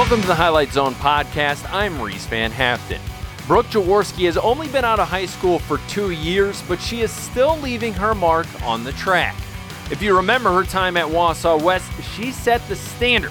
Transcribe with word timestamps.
Welcome 0.00 0.22
to 0.22 0.28
the 0.28 0.34
Highlight 0.34 0.72
Zone 0.72 0.94
podcast. 0.94 1.70
I'm 1.70 2.00
Reese 2.00 2.24
Van 2.24 2.50
Haften. 2.50 3.00
Brooke 3.46 3.66
Jaworski 3.66 4.24
has 4.24 4.38
only 4.38 4.66
been 4.68 4.82
out 4.82 4.98
of 4.98 5.08
high 5.08 5.26
school 5.26 5.58
for 5.58 5.76
two 5.88 6.10
years, 6.10 6.62
but 6.62 6.80
she 6.80 7.02
is 7.02 7.10
still 7.10 7.58
leaving 7.58 7.92
her 7.92 8.14
mark 8.14 8.46
on 8.62 8.82
the 8.82 8.92
track. 8.92 9.36
If 9.90 10.00
you 10.00 10.16
remember 10.16 10.54
her 10.54 10.64
time 10.64 10.96
at 10.96 11.06
Wausau 11.06 11.62
West, 11.62 11.86
she 12.14 12.32
set 12.32 12.66
the 12.66 12.76
standard 12.76 13.30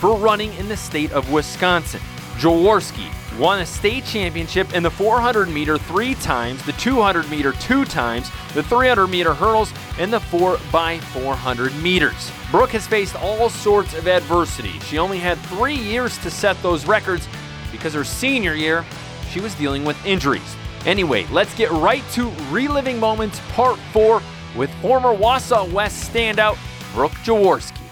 for 0.00 0.16
running 0.16 0.54
in 0.54 0.68
the 0.68 0.76
state 0.76 1.12
of 1.12 1.30
Wisconsin. 1.30 2.00
Jaworski 2.38 3.12
won 3.38 3.60
a 3.60 3.66
state 3.66 4.04
championship 4.04 4.74
in 4.74 4.82
the 4.82 4.90
400 4.90 5.48
meter 5.48 5.78
three 5.78 6.14
times, 6.16 6.64
the 6.64 6.72
200 6.72 7.28
meter 7.30 7.52
two 7.52 7.84
times, 7.84 8.30
the 8.54 8.62
300 8.62 9.06
meter 9.06 9.34
hurdles, 9.34 9.72
and 9.98 10.12
the 10.12 10.20
4 10.20 10.58
by 10.72 10.98
400 10.98 11.74
meters. 11.76 12.30
Brooke 12.50 12.70
has 12.70 12.86
faced 12.86 13.16
all 13.16 13.48
sorts 13.48 13.94
of 13.94 14.08
adversity. 14.08 14.78
She 14.80 14.98
only 14.98 15.18
had 15.18 15.38
three 15.38 15.76
years 15.76 16.18
to 16.18 16.30
set 16.30 16.60
those 16.62 16.86
records 16.86 17.28
because 17.70 17.94
her 17.94 18.04
senior 18.04 18.54
year, 18.54 18.84
she 19.30 19.40
was 19.40 19.54
dealing 19.54 19.84
with 19.84 20.02
injuries. 20.06 20.56
Anyway, 20.86 21.26
let's 21.32 21.54
get 21.56 21.70
right 21.72 22.04
to 22.12 22.30
reliving 22.50 22.98
moments 22.98 23.40
part 23.50 23.78
four 23.92 24.22
with 24.56 24.70
former 24.80 25.14
Wausau 25.14 25.70
West 25.72 26.10
standout 26.12 26.56
Brooke 26.94 27.12
Jaworski. 27.24 27.82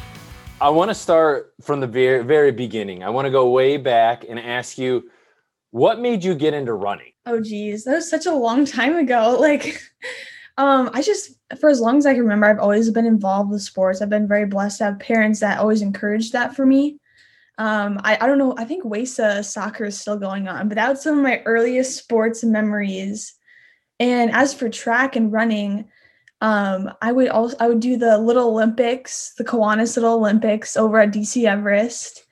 I 0.60 0.70
want 0.70 0.90
to 0.90 0.94
start 0.94 1.52
from 1.60 1.80
the 1.80 1.86
very, 1.86 2.24
very 2.24 2.52
beginning. 2.52 3.02
I 3.02 3.10
want 3.10 3.26
to 3.26 3.30
go 3.30 3.50
way 3.50 3.76
back 3.76 4.24
and 4.26 4.38
ask 4.38 4.78
you 4.78 5.10
what 5.74 5.98
made 5.98 6.22
you 6.22 6.36
get 6.36 6.54
into 6.54 6.72
running? 6.72 7.10
Oh 7.26 7.40
geez, 7.40 7.82
that 7.82 7.96
was 7.96 8.08
such 8.08 8.26
a 8.26 8.32
long 8.32 8.64
time 8.64 8.94
ago. 8.94 9.36
Like, 9.40 9.82
um, 10.56 10.88
I 10.92 11.02
just 11.02 11.36
for 11.58 11.68
as 11.68 11.80
long 11.80 11.98
as 11.98 12.06
I 12.06 12.14
can 12.14 12.22
remember, 12.22 12.46
I've 12.46 12.60
always 12.60 12.88
been 12.90 13.06
involved 13.06 13.50
with 13.50 13.60
sports. 13.60 14.00
I've 14.00 14.08
been 14.08 14.28
very 14.28 14.46
blessed 14.46 14.78
to 14.78 14.84
have 14.84 15.00
parents 15.00 15.40
that 15.40 15.58
always 15.58 15.82
encouraged 15.82 16.32
that 16.32 16.54
for 16.54 16.64
me. 16.64 17.00
Um, 17.58 18.00
I, 18.04 18.16
I 18.20 18.28
don't 18.28 18.38
know, 18.38 18.54
I 18.56 18.64
think 18.64 18.84
WASA 18.84 19.44
soccer 19.44 19.86
is 19.86 19.98
still 19.98 20.16
going 20.16 20.46
on, 20.46 20.68
but 20.68 20.76
that 20.76 20.90
was 20.90 21.02
some 21.02 21.18
of 21.18 21.24
my 21.24 21.42
earliest 21.44 21.96
sports 21.96 22.44
memories. 22.44 23.34
And 23.98 24.30
as 24.30 24.54
for 24.54 24.68
track 24.68 25.16
and 25.16 25.32
running, 25.32 25.88
um, 26.40 26.92
I 27.02 27.10
would 27.10 27.28
also 27.28 27.56
I 27.58 27.66
would 27.66 27.80
do 27.80 27.96
the 27.96 28.16
Little 28.18 28.50
Olympics, 28.50 29.34
the 29.38 29.44
Kiwanis 29.44 29.96
Little 29.96 30.14
Olympics 30.14 30.76
over 30.76 31.00
at 31.00 31.12
DC 31.12 31.46
Everest 31.46 32.23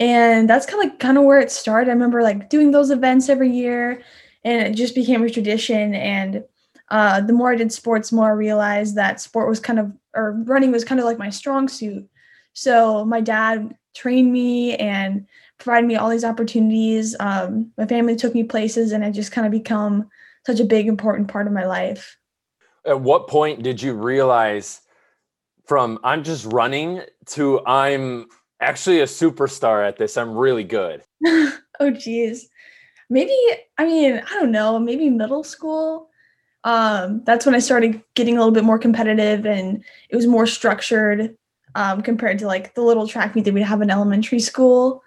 and 0.00 0.48
that's 0.48 0.64
kind 0.64 0.82
of 0.82 0.90
like 0.90 0.98
kind 0.98 1.18
of 1.18 1.24
where 1.24 1.38
it 1.38 1.52
started. 1.52 1.90
I 1.90 1.92
remember 1.92 2.22
like 2.22 2.48
doing 2.48 2.70
those 2.70 2.90
events 2.90 3.28
every 3.28 3.50
year, 3.50 4.02
and 4.42 4.66
it 4.66 4.74
just 4.74 4.94
became 4.94 5.22
a 5.22 5.30
tradition. 5.30 5.94
And 5.94 6.42
uh, 6.88 7.20
the 7.20 7.34
more 7.34 7.52
I 7.52 7.56
did 7.56 7.70
sports, 7.70 8.10
more 8.10 8.28
I 8.28 8.32
realized 8.32 8.96
that 8.96 9.20
sport 9.20 9.48
was 9.48 9.60
kind 9.60 9.78
of 9.78 9.92
or 10.14 10.32
running 10.32 10.72
was 10.72 10.84
kind 10.84 11.00
of 11.00 11.04
like 11.04 11.18
my 11.18 11.28
strong 11.28 11.68
suit. 11.68 12.08
So 12.54 13.04
my 13.04 13.20
dad 13.20 13.76
trained 13.94 14.32
me 14.32 14.74
and 14.76 15.26
provided 15.58 15.86
me 15.86 15.96
all 15.96 16.08
these 16.08 16.24
opportunities. 16.24 17.14
Um, 17.20 17.70
my 17.76 17.86
family 17.86 18.16
took 18.16 18.34
me 18.34 18.42
places, 18.42 18.92
and 18.92 19.04
it 19.04 19.12
just 19.12 19.32
kind 19.32 19.46
of 19.46 19.52
become 19.52 20.08
such 20.46 20.60
a 20.60 20.64
big 20.64 20.88
important 20.88 21.28
part 21.28 21.46
of 21.46 21.52
my 21.52 21.66
life. 21.66 22.16
At 22.86 23.02
what 23.02 23.28
point 23.28 23.62
did 23.62 23.82
you 23.82 23.92
realize 23.92 24.80
from 25.66 25.98
I'm 26.02 26.24
just 26.24 26.46
running 26.46 27.02
to 27.26 27.60
I'm 27.66 28.26
actually 28.60 29.00
a 29.00 29.04
superstar 29.04 29.86
at 29.86 29.96
this. 29.96 30.16
I'm 30.16 30.36
really 30.36 30.64
good. 30.64 31.02
oh 31.26 31.90
geez. 31.90 32.48
Maybe 33.08 33.36
I 33.78 33.84
mean, 33.84 34.22
I 34.24 34.34
don't 34.34 34.52
know, 34.52 34.78
maybe 34.78 35.10
middle 35.10 35.44
school. 35.44 36.08
Um, 36.64 37.22
that's 37.24 37.46
when 37.46 37.54
I 37.54 37.58
started 37.58 38.02
getting 38.14 38.36
a 38.36 38.40
little 38.40 38.52
bit 38.52 38.64
more 38.64 38.78
competitive 38.78 39.46
and 39.46 39.82
it 40.10 40.16
was 40.16 40.26
more 40.26 40.46
structured 40.46 41.36
um, 41.74 42.02
compared 42.02 42.38
to 42.40 42.46
like 42.46 42.74
the 42.74 42.82
little 42.82 43.06
track 43.06 43.34
meet 43.34 43.44
that 43.46 43.54
we'd 43.54 43.62
have 43.62 43.82
in 43.82 43.90
elementary 43.90 44.40
school. 44.40 45.02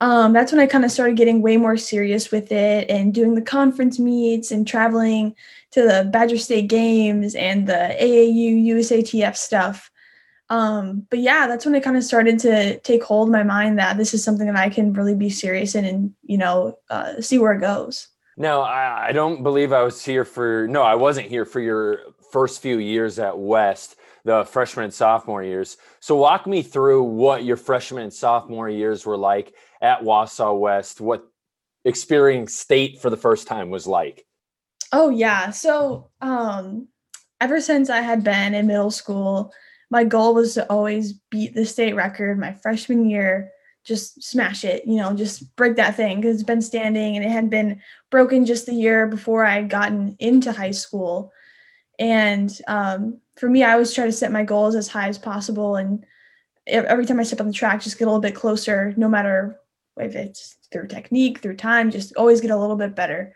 Um, 0.00 0.32
that's 0.32 0.52
when 0.52 0.60
I 0.60 0.66
kind 0.66 0.84
of 0.84 0.90
started 0.90 1.16
getting 1.16 1.40
way 1.40 1.56
more 1.56 1.76
serious 1.76 2.30
with 2.30 2.52
it 2.52 2.90
and 2.90 3.14
doing 3.14 3.34
the 3.34 3.42
conference 3.42 3.98
meets 3.98 4.50
and 4.50 4.66
traveling 4.66 5.34
to 5.70 5.82
the 5.82 6.08
Badger 6.12 6.38
State 6.38 6.68
games 6.68 7.34
and 7.34 7.66
the 7.66 7.96
AAU 7.98 8.66
USATF 8.66 9.36
stuff. 9.36 9.90
Um, 10.48 11.06
but 11.10 11.18
yeah, 11.18 11.46
that's 11.46 11.64
when 11.64 11.74
it 11.74 11.82
kind 11.82 11.96
of 11.96 12.04
started 12.04 12.38
to 12.40 12.78
take 12.80 13.02
hold 13.02 13.28
in 13.28 13.32
my 13.32 13.42
mind 13.42 13.78
that 13.78 13.96
this 13.96 14.14
is 14.14 14.22
something 14.22 14.46
that 14.46 14.56
I 14.56 14.68
can 14.68 14.92
really 14.92 15.14
be 15.14 15.30
serious 15.30 15.74
in 15.74 15.84
and, 15.84 16.14
you 16.22 16.38
know, 16.38 16.78
uh, 16.88 17.20
see 17.20 17.38
where 17.38 17.52
it 17.52 17.60
goes. 17.60 18.08
No, 18.36 18.60
I, 18.60 19.08
I 19.08 19.12
don't 19.12 19.42
believe 19.42 19.72
I 19.72 19.82
was 19.82 20.04
here 20.04 20.24
for, 20.24 20.68
no, 20.68 20.82
I 20.82 20.94
wasn't 20.94 21.28
here 21.28 21.44
for 21.44 21.58
your 21.58 22.00
first 22.30 22.62
few 22.62 22.78
years 22.78 23.18
at 23.18 23.36
West, 23.36 23.96
the 24.24 24.44
freshman 24.44 24.84
and 24.84 24.94
sophomore 24.94 25.42
years. 25.42 25.78
So 26.00 26.16
walk 26.16 26.46
me 26.46 26.62
through 26.62 27.02
what 27.04 27.44
your 27.44 27.56
freshman 27.56 28.04
and 28.04 28.12
sophomore 28.12 28.68
years 28.68 29.06
were 29.06 29.16
like 29.16 29.54
at 29.80 30.02
Wausau 30.02 30.58
West, 30.58 31.00
what 31.00 31.26
experiencing 31.84 32.48
state 32.48 33.00
for 33.00 33.10
the 33.10 33.16
first 33.16 33.46
time 33.46 33.70
was 33.70 33.86
like. 33.86 34.26
Oh 34.92 35.08
yeah. 35.10 35.50
So 35.50 36.10
um 36.20 36.88
ever 37.40 37.60
since 37.60 37.90
I 37.90 38.00
had 38.00 38.24
been 38.24 38.54
in 38.54 38.66
middle 38.66 38.90
school, 38.90 39.52
my 39.90 40.04
goal 40.04 40.34
was 40.34 40.54
to 40.54 40.68
always 40.70 41.12
beat 41.30 41.54
the 41.54 41.64
state 41.64 41.94
record 41.94 42.38
my 42.38 42.52
freshman 42.52 43.08
year 43.08 43.52
just 43.86 44.20
smash 44.22 44.64
it 44.64 44.84
you 44.84 44.96
know 44.96 45.14
just 45.14 45.54
break 45.54 45.76
that 45.76 45.96
thing 45.96 46.20
because 46.20 46.34
it's 46.34 46.42
been 46.42 46.60
standing 46.60 47.16
and 47.16 47.24
it 47.24 47.30
had 47.30 47.48
been 47.48 47.80
broken 48.10 48.44
just 48.44 48.66
the 48.66 48.74
year 48.74 49.06
before 49.06 49.44
i 49.44 49.54
had 49.54 49.70
gotten 49.70 50.16
into 50.18 50.52
high 50.52 50.72
school. 50.72 51.32
And 51.98 52.52
um, 52.66 53.20
for 53.36 53.48
me 53.48 53.62
i 53.62 53.72
always 53.72 53.94
try 53.94 54.04
to 54.04 54.12
set 54.12 54.32
my 54.32 54.42
goals 54.42 54.74
as 54.74 54.88
high 54.88 55.08
as 55.08 55.18
possible 55.18 55.76
and 55.76 56.04
every 56.66 57.06
time 57.06 57.20
i 57.20 57.22
step 57.22 57.40
on 57.40 57.46
the 57.46 57.52
track 57.52 57.80
just 57.80 57.98
get 57.98 58.04
a 58.04 58.10
little 58.10 58.20
bit 58.20 58.34
closer 58.34 58.92
no 58.96 59.08
matter 59.08 59.58
if 59.98 60.14
it's 60.14 60.58
through 60.70 60.88
technique 60.88 61.38
through 61.38 61.56
time 61.56 61.90
just 61.90 62.14
always 62.16 62.40
get 62.40 62.50
a 62.50 62.56
little 62.56 62.76
bit 62.76 62.94
better. 62.94 63.34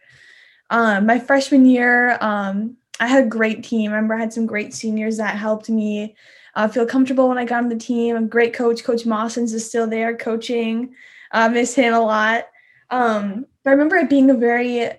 Um, 0.69 1.07
my 1.07 1.19
freshman 1.19 1.65
year 1.65 2.19
um, 2.21 2.77
i 2.99 3.07
had 3.07 3.25
a 3.25 3.29
great 3.29 3.63
team. 3.63 3.93
I 3.93 3.95
remember 3.95 4.15
i 4.15 4.21
had 4.21 4.33
some 4.33 4.47
great 4.47 4.75
seniors 4.75 5.17
that 5.19 5.37
helped 5.37 5.71
me 5.71 6.17
uh, 6.61 6.69
feel 6.69 6.85
comfortable 6.85 7.27
when 7.27 7.39
I 7.39 7.47
got 7.47 7.63
on 7.63 7.71
the 7.71 7.77
team. 7.77 8.17
A 8.17 8.23
great 8.23 8.53
coach, 8.53 8.85
Coach 8.85 9.05
Mossens, 9.05 9.55
is 9.55 9.67
still 9.67 9.87
there 9.87 10.15
coaching. 10.15 10.95
I 11.33 11.49
miss 11.49 11.75
him 11.75 11.95
a 11.95 12.01
lot. 12.01 12.49
Um, 12.91 13.47
but 13.65 13.71
I 13.71 13.73
remember 13.73 13.97
it 13.97 14.11
being 14.11 14.29
a 14.29 14.35
very 14.35 14.91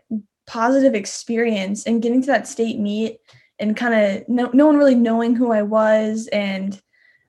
positive 0.48 0.96
experience 0.96 1.86
and 1.86 2.02
getting 2.02 2.22
to 2.22 2.28
that 2.28 2.48
state 2.48 2.80
meet 2.80 3.20
and 3.60 3.78
kind 3.78 3.94
of 3.94 4.28
no, 4.28 4.50
no 4.54 4.66
one 4.66 4.78
really 4.78 4.96
knowing 4.96 5.36
who 5.36 5.52
I 5.52 5.62
was 5.62 6.28
and 6.32 6.82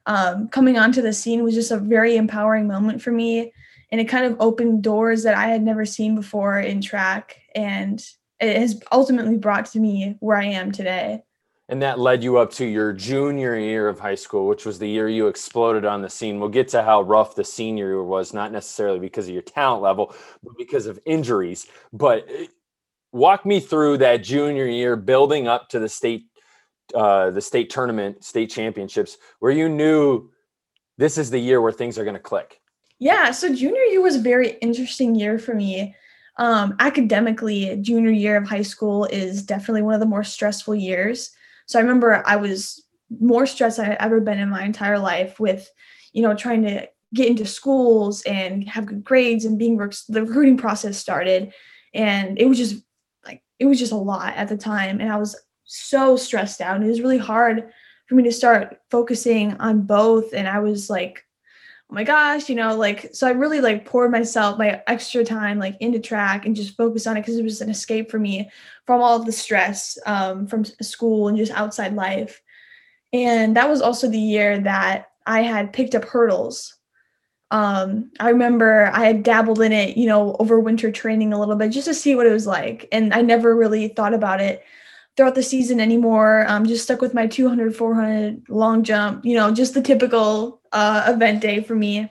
um, 0.06 0.48
coming 0.48 0.78
onto 0.78 1.02
the 1.02 1.12
scene 1.12 1.44
was 1.44 1.54
just 1.54 1.70
a 1.70 1.78
very 1.78 2.16
empowering 2.16 2.66
moment 2.66 3.02
for 3.02 3.12
me. 3.12 3.52
And 3.90 4.00
it 4.00 4.08
kind 4.08 4.24
of 4.24 4.40
opened 4.40 4.82
doors 4.82 5.24
that 5.24 5.34
I 5.34 5.48
had 5.48 5.62
never 5.62 5.84
seen 5.84 6.14
before 6.14 6.58
in 6.58 6.80
track. 6.80 7.36
And 7.54 8.02
it 8.40 8.56
has 8.56 8.80
ultimately 8.90 9.36
brought 9.36 9.66
to 9.66 9.78
me 9.78 10.16
where 10.20 10.38
I 10.38 10.46
am 10.46 10.72
today 10.72 11.22
and 11.72 11.80
that 11.80 11.98
led 11.98 12.22
you 12.22 12.36
up 12.36 12.50
to 12.50 12.66
your 12.66 12.92
junior 12.92 13.58
year 13.58 13.88
of 13.88 13.98
high 13.98 14.14
school, 14.14 14.46
which 14.46 14.66
was 14.66 14.78
the 14.78 14.86
year 14.86 15.08
you 15.08 15.26
exploded 15.26 15.86
on 15.86 16.02
the 16.02 16.10
scene. 16.10 16.38
We'll 16.38 16.50
get 16.50 16.68
to 16.68 16.82
how 16.82 17.00
rough 17.00 17.34
the 17.34 17.44
senior 17.44 17.86
year 17.86 18.02
was, 18.02 18.34
not 18.34 18.52
necessarily 18.52 18.98
because 18.98 19.26
of 19.26 19.32
your 19.32 19.42
talent 19.42 19.80
level, 19.80 20.14
but 20.42 20.52
because 20.58 20.84
of 20.84 20.98
injuries. 21.06 21.66
But 21.90 22.26
eh, 22.28 22.48
walk 23.10 23.46
me 23.46 23.58
through 23.58 23.96
that 23.98 24.18
junior 24.18 24.66
year, 24.66 24.96
building 24.96 25.48
up 25.48 25.70
to 25.70 25.78
the 25.78 25.88
state, 25.88 26.26
uh, 26.94 27.30
the 27.30 27.40
state 27.40 27.70
tournament, 27.70 28.22
state 28.22 28.50
championships, 28.50 29.16
where 29.38 29.50
you 29.50 29.70
knew 29.70 30.28
this 30.98 31.16
is 31.16 31.30
the 31.30 31.38
year 31.38 31.62
where 31.62 31.72
things 31.72 31.98
are 31.98 32.04
going 32.04 32.12
to 32.12 32.20
click. 32.20 32.60
Yeah, 32.98 33.30
so 33.30 33.48
junior 33.48 33.80
year 33.84 34.02
was 34.02 34.16
a 34.16 34.20
very 34.20 34.58
interesting 34.60 35.14
year 35.14 35.38
for 35.38 35.54
me. 35.54 35.96
Um, 36.36 36.76
academically, 36.80 37.78
junior 37.80 38.10
year 38.10 38.36
of 38.36 38.46
high 38.46 38.60
school 38.60 39.06
is 39.06 39.42
definitely 39.42 39.80
one 39.80 39.94
of 39.94 40.00
the 40.00 40.06
more 40.06 40.22
stressful 40.22 40.74
years 40.74 41.34
so 41.72 41.78
I 41.78 41.82
remember 41.82 42.22
I 42.26 42.36
was 42.36 42.84
more 43.20 43.46
stressed 43.46 43.78
I 43.78 43.84
had 43.84 43.96
ever 43.98 44.20
been 44.20 44.38
in 44.38 44.50
my 44.50 44.62
entire 44.62 44.98
life 44.98 45.40
with, 45.40 45.70
you 46.12 46.22
know, 46.22 46.34
trying 46.34 46.62
to 46.64 46.86
get 47.14 47.28
into 47.28 47.46
schools 47.46 48.22
and 48.22 48.68
have 48.68 48.86
good 48.86 49.02
grades 49.02 49.46
and 49.46 49.58
being 49.58 49.78
the 49.78 50.22
recruiting 50.22 50.58
process 50.58 50.98
started. 50.98 51.52
And 51.94 52.38
it 52.38 52.46
was 52.46 52.58
just 52.58 52.76
like, 53.24 53.42
it 53.58 53.64
was 53.64 53.78
just 53.78 53.92
a 53.92 53.96
lot 53.96 54.34
at 54.34 54.48
the 54.48 54.56
time. 54.56 55.00
And 55.00 55.10
I 55.10 55.16
was 55.16 55.34
so 55.64 56.16
stressed 56.16 56.60
out. 56.60 56.76
And 56.76 56.84
it 56.84 56.88
was 56.88 57.00
really 57.00 57.18
hard 57.18 57.70
for 58.06 58.16
me 58.16 58.22
to 58.24 58.32
start 58.32 58.78
focusing 58.90 59.54
on 59.54 59.82
both. 59.82 60.34
And 60.34 60.46
I 60.46 60.58
was 60.58 60.90
like, 60.90 61.24
oh 61.92 61.94
my 61.94 62.04
gosh, 62.04 62.48
you 62.48 62.54
know, 62.54 62.74
like, 62.74 63.10
so 63.12 63.26
I 63.26 63.32
really 63.32 63.60
like 63.60 63.84
poured 63.84 64.10
myself, 64.10 64.56
my 64.56 64.82
extra 64.86 65.22
time, 65.22 65.58
like 65.58 65.76
into 65.78 66.00
track 66.00 66.46
and 66.46 66.56
just 66.56 66.74
focus 66.74 67.06
on 67.06 67.18
it 67.18 67.20
because 67.20 67.36
it 67.36 67.44
was 67.44 67.60
an 67.60 67.68
escape 67.68 68.10
for 68.10 68.18
me 68.18 68.50
from 68.86 69.02
all 69.02 69.20
of 69.20 69.26
the 69.26 69.32
stress 69.32 69.98
um, 70.06 70.46
from 70.46 70.64
school 70.64 71.28
and 71.28 71.36
just 71.36 71.52
outside 71.52 71.94
life. 71.94 72.40
And 73.12 73.54
that 73.58 73.68
was 73.68 73.82
also 73.82 74.08
the 74.08 74.18
year 74.18 74.58
that 74.60 75.10
I 75.26 75.42
had 75.42 75.74
picked 75.74 75.94
up 75.94 76.06
hurdles. 76.06 76.76
Um, 77.50 78.10
I 78.18 78.30
remember 78.30 78.86
I 78.86 79.04
had 79.04 79.22
dabbled 79.22 79.60
in 79.60 79.72
it, 79.72 79.98
you 79.98 80.06
know, 80.06 80.34
over 80.38 80.58
winter 80.58 80.90
training 80.90 81.34
a 81.34 81.38
little 81.38 81.56
bit 81.56 81.72
just 81.72 81.88
to 81.88 81.94
see 81.94 82.14
what 82.14 82.26
it 82.26 82.32
was 82.32 82.46
like. 82.46 82.88
And 82.90 83.12
I 83.12 83.20
never 83.20 83.54
really 83.54 83.88
thought 83.88 84.14
about 84.14 84.40
it 84.40 84.64
throughout 85.16 85.34
the 85.34 85.42
season 85.42 85.80
anymore. 85.80 86.46
I'm 86.48 86.66
just 86.66 86.84
stuck 86.84 87.00
with 87.00 87.14
my 87.14 87.26
200, 87.26 87.76
400 87.76 88.48
long 88.48 88.82
jump, 88.82 89.24
you 89.24 89.36
know, 89.36 89.52
just 89.52 89.74
the 89.74 89.82
typical 89.82 90.60
uh, 90.72 91.04
event 91.06 91.40
day 91.40 91.62
for 91.62 91.74
me. 91.74 92.08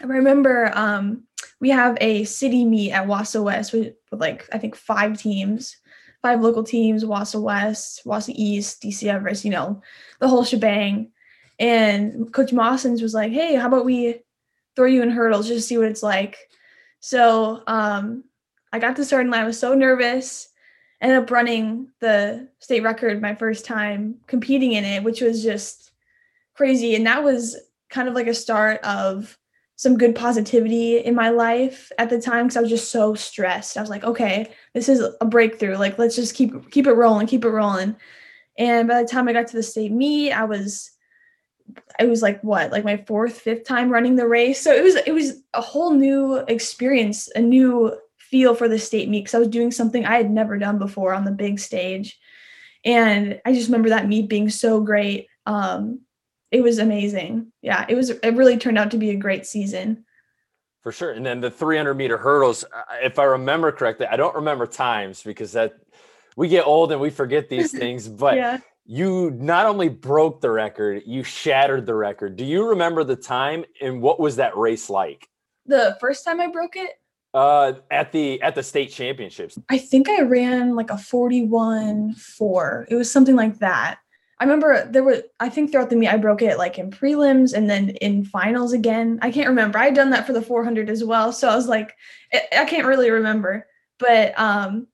I 0.00 0.06
remember 0.06 0.70
um, 0.74 1.24
we 1.60 1.70
have 1.70 1.96
a 2.00 2.24
city 2.24 2.64
meet 2.64 2.92
at 2.92 3.06
Wausau 3.06 3.44
West 3.44 3.72
with, 3.72 3.94
with, 4.10 4.20
like 4.20 4.48
I 4.52 4.58
think 4.58 4.76
five 4.76 5.18
teams, 5.18 5.76
five 6.22 6.40
local 6.40 6.64
teams: 6.64 7.04
Wausau 7.04 7.42
West, 7.42 8.02
Wausau 8.04 8.32
East, 8.34 8.82
DC 8.82 9.08
Everest. 9.08 9.44
You 9.44 9.50
know, 9.50 9.82
the 10.20 10.28
whole 10.28 10.44
shebang. 10.44 11.10
And 11.58 12.32
Coach 12.32 12.50
Mossens 12.50 13.00
was 13.00 13.14
like, 13.14 13.32
"Hey, 13.32 13.54
how 13.54 13.68
about 13.68 13.84
we 13.84 14.20
throw 14.74 14.86
you 14.86 15.02
in 15.02 15.10
hurdles 15.10 15.46
just 15.46 15.60
to 15.60 15.62
see 15.62 15.78
what 15.78 15.86
it's 15.86 16.02
like?" 16.02 16.36
So 17.00 17.62
um, 17.66 18.24
I 18.72 18.78
got 18.78 18.96
to 18.96 19.04
start 19.04 19.24
and 19.24 19.34
I 19.34 19.44
was 19.44 19.58
so 19.58 19.74
nervous. 19.74 20.48
Ended 21.00 21.18
up 21.18 21.30
running 21.30 21.88
the 22.00 22.48
state 22.60 22.82
record 22.82 23.20
my 23.20 23.34
first 23.34 23.64
time 23.64 24.16
competing 24.26 24.72
in 24.72 24.84
it, 24.84 25.02
which 25.02 25.20
was 25.20 25.42
just 25.42 25.90
crazy. 26.54 26.94
And 26.94 27.06
that 27.06 27.22
was 27.22 27.56
kind 27.90 28.08
of 28.08 28.14
like 28.14 28.26
a 28.26 28.34
start 28.34 28.80
of 28.82 29.38
some 29.76 29.98
good 29.98 30.14
positivity 30.14 30.98
in 30.98 31.14
my 31.14 31.30
life 31.30 31.90
at 31.98 32.08
the 32.08 32.20
time 32.20 32.46
because 32.46 32.56
I 32.56 32.60
was 32.60 32.70
just 32.70 32.90
so 32.90 33.14
stressed. 33.14 33.76
I 33.76 33.80
was 33.80 33.90
like, 33.90 34.04
okay, 34.04 34.52
this 34.72 34.88
is 34.88 35.04
a 35.20 35.24
breakthrough. 35.24 35.76
Like, 35.76 35.98
let's 35.98 36.16
just 36.16 36.34
keep 36.34 36.70
keep 36.70 36.86
it 36.86 36.92
rolling, 36.92 37.26
keep 37.26 37.44
it 37.44 37.50
rolling. 37.50 37.96
And 38.56 38.86
by 38.88 39.02
the 39.02 39.08
time 39.08 39.28
I 39.28 39.32
got 39.32 39.48
to 39.48 39.56
the 39.56 39.62
state 39.62 39.92
meet, 39.92 40.32
I 40.32 40.44
was 40.44 40.92
it 41.98 42.08
was 42.08 42.22
like 42.22 42.40
what, 42.42 42.70
like 42.70 42.84
my 42.84 42.98
fourth, 42.98 43.40
fifth 43.40 43.64
time 43.64 43.90
running 43.90 44.16
the 44.16 44.28
race. 44.28 44.60
So 44.60 44.72
it 44.72 44.82
was 44.82 44.94
it 44.94 45.12
was 45.12 45.42
a 45.54 45.60
whole 45.60 45.92
new 45.92 46.36
experience, 46.48 47.28
a 47.34 47.40
new 47.40 47.96
feel 48.34 48.56
for 48.56 48.66
the 48.66 48.80
state 48.80 49.08
meet 49.08 49.20
because 49.20 49.34
I 49.36 49.38
was 49.38 49.46
doing 49.46 49.70
something 49.70 50.04
I 50.04 50.16
had 50.16 50.28
never 50.28 50.58
done 50.58 50.76
before 50.76 51.14
on 51.14 51.24
the 51.24 51.30
big 51.30 51.60
stage. 51.60 52.18
And 52.84 53.40
I 53.46 53.52
just 53.52 53.68
remember 53.68 53.90
that 53.90 54.08
meet 54.08 54.28
being 54.28 54.50
so 54.50 54.80
great. 54.80 55.28
Um, 55.46 56.00
it 56.50 56.60
was 56.60 56.80
amazing. 56.80 57.52
Yeah, 57.62 57.86
it 57.88 57.94
was. 57.94 58.10
It 58.10 58.34
really 58.34 58.56
turned 58.56 58.76
out 58.76 58.90
to 58.90 58.96
be 58.96 59.10
a 59.10 59.16
great 59.16 59.46
season. 59.46 60.04
For 60.82 60.90
sure. 60.90 61.12
And 61.12 61.24
then 61.24 61.40
the 61.40 61.48
300 61.48 61.94
meter 61.94 62.18
hurdles, 62.18 62.64
if 63.00 63.20
I 63.20 63.22
remember 63.22 63.70
correctly, 63.70 64.08
I 64.08 64.16
don't 64.16 64.34
remember 64.34 64.66
times 64.66 65.22
because 65.22 65.52
that 65.52 65.74
we 66.36 66.48
get 66.48 66.66
old 66.66 66.90
and 66.90 67.00
we 67.00 67.10
forget 67.10 67.48
these 67.48 67.70
things. 67.78 68.08
But 68.08 68.34
yeah. 68.34 68.58
you 68.84 69.30
not 69.30 69.66
only 69.66 69.88
broke 69.88 70.40
the 70.40 70.50
record, 70.50 71.04
you 71.06 71.22
shattered 71.22 71.86
the 71.86 71.94
record. 71.94 72.34
Do 72.34 72.44
you 72.44 72.70
remember 72.70 73.04
the 73.04 73.14
time 73.14 73.64
and 73.80 74.02
what 74.02 74.18
was 74.18 74.34
that 74.36 74.56
race 74.56 74.90
like? 74.90 75.28
The 75.66 75.96
first 76.00 76.24
time 76.24 76.40
I 76.40 76.48
broke 76.48 76.74
it. 76.74 76.98
Uh, 77.34 77.72
at 77.90 78.12
the 78.12 78.40
at 78.42 78.54
the 78.54 78.62
state 78.62 78.92
championships. 78.92 79.58
I 79.68 79.76
think 79.76 80.08
I 80.08 80.22
ran 80.22 80.76
like 80.76 80.90
a 80.90 80.96
41 80.96 82.14
4. 82.14 82.86
It 82.88 82.94
was 82.94 83.10
something 83.10 83.34
like 83.34 83.58
that. 83.58 83.98
I 84.38 84.44
remember 84.44 84.88
there 84.88 85.02
were 85.02 85.20
I 85.40 85.48
think 85.48 85.72
throughout 85.72 85.90
the 85.90 85.96
meet 85.96 86.08
I 86.08 86.16
broke 86.16 86.42
it 86.42 86.58
like 86.58 86.78
in 86.78 86.92
prelims 86.92 87.52
and 87.52 87.68
then 87.68 87.90
in 87.90 88.24
finals 88.24 88.72
again. 88.72 89.18
I 89.20 89.32
can't 89.32 89.48
remember. 89.48 89.78
I 89.78 89.86
had 89.86 89.96
done 89.96 90.10
that 90.10 90.28
for 90.28 90.32
the 90.32 90.42
400 90.42 90.88
as 90.88 91.02
well, 91.02 91.32
so 91.32 91.48
I 91.48 91.56
was 91.56 91.66
like 91.66 91.96
I 92.32 92.66
can't 92.66 92.86
really 92.86 93.10
remember. 93.10 93.66
But 93.98 94.38
um 94.38 94.86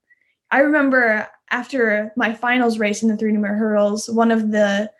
I 0.51 0.61
remember 0.61 1.29
after 1.51 2.11
my 2.17 2.33
finals 2.33 2.79
race 2.79 3.03
in 3.03 3.11
the 3.11 3.19
three-number 3.19 3.49
hurdles, 3.55 4.09
one 4.09 4.31
of 4.31 4.51
the 4.51 4.91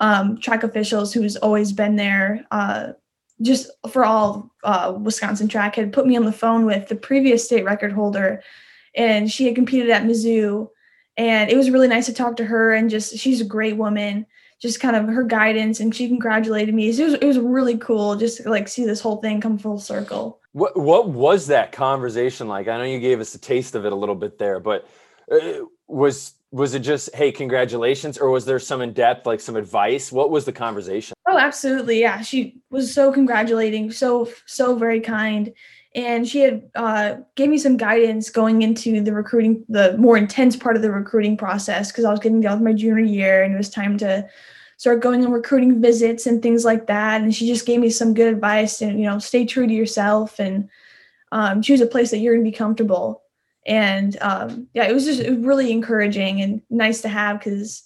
um, 0.00 0.38
track 0.38 0.62
officials 0.62 1.12
who's 1.12 1.36
always 1.36 1.72
been 1.72 1.96
there 1.96 2.46
uh, 2.50 2.92
just 3.42 3.70
for 3.90 4.04
all 4.04 4.50
uh, 4.64 4.96
Wisconsin 5.00 5.48
track 5.48 5.76
had 5.76 5.92
put 5.92 6.06
me 6.06 6.16
on 6.16 6.24
the 6.24 6.32
phone 6.32 6.64
with 6.64 6.88
the 6.88 6.96
previous 6.96 7.44
state 7.44 7.64
record 7.64 7.92
holder 7.92 8.42
and 8.94 9.30
she 9.30 9.46
had 9.46 9.54
competed 9.54 9.90
at 9.90 10.04
Mizzou 10.04 10.68
and 11.16 11.50
it 11.50 11.56
was 11.56 11.70
really 11.70 11.88
nice 11.88 12.06
to 12.06 12.14
talk 12.14 12.36
to 12.36 12.44
her 12.44 12.72
and 12.72 12.90
just 12.90 13.18
she's 13.18 13.40
a 13.40 13.44
great 13.44 13.76
woman 13.76 14.26
just 14.58 14.80
kind 14.80 14.96
of 14.96 15.06
her 15.06 15.22
guidance 15.22 15.80
and 15.80 15.94
she 15.94 16.08
congratulated 16.08 16.74
me. 16.74 16.90
So 16.92 17.02
it 17.02 17.04
was, 17.04 17.14
it 17.14 17.24
was 17.24 17.38
really 17.38 17.76
cool 17.76 18.16
just 18.16 18.42
to 18.42 18.50
like 18.50 18.68
see 18.68 18.86
this 18.86 19.00
whole 19.00 19.16
thing 19.16 19.40
come 19.40 19.58
full 19.58 19.78
circle. 19.78 20.40
What 20.52 20.78
what 20.78 21.10
was 21.10 21.48
that 21.48 21.72
conversation 21.72 22.48
like? 22.48 22.66
I 22.66 22.78
know 22.78 22.84
you 22.84 22.98
gave 22.98 23.20
us 23.20 23.34
a 23.34 23.38
taste 23.38 23.74
of 23.74 23.84
it 23.84 23.92
a 23.92 23.96
little 23.96 24.14
bit 24.14 24.38
there 24.38 24.58
but 24.58 24.88
uh, 25.30 25.64
was 25.86 26.32
was 26.52 26.74
it 26.74 26.80
just 26.80 27.14
hey 27.14 27.32
congratulations 27.32 28.18
or 28.18 28.30
was 28.30 28.44
there 28.44 28.58
some 28.58 28.80
in 28.80 28.92
depth 28.92 29.26
like 29.26 29.40
some 29.40 29.56
advice 29.56 30.12
what 30.12 30.30
was 30.30 30.44
the 30.44 30.52
conversation 30.52 31.14
oh 31.26 31.38
absolutely 31.38 32.00
yeah 32.00 32.20
she 32.20 32.60
was 32.70 32.94
so 32.94 33.12
congratulating 33.12 33.90
so 33.90 34.28
so 34.46 34.76
very 34.76 35.00
kind 35.00 35.52
and 35.96 36.28
she 36.28 36.40
had 36.40 36.62
uh, 36.74 37.14
gave 37.36 37.48
me 37.48 37.56
some 37.56 37.78
guidance 37.78 38.28
going 38.28 38.60
into 38.60 39.00
the 39.00 39.14
recruiting, 39.14 39.64
the 39.70 39.96
more 39.96 40.18
intense 40.18 40.54
part 40.54 40.76
of 40.76 40.82
the 40.82 40.92
recruiting 40.92 41.38
process 41.38 41.90
because 41.90 42.04
I 42.04 42.10
was 42.10 42.20
getting 42.20 42.42
done 42.42 42.58
with 42.58 42.66
my 42.66 42.74
junior 42.74 43.02
year 43.02 43.42
and 43.42 43.54
it 43.54 43.56
was 43.56 43.70
time 43.70 43.96
to 43.98 44.28
start 44.76 45.00
going 45.00 45.24
on 45.24 45.32
recruiting 45.32 45.80
visits 45.80 46.26
and 46.26 46.42
things 46.42 46.66
like 46.66 46.86
that. 46.88 47.22
And 47.22 47.34
she 47.34 47.46
just 47.46 47.64
gave 47.64 47.80
me 47.80 47.88
some 47.88 48.12
good 48.12 48.32
advice 48.32 48.82
and 48.82 49.00
you 49.00 49.06
know 49.06 49.18
stay 49.18 49.46
true 49.46 49.66
to 49.66 49.72
yourself 49.72 50.38
and 50.38 50.68
um, 51.32 51.62
choose 51.62 51.80
a 51.80 51.86
place 51.86 52.10
that 52.10 52.18
you're 52.18 52.34
going 52.34 52.44
to 52.44 52.50
be 52.50 52.56
comfortable. 52.56 53.22
And 53.66 54.16
um, 54.20 54.68
yeah, 54.74 54.84
it 54.84 54.92
was 54.92 55.04
just 55.04 55.28
really 55.28 55.72
encouraging 55.72 56.40
and 56.40 56.62
nice 56.70 57.02
to 57.02 57.08
have 57.08 57.40
because 57.40 57.82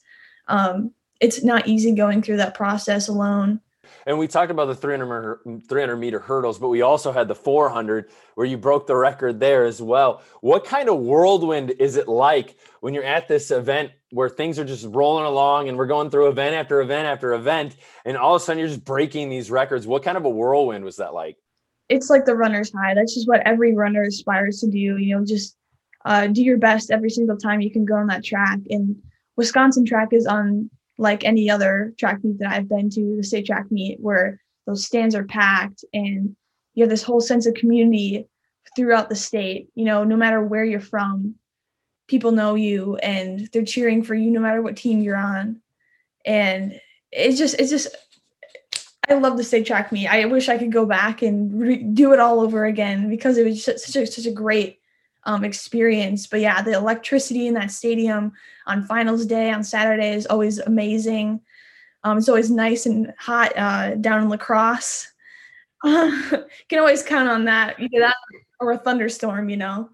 um, 0.46 0.92
it's 1.20 1.42
not 1.42 1.66
easy 1.66 1.92
going 1.94 2.22
through 2.22 2.36
that 2.36 2.54
process 2.54 3.08
alone. 3.08 3.60
And 4.06 4.18
we 4.18 4.28
talked 4.28 4.50
about 4.50 4.66
the 4.66 4.74
300 4.74 5.06
meter, 5.06 5.60
300 5.68 5.96
meter 5.96 6.18
hurdles, 6.20 6.58
but 6.58 6.68
we 6.68 6.82
also 6.82 7.12
had 7.12 7.28
the 7.28 7.34
400 7.34 8.10
where 8.34 8.46
you 8.46 8.56
broke 8.56 8.86
the 8.86 8.96
record 8.96 9.40
there 9.40 9.64
as 9.64 9.80
well. 9.82 10.22
What 10.40 10.64
kind 10.64 10.88
of 10.88 10.98
whirlwind 10.98 11.70
is 11.78 11.96
it 11.96 12.08
like 12.08 12.56
when 12.80 12.94
you're 12.94 13.04
at 13.04 13.28
this 13.28 13.50
event 13.50 13.92
where 14.10 14.28
things 14.28 14.58
are 14.58 14.64
just 14.64 14.86
rolling 14.86 15.26
along 15.26 15.68
and 15.68 15.76
we're 15.76 15.86
going 15.86 16.10
through 16.10 16.28
event 16.28 16.54
after 16.54 16.80
event 16.80 17.06
after 17.06 17.32
event, 17.32 17.76
and 18.04 18.16
all 18.16 18.34
of 18.34 18.42
a 18.42 18.44
sudden 18.44 18.58
you're 18.58 18.68
just 18.68 18.84
breaking 18.84 19.28
these 19.28 19.50
records? 19.50 19.86
What 19.86 20.02
kind 20.02 20.16
of 20.16 20.24
a 20.24 20.30
whirlwind 20.30 20.84
was 20.84 20.96
that 20.96 21.14
like? 21.14 21.36
It's 21.88 22.08
like 22.08 22.24
the 22.24 22.36
runner's 22.36 22.72
high. 22.72 22.94
That's 22.94 23.14
just 23.14 23.28
what 23.28 23.40
every 23.46 23.74
runner 23.74 24.02
aspires 24.02 24.60
to 24.60 24.70
do. 24.70 24.78
You 24.78 25.16
know, 25.16 25.24
just 25.24 25.56
uh, 26.04 26.26
do 26.26 26.42
your 26.42 26.58
best 26.58 26.90
every 26.90 27.10
single 27.10 27.36
time 27.36 27.60
you 27.60 27.70
can 27.70 27.84
go 27.84 27.96
on 27.96 28.06
that 28.08 28.24
track. 28.24 28.58
And 28.70 28.96
Wisconsin 29.36 29.84
track 29.84 30.08
is 30.12 30.26
on 30.26 30.70
like 30.98 31.24
any 31.24 31.48
other 31.50 31.94
track 31.98 32.22
meet 32.22 32.38
that 32.38 32.52
I've 32.52 32.68
been 32.68 32.90
to, 32.90 33.16
the 33.16 33.24
state 33.24 33.46
track 33.46 33.70
meet, 33.70 33.98
where 34.00 34.40
those 34.66 34.84
stands 34.84 35.14
are 35.14 35.24
packed 35.24 35.84
and 35.92 36.36
you 36.74 36.84
have 36.84 36.90
this 36.90 37.02
whole 37.02 37.20
sense 37.20 37.46
of 37.46 37.54
community 37.54 38.26
throughout 38.76 39.08
the 39.08 39.16
state. 39.16 39.68
You 39.74 39.84
know, 39.84 40.04
no 40.04 40.16
matter 40.16 40.42
where 40.42 40.64
you're 40.64 40.80
from, 40.80 41.34
people 42.06 42.32
know 42.32 42.54
you 42.54 42.96
and 42.96 43.48
they're 43.52 43.64
cheering 43.64 44.02
for 44.02 44.14
you 44.14 44.30
no 44.30 44.40
matter 44.40 44.62
what 44.62 44.76
team 44.76 45.00
you're 45.00 45.16
on. 45.16 45.60
And 46.24 46.80
it's 47.10 47.38
just, 47.38 47.58
it's 47.58 47.70
just, 47.70 47.88
I 49.08 49.14
love 49.14 49.36
the 49.36 49.44
state 49.44 49.66
track 49.66 49.90
meet. 49.90 50.06
I 50.06 50.24
wish 50.26 50.48
I 50.48 50.58
could 50.58 50.72
go 50.72 50.86
back 50.86 51.22
and 51.22 51.60
re- 51.60 51.82
do 51.82 52.12
it 52.12 52.20
all 52.20 52.40
over 52.40 52.66
again 52.66 53.08
because 53.08 53.38
it 53.38 53.44
was 53.44 53.64
such 53.64 53.96
a, 53.96 54.06
such 54.06 54.26
a 54.26 54.30
great 54.30 54.79
um, 55.24 55.44
experience. 55.44 56.26
But 56.26 56.40
yeah, 56.40 56.62
the 56.62 56.72
electricity 56.72 57.46
in 57.46 57.54
that 57.54 57.70
stadium 57.70 58.32
on 58.66 58.84
finals 58.84 59.26
day 59.26 59.50
on 59.50 59.64
Saturday 59.64 60.14
is 60.14 60.26
always 60.26 60.58
amazing. 60.58 61.40
Um, 62.04 62.18
it's 62.18 62.28
always 62.28 62.50
nice 62.50 62.86
and 62.86 63.12
hot 63.18 63.56
uh, 63.56 63.94
down 63.96 64.22
in 64.22 64.28
La 64.28 64.36
Crosse. 64.36 65.08
Uh, 65.84 66.10
can 66.68 66.78
always 66.78 67.02
count 67.02 67.28
on 67.28 67.44
that. 67.44 67.78
Either 67.78 68.00
that 68.00 68.14
or 68.60 68.72
a 68.72 68.78
thunderstorm, 68.78 69.48
you 69.48 69.56
know. 69.56 69.90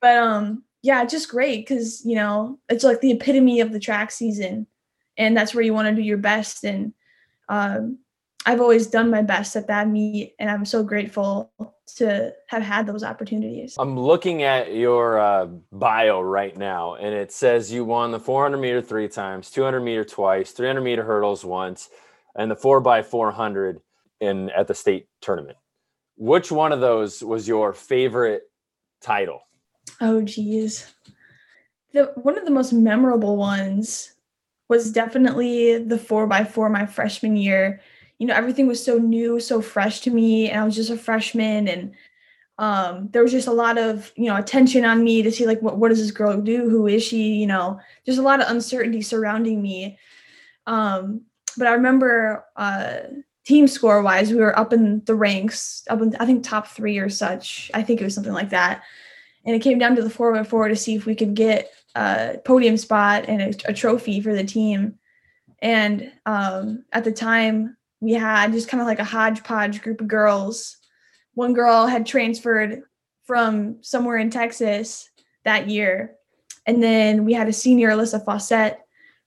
But 0.00 0.16
um, 0.16 0.64
yeah, 0.82 1.04
just 1.04 1.28
great 1.28 1.66
because 1.66 2.04
you 2.04 2.16
know 2.16 2.58
it's 2.68 2.84
like 2.84 3.00
the 3.00 3.12
epitome 3.12 3.60
of 3.60 3.72
the 3.72 3.80
track 3.80 4.10
season, 4.10 4.66
and 5.16 5.36
that's 5.36 5.54
where 5.54 5.64
you 5.64 5.74
want 5.74 5.88
to 5.88 5.94
do 5.94 6.06
your 6.06 6.18
best. 6.18 6.64
And 6.64 6.92
um, 7.48 7.98
I've 8.46 8.60
always 8.60 8.86
done 8.86 9.10
my 9.10 9.22
best 9.22 9.56
at 9.56 9.68
that 9.68 9.88
meet, 9.88 10.34
and 10.38 10.50
I'm 10.50 10.64
so 10.64 10.82
grateful 10.82 11.50
to 11.94 12.34
have 12.46 12.62
had 12.62 12.86
those 12.86 13.02
opportunities. 13.02 13.76
I'm 13.78 13.98
looking 13.98 14.42
at 14.42 14.74
your 14.74 15.18
uh, 15.18 15.46
bio 15.72 16.20
right 16.20 16.56
now, 16.56 16.94
and 16.94 17.14
it 17.14 17.32
says 17.32 17.72
you 17.72 17.84
won 17.84 18.10
the 18.10 18.20
400 18.20 18.58
meter 18.58 18.82
three 18.82 19.08
times, 19.08 19.50
200 19.50 19.80
meter 19.80 20.04
twice, 20.04 20.52
300 20.52 20.80
meter 20.80 21.04
hurdles 21.04 21.44
once, 21.44 21.90
and 22.36 22.50
the 22.50 22.56
four 22.56 22.80
by 22.80 23.02
400 23.02 23.80
in 24.20 24.50
at 24.50 24.66
the 24.66 24.74
state 24.74 25.06
tournament. 25.20 25.58
Which 26.16 26.50
one 26.50 26.72
of 26.72 26.80
those 26.80 27.22
was 27.22 27.46
your 27.46 27.72
favorite 27.72 28.42
title? 29.00 29.42
Oh, 30.00 30.22
geez. 30.22 30.92
The 31.92 32.12
one 32.16 32.36
of 32.36 32.44
the 32.44 32.50
most 32.50 32.72
memorable 32.72 33.36
ones 33.36 34.12
was 34.68 34.92
definitely 34.92 35.78
the 35.78 35.98
four 35.98 36.26
by 36.26 36.44
four 36.44 36.68
my 36.68 36.86
freshman 36.86 37.36
year 37.36 37.80
you 38.18 38.26
know 38.26 38.34
everything 38.34 38.66
was 38.66 38.84
so 38.84 38.98
new 38.98 39.40
so 39.40 39.60
fresh 39.60 40.00
to 40.00 40.10
me 40.10 40.50
and 40.50 40.60
i 40.60 40.64
was 40.64 40.74
just 40.74 40.90
a 40.90 40.96
freshman 40.96 41.68
and 41.68 41.94
um, 42.58 43.08
there 43.12 43.22
was 43.22 43.30
just 43.30 43.46
a 43.46 43.52
lot 43.52 43.78
of 43.78 44.12
you 44.16 44.26
know 44.26 44.36
attention 44.36 44.84
on 44.84 45.04
me 45.04 45.22
to 45.22 45.30
see 45.30 45.46
like 45.46 45.62
what, 45.62 45.78
what 45.78 45.90
does 45.90 46.00
this 46.00 46.10
girl 46.10 46.40
do? 46.40 46.68
Who 46.68 46.86
is 46.86 47.04
she? 47.04 47.34
You 47.34 47.46
know 47.46 47.80
just 48.04 48.18
a 48.18 48.22
lot 48.22 48.42
of 48.42 48.50
uncertainty 48.50 49.00
surrounding 49.00 49.62
me. 49.62 49.98
Um, 50.66 51.22
but 51.56 51.66
i 51.66 51.72
remember 51.72 52.44
uh, 52.56 52.98
team 53.44 53.66
score 53.66 54.02
wise 54.02 54.30
we 54.30 54.38
were 54.38 54.56
up 54.58 54.72
in 54.72 55.02
the 55.06 55.14
ranks 55.14 55.82
up 55.88 56.02
in 56.02 56.14
i 56.20 56.26
think 56.26 56.44
top 56.44 56.66
three 56.66 56.98
or 56.98 57.08
such. 57.08 57.70
I 57.74 57.82
think 57.82 58.00
it 58.00 58.04
was 58.04 58.14
something 58.14 58.32
like 58.32 58.50
that. 58.50 58.82
And 59.44 59.54
it 59.54 59.62
came 59.62 59.78
down 59.78 59.96
to 59.96 60.02
the 60.02 60.10
4x4 60.10 60.68
to 60.68 60.76
see 60.76 60.94
if 60.94 61.06
we 61.06 61.14
could 61.14 61.34
get 61.34 61.72
a 61.94 62.38
podium 62.44 62.76
spot 62.76 63.24
and 63.28 63.40
a, 63.40 63.70
a 63.70 63.72
trophy 63.72 64.20
for 64.20 64.34
the 64.34 64.44
team. 64.44 64.98
And 65.60 66.12
um, 66.26 66.84
at 66.92 67.04
the 67.04 67.12
time 67.12 67.77
we 68.00 68.12
had 68.12 68.52
just 68.52 68.68
kind 68.68 68.80
of 68.80 68.86
like 68.86 68.98
a 68.98 69.04
hodgepodge 69.04 69.82
group 69.82 70.00
of 70.00 70.08
girls 70.08 70.78
one 71.38 71.52
girl 71.52 71.86
had 71.86 72.04
transferred 72.04 72.82
from 73.24 73.76
somewhere 73.80 74.16
in 74.16 74.28
Texas 74.28 75.08
that 75.44 75.68
year. 75.68 76.16
And 76.66 76.82
then 76.82 77.24
we 77.24 77.32
had 77.32 77.46
a 77.46 77.52
senior, 77.52 77.90
Alyssa 77.90 78.24
Fawcett, 78.24 78.76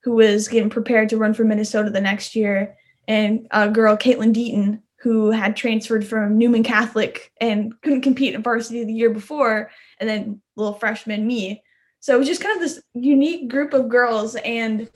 who 0.03 0.15
was 0.15 0.49
getting 0.49 0.69
prepared 0.69 1.07
to 1.07 1.17
run 1.17 1.33
for 1.33 1.45
Minnesota 1.45 1.89
the 1.89 2.01
next 2.01 2.35
year, 2.35 2.75
and 3.07 3.47
a 3.51 3.69
girl, 3.69 3.95
Caitlin 3.95 4.33
Deaton, 4.33 4.81
who 4.99 5.31
had 5.31 5.55
transferred 5.55 6.05
from 6.05 6.37
Newman 6.37 6.63
Catholic 6.63 7.31
and 7.39 7.73
couldn't 7.81 8.01
compete 8.01 8.35
in 8.35 8.43
varsity 8.43 8.83
the 8.83 8.91
year 8.91 9.09
before, 9.09 9.71
and 9.97 10.09
then 10.09 10.41
little 10.57 10.73
freshman 10.73 11.25
me. 11.25 11.63
So 12.01 12.13
it 12.13 12.19
was 12.19 12.27
just 12.27 12.41
kind 12.41 12.55
of 12.57 12.61
this 12.61 12.83
unique 12.93 13.47
group 13.47 13.73
of 13.73 13.87
girls, 13.87 14.35
and 14.35 14.89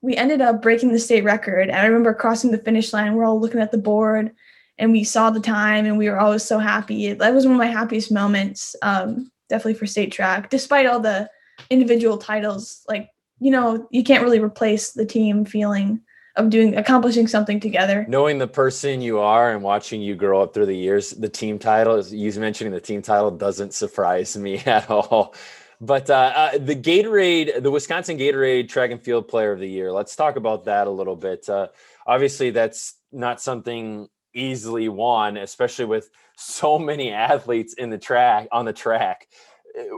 we 0.00 0.16
ended 0.16 0.40
up 0.40 0.62
breaking 0.62 0.92
the 0.92 0.98
state 0.98 1.24
record. 1.24 1.68
And 1.68 1.78
I 1.78 1.86
remember 1.86 2.14
crossing 2.14 2.50
the 2.50 2.58
finish 2.58 2.92
line. 2.92 3.14
We're 3.14 3.24
all 3.24 3.40
looking 3.40 3.60
at 3.60 3.72
the 3.72 3.78
board, 3.78 4.32
and 4.78 4.92
we 4.92 5.04
saw 5.04 5.30
the 5.30 5.40
time, 5.40 5.86
and 5.86 5.98
we 5.98 6.08
were 6.08 6.20
always 6.20 6.44
so 6.44 6.58
happy. 6.58 7.12
That 7.12 7.34
was 7.34 7.44
one 7.44 7.54
of 7.54 7.58
my 7.58 7.66
happiest 7.66 8.12
moments, 8.12 8.76
um, 8.82 9.30
definitely 9.48 9.74
for 9.74 9.86
state 9.86 10.12
track, 10.12 10.50
despite 10.50 10.86
all 10.86 11.00
the 11.00 11.28
individual 11.70 12.18
titles. 12.18 12.84
Like 12.88 13.10
you 13.40 13.50
know, 13.50 13.86
you 13.90 14.02
can't 14.02 14.22
really 14.22 14.40
replace 14.40 14.92
the 14.92 15.06
team 15.06 15.44
feeling 15.44 16.00
of 16.36 16.50
doing 16.50 16.76
accomplishing 16.76 17.26
something 17.26 17.58
together. 17.58 18.06
Knowing 18.08 18.38
the 18.38 18.46
person 18.46 19.00
you 19.00 19.18
are 19.18 19.52
and 19.52 19.62
watching 19.62 20.00
you 20.00 20.14
grow 20.14 20.40
up 20.40 20.54
through 20.54 20.66
the 20.66 20.76
years, 20.76 21.10
the 21.10 21.28
team 21.28 21.58
title, 21.58 22.00
you 22.06 22.32
mentioning 22.38 22.72
the 22.72 22.80
team 22.80 23.02
title, 23.02 23.30
doesn't 23.30 23.74
surprise 23.74 24.36
me 24.36 24.58
at 24.66 24.88
all. 24.88 25.34
But 25.80 26.10
uh, 26.10 26.32
uh, 26.34 26.58
the 26.58 26.74
Gatorade, 26.74 27.62
the 27.62 27.70
Wisconsin 27.70 28.18
Gatorade 28.18 28.68
Track 28.68 28.90
and 28.90 29.00
Field 29.00 29.28
Player 29.28 29.52
of 29.52 29.60
the 29.60 29.68
Year. 29.68 29.92
Let's 29.92 30.16
talk 30.16 30.36
about 30.36 30.64
that 30.64 30.86
a 30.86 30.90
little 30.90 31.16
bit. 31.16 31.48
Uh, 31.48 31.68
obviously, 32.06 32.50
that's 32.50 32.94
not 33.12 33.40
something 33.40 34.08
easily 34.34 34.88
won, 34.88 35.36
especially 35.36 35.84
with 35.84 36.10
so 36.36 36.78
many 36.78 37.12
athletes 37.12 37.74
in 37.74 37.90
the 37.90 37.98
track 37.98 38.48
on 38.50 38.64
the 38.64 38.72
track. 38.72 39.28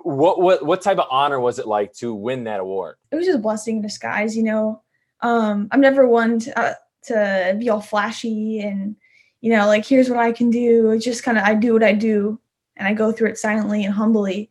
What 0.02 0.40
what 0.40 0.66
what 0.66 0.82
type 0.82 0.98
of 0.98 1.06
honor 1.10 1.40
was 1.40 1.58
it 1.58 1.66
like 1.66 1.94
to 1.94 2.14
win 2.14 2.44
that 2.44 2.60
award? 2.60 2.96
It 3.10 3.16
was 3.16 3.26
just 3.26 3.38
a 3.38 3.42
blessing 3.42 3.76
in 3.76 3.82
disguise, 3.82 4.36
you 4.36 4.42
know 4.42 4.82
um, 5.22 5.68
I'm 5.70 5.80
never 5.80 6.06
one 6.06 6.38
to, 6.40 6.58
uh, 6.58 6.74
to 7.04 7.56
be 7.58 7.68
all 7.68 7.80
flashy 7.80 8.60
and, 8.60 8.96
you 9.40 9.50
know, 9.52 9.66
like, 9.66 9.86
here's 9.86 10.08
what 10.08 10.18
I 10.18 10.32
can 10.32 10.50
do. 10.50 10.90
It's 10.90 11.04
just 11.04 11.22
kind 11.22 11.38
of, 11.38 11.44
I 11.44 11.54
do 11.54 11.72
what 11.72 11.82
I 11.82 11.92
do 11.92 12.38
and 12.76 12.86
I 12.86 12.94
go 12.94 13.12
through 13.12 13.28
it 13.28 13.38
silently 13.38 13.84
and 13.84 13.94
humbly. 13.94 14.50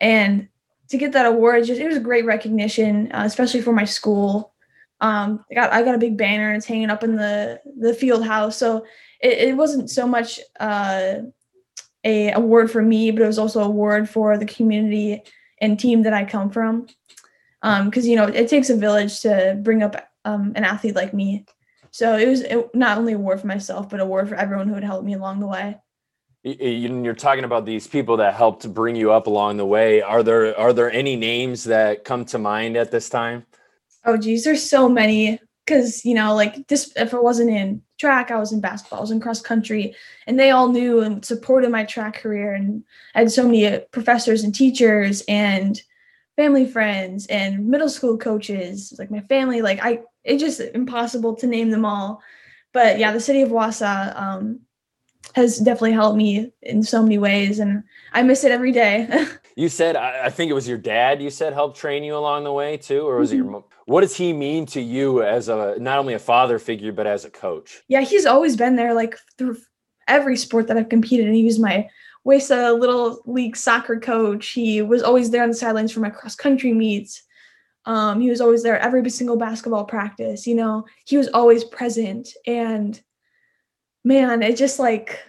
And 0.00 0.48
to 0.88 0.98
get 0.98 1.12
that 1.12 1.26
award, 1.26 1.64
just, 1.64 1.80
it 1.80 1.86
was 1.86 1.96
a 1.96 2.00
great 2.00 2.24
recognition, 2.24 3.10
uh, 3.12 3.22
especially 3.24 3.62
for 3.62 3.72
my 3.72 3.84
school. 3.84 4.54
Um, 5.00 5.44
I 5.50 5.54
got, 5.54 5.72
I 5.72 5.82
got 5.82 5.94
a 5.94 5.98
big 5.98 6.16
banner 6.16 6.48
and 6.48 6.56
it's 6.56 6.66
hanging 6.66 6.90
up 6.90 7.04
in 7.04 7.16
the, 7.16 7.60
the 7.78 7.94
field 7.94 8.24
house. 8.24 8.56
So 8.56 8.86
it, 9.20 9.48
it 9.48 9.56
wasn't 9.56 9.90
so 9.90 10.06
much, 10.06 10.40
uh, 10.58 11.16
a 12.04 12.30
award 12.30 12.70
for 12.70 12.80
me, 12.80 13.10
but 13.10 13.22
it 13.22 13.26
was 13.26 13.38
also 13.38 13.60
a 13.60 13.66
award 13.66 14.08
for 14.08 14.38
the 14.38 14.46
community 14.46 15.22
and 15.60 15.78
team 15.78 16.02
that 16.02 16.14
I 16.14 16.24
come 16.24 16.50
from 16.50 16.86
because 17.60 18.04
um, 18.04 18.10
you 18.10 18.16
know 18.16 18.26
it 18.26 18.48
takes 18.48 18.70
a 18.70 18.76
village 18.76 19.20
to 19.20 19.58
bring 19.60 19.82
up 19.82 20.08
um, 20.24 20.52
an 20.54 20.64
athlete 20.64 20.94
like 20.94 21.12
me. 21.12 21.44
So 21.90 22.16
it 22.16 22.28
was 22.28 22.42
it, 22.42 22.74
not 22.74 22.98
only 22.98 23.14
a 23.14 23.16
award 23.16 23.40
for 23.40 23.46
myself, 23.46 23.88
but 23.88 24.00
a 24.00 24.04
award 24.04 24.28
for 24.28 24.36
everyone 24.36 24.68
who 24.68 24.74
had 24.74 24.84
helped 24.84 25.04
me 25.04 25.14
along 25.14 25.40
the 25.40 25.46
way. 25.46 25.76
You're 26.46 27.14
talking 27.14 27.42
about 27.42 27.66
these 27.66 27.88
people 27.88 28.18
that 28.18 28.34
helped 28.34 28.72
bring 28.72 28.94
you 28.94 29.10
up 29.10 29.26
along 29.26 29.56
the 29.56 29.66
way. 29.66 30.00
Are 30.00 30.22
there 30.22 30.56
are 30.56 30.72
there 30.72 30.92
any 30.92 31.16
names 31.16 31.64
that 31.64 32.04
come 32.04 32.24
to 32.26 32.38
mind 32.38 32.76
at 32.76 32.92
this 32.92 33.08
time? 33.08 33.44
Oh 34.04 34.16
geez, 34.16 34.44
there's 34.44 34.68
so 34.68 34.88
many. 34.88 35.40
Because 35.66 36.04
you 36.04 36.14
know, 36.14 36.36
like 36.36 36.68
this, 36.68 36.92
if 36.94 37.12
I 37.12 37.18
wasn't 37.18 37.50
in 37.50 37.82
track, 37.98 38.30
I 38.30 38.38
was 38.38 38.52
in 38.52 38.60
basketball, 38.60 39.00
I 39.00 39.02
was 39.02 39.10
in 39.10 39.18
cross 39.18 39.40
country, 39.40 39.96
and 40.28 40.38
they 40.38 40.52
all 40.52 40.68
knew 40.68 41.00
and 41.00 41.24
supported 41.24 41.70
my 41.70 41.82
track 41.82 42.14
career. 42.14 42.52
And 42.52 42.84
I 43.16 43.20
had 43.20 43.32
so 43.32 43.48
many 43.48 43.80
professors 43.90 44.44
and 44.44 44.54
teachers 44.54 45.24
and 45.26 45.82
family 46.36 46.66
friends 46.68 47.26
and 47.26 47.66
middle 47.66 47.88
school 47.88 48.16
coaches, 48.16 48.94
like 49.00 49.10
my 49.10 49.22
family. 49.22 49.62
Like 49.62 49.80
I, 49.82 50.02
it's 50.22 50.40
just 50.40 50.60
impossible 50.60 51.34
to 51.36 51.48
name 51.48 51.70
them 51.70 51.84
all. 51.84 52.22
But 52.72 53.00
yeah, 53.00 53.10
the 53.10 53.18
city 53.18 53.42
of 53.42 53.48
Wausau 53.48 54.16
um, 54.16 54.60
has 55.34 55.58
definitely 55.58 55.92
helped 55.92 56.16
me 56.16 56.50
in 56.62 56.82
so 56.82 57.02
many 57.02 57.18
ways, 57.18 57.58
and 57.58 57.82
I 58.12 58.22
miss 58.22 58.44
it 58.44 58.52
every 58.52 58.72
day. 58.72 59.26
you 59.56 59.68
said, 59.68 59.96
I 59.96 60.30
think 60.30 60.50
it 60.50 60.54
was 60.54 60.68
your 60.68 60.78
dad. 60.78 61.22
You 61.22 61.30
said 61.30 61.52
helped 61.52 61.76
train 61.76 62.04
you 62.04 62.16
along 62.16 62.44
the 62.44 62.52
way 62.52 62.76
too, 62.76 63.06
or 63.06 63.18
was 63.18 63.30
mm-hmm. 63.30 63.34
it 63.34 63.42
your? 63.42 63.50
Mom? 63.50 63.64
What 63.86 64.00
does 64.00 64.16
he 64.16 64.32
mean 64.32 64.66
to 64.66 64.80
you 64.80 65.22
as 65.22 65.48
a 65.48 65.76
not 65.78 65.98
only 65.98 66.14
a 66.14 66.18
father 66.18 66.58
figure 66.58 66.92
but 66.92 67.06
as 67.06 67.24
a 67.24 67.30
coach? 67.30 67.82
Yeah, 67.88 68.00
he's 68.00 68.26
always 68.26 68.56
been 68.56 68.76
there, 68.76 68.94
like 68.94 69.16
through 69.38 69.58
every 70.08 70.36
sport 70.36 70.68
that 70.68 70.76
I've 70.76 70.88
competed 70.88 71.26
in. 71.26 71.34
He 71.34 71.44
was 71.44 71.58
my 71.58 71.88
a 72.26 72.72
little 72.72 73.22
league 73.26 73.56
soccer 73.56 74.00
coach. 74.00 74.48
He 74.48 74.82
was 74.82 75.02
always 75.02 75.30
there 75.30 75.42
on 75.42 75.50
the 75.50 75.54
sidelines 75.54 75.92
for 75.92 76.00
my 76.00 76.10
cross 76.10 76.34
country 76.34 76.72
meets. 76.72 77.22
Um, 77.84 78.20
he 78.20 78.30
was 78.30 78.40
always 78.40 78.64
there 78.64 78.80
every 78.80 79.08
single 79.10 79.36
basketball 79.36 79.84
practice. 79.84 80.46
You 80.46 80.56
know, 80.56 80.86
he 81.04 81.16
was 81.16 81.28
always 81.28 81.62
present. 81.62 82.28
And 82.46 83.00
man, 84.06 84.42
it 84.42 84.56
just 84.56 84.78
like 84.78 85.20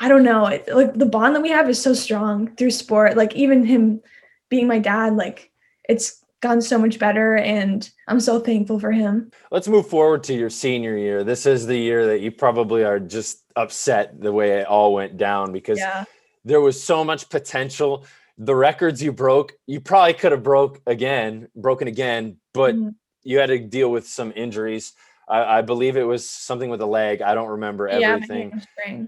I 0.00 0.08
don't 0.08 0.24
know, 0.24 0.46
it, 0.46 0.68
like 0.72 0.94
the 0.94 1.06
bond 1.06 1.36
that 1.36 1.42
we 1.42 1.50
have 1.50 1.68
is 1.68 1.80
so 1.80 1.92
strong 1.92 2.54
through 2.56 2.70
sport. 2.70 3.16
Like 3.16 3.34
even 3.36 3.64
him 3.64 4.00
being 4.48 4.66
my 4.66 4.78
dad, 4.78 5.16
like 5.16 5.50
it's 5.88 6.24
gotten 6.40 6.60
so 6.60 6.78
much 6.78 6.98
better 6.98 7.36
and 7.36 7.88
I'm 8.08 8.20
so 8.20 8.40
thankful 8.40 8.78
for 8.78 8.92
him. 8.92 9.30
Let's 9.50 9.68
move 9.68 9.88
forward 9.88 10.24
to 10.24 10.34
your 10.34 10.50
senior 10.50 10.96
year. 10.96 11.24
This 11.24 11.46
is 11.46 11.66
the 11.66 11.76
year 11.76 12.06
that 12.06 12.20
you 12.20 12.30
probably 12.30 12.84
are 12.84 12.98
just 12.98 13.44
upset 13.56 14.20
the 14.20 14.32
way 14.32 14.60
it 14.60 14.66
all 14.66 14.92
went 14.92 15.16
down 15.16 15.52
because 15.52 15.78
yeah. 15.78 16.04
there 16.44 16.60
was 16.60 16.82
so 16.82 17.04
much 17.04 17.28
potential. 17.28 18.04
The 18.36 18.54
records 18.54 19.02
you 19.02 19.12
broke, 19.12 19.54
you 19.66 19.80
probably 19.80 20.14
could 20.14 20.32
have 20.32 20.42
broke 20.42 20.80
again, 20.86 21.48
broken 21.54 21.88
again, 21.88 22.38
but 22.52 22.74
mm-hmm. 22.74 22.90
you 23.22 23.38
had 23.38 23.46
to 23.46 23.58
deal 23.58 23.90
with 23.90 24.06
some 24.06 24.32
injuries. 24.34 24.92
I, 25.28 25.58
I, 25.58 25.62
believe 25.62 25.96
it 25.96 26.04
was 26.04 26.28
something 26.28 26.70
with 26.70 26.80
a 26.80 26.86
leg. 26.86 27.22
I 27.22 27.34
don't 27.34 27.48
remember 27.48 27.88
everything. 27.88 28.62
Yeah, 28.86 29.02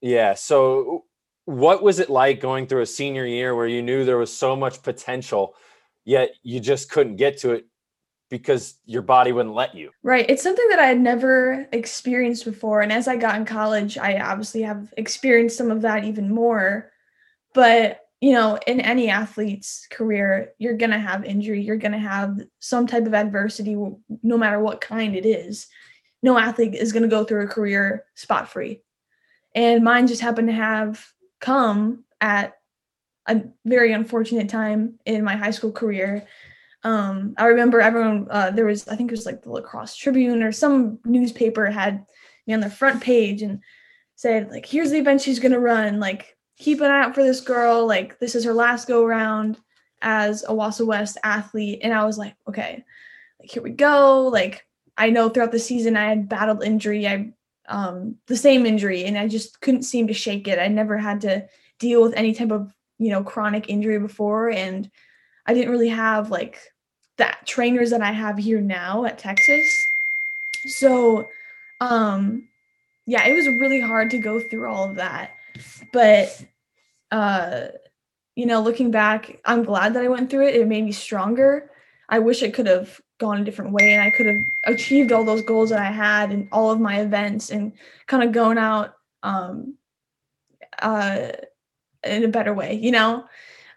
yeah. 0.00 0.34
So 0.34 1.04
what 1.46 1.82
was 1.82 1.98
it 1.98 2.10
like 2.10 2.40
going 2.40 2.66
through 2.66 2.82
a 2.82 2.86
senior 2.86 3.26
year 3.26 3.54
where 3.54 3.66
you 3.66 3.82
knew 3.82 4.04
there 4.04 4.18
was 4.18 4.34
so 4.34 4.56
much 4.56 4.82
potential 4.82 5.54
yet 6.04 6.30
you 6.42 6.60
just 6.60 6.90
couldn't 6.90 7.16
get 7.16 7.38
to 7.38 7.52
it 7.52 7.66
because 8.30 8.78
your 8.84 9.02
body 9.02 9.32
wouldn't 9.32 9.54
let 9.54 9.74
you. 9.74 9.90
Right. 10.02 10.26
It's 10.28 10.42
something 10.42 10.66
that 10.70 10.78
I 10.78 10.86
had 10.86 11.00
never 11.00 11.68
experienced 11.72 12.44
before. 12.44 12.80
And 12.80 12.92
as 12.92 13.06
I 13.06 13.16
got 13.16 13.36
in 13.36 13.44
college, 13.44 13.98
I 13.98 14.18
obviously 14.18 14.62
have 14.62 14.92
experienced 14.96 15.56
some 15.56 15.70
of 15.70 15.82
that 15.82 16.04
even 16.04 16.32
more. 16.32 16.90
But, 17.52 18.00
you 18.24 18.32
know, 18.32 18.58
in 18.66 18.80
any 18.80 19.10
athlete's 19.10 19.86
career, 19.90 20.54
you're 20.56 20.78
going 20.78 20.92
to 20.92 20.98
have 20.98 21.26
injury, 21.26 21.60
you're 21.60 21.76
going 21.76 21.92
to 21.92 21.98
have 21.98 22.40
some 22.58 22.86
type 22.86 23.04
of 23.04 23.12
adversity, 23.12 23.76
no 24.22 24.38
matter 24.38 24.58
what 24.58 24.80
kind 24.80 25.14
it 25.14 25.26
is. 25.26 25.66
No 26.22 26.38
athlete 26.38 26.74
is 26.74 26.90
going 26.90 27.02
to 27.02 27.08
go 27.10 27.24
through 27.24 27.44
a 27.44 27.48
career 27.48 28.06
spot 28.14 28.48
free. 28.48 28.80
And 29.54 29.84
mine 29.84 30.06
just 30.06 30.22
happened 30.22 30.48
to 30.48 30.54
have 30.54 31.06
come 31.38 32.04
at 32.18 32.54
a 33.28 33.42
very 33.66 33.92
unfortunate 33.92 34.48
time 34.48 34.98
in 35.04 35.22
my 35.22 35.36
high 35.36 35.50
school 35.50 35.72
career. 35.72 36.26
Um, 36.82 37.34
I 37.36 37.44
remember 37.44 37.82
everyone, 37.82 38.28
uh, 38.30 38.52
there 38.52 38.64
was, 38.64 38.88
I 38.88 38.96
think 38.96 39.10
it 39.10 39.18
was 39.18 39.26
like 39.26 39.42
the 39.42 39.50
La 39.50 39.60
Crosse 39.60 39.96
Tribune 39.96 40.42
or 40.42 40.50
some 40.50 40.98
newspaper 41.04 41.66
had 41.66 42.06
me 42.46 42.54
on 42.54 42.60
the 42.60 42.70
front 42.70 43.02
page 43.02 43.42
and 43.42 43.60
said, 44.14 44.50
like, 44.50 44.64
here's 44.64 44.92
the 44.92 44.98
event 44.98 45.20
she's 45.20 45.40
going 45.40 45.52
to 45.52 45.60
run. 45.60 46.00
Like, 46.00 46.38
keep 46.58 46.80
an 46.80 46.90
eye 46.90 47.02
out 47.02 47.14
for 47.14 47.22
this 47.22 47.40
girl. 47.40 47.86
Like, 47.86 48.18
this 48.18 48.34
is 48.34 48.44
her 48.44 48.54
last 48.54 48.88
go 48.88 49.04
around 49.04 49.58
as 50.02 50.42
a 50.44 50.48
Wausau 50.48 50.86
West 50.86 51.18
athlete. 51.24 51.80
And 51.82 51.92
I 51.92 52.04
was 52.04 52.18
like, 52.18 52.34
okay, 52.48 52.84
like, 53.40 53.50
here 53.50 53.62
we 53.62 53.70
go. 53.70 54.28
Like, 54.28 54.66
I 54.96 55.10
know 55.10 55.28
throughout 55.28 55.52
the 55.52 55.58
season 55.58 55.96
I 55.96 56.08
had 56.08 56.28
battled 56.28 56.62
injury. 56.62 57.06
I, 57.06 57.32
um, 57.68 58.16
the 58.26 58.36
same 58.36 58.66
injury, 58.66 59.04
and 59.04 59.16
I 59.16 59.26
just 59.26 59.60
couldn't 59.60 59.84
seem 59.84 60.06
to 60.06 60.14
shake 60.14 60.46
it. 60.46 60.58
I 60.58 60.68
never 60.68 60.98
had 60.98 61.22
to 61.22 61.48
deal 61.78 62.02
with 62.02 62.14
any 62.14 62.34
type 62.34 62.50
of 62.50 62.72
you 62.98 63.10
know 63.10 63.22
chronic 63.22 63.68
injury 63.68 63.98
before 63.98 64.50
and 64.50 64.90
i 65.46 65.54
didn't 65.54 65.70
really 65.70 65.88
have 65.88 66.30
like 66.30 66.58
that 67.18 67.46
trainers 67.46 67.90
that 67.90 68.02
i 68.02 68.12
have 68.12 68.38
here 68.38 68.60
now 68.60 69.04
at 69.04 69.18
texas 69.18 69.86
so 70.66 71.28
um 71.80 72.48
yeah 73.06 73.26
it 73.26 73.34
was 73.34 73.46
really 73.46 73.80
hard 73.80 74.10
to 74.10 74.18
go 74.18 74.40
through 74.48 74.70
all 74.70 74.88
of 74.88 74.96
that 74.96 75.33
but 75.92 76.44
uh 77.10 77.66
you 78.34 78.46
know 78.46 78.60
looking 78.60 78.90
back 78.90 79.40
i'm 79.44 79.62
glad 79.62 79.94
that 79.94 80.04
i 80.04 80.08
went 80.08 80.30
through 80.30 80.46
it 80.46 80.56
it 80.56 80.66
made 80.66 80.84
me 80.84 80.92
stronger 80.92 81.70
i 82.08 82.18
wish 82.18 82.42
it 82.42 82.54
could 82.54 82.66
have 82.66 83.00
gone 83.18 83.40
a 83.40 83.44
different 83.44 83.72
way 83.72 83.92
and 83.92 84.02
i 84.02 84.10
could 84.10 84.26
have 84.26 84.44
achieved 84.66 85.12
all 85.12 85.24
those 85.24 85.42
goals 85.42 85.70
that 85.70 85.78
i 85.78 85.90
had 85.90 86.32
and 86.32 86.48
all 86.50 86.70
of 86.70 86.80
my 86.80 87.00
events 87.00 87.50
and 87.50 87.72
kind 88.06 88.22
of 88.22 88.32
going 88.32 88.58
out 88.58 88.94
um 89.22 89.76
uh 90.82 91.28
in 92.04 92.24
a 92.24 92.28
better 92.28 92.54
way, 92.54 92.74
you 92.74 92.90
know? 92.90 93.24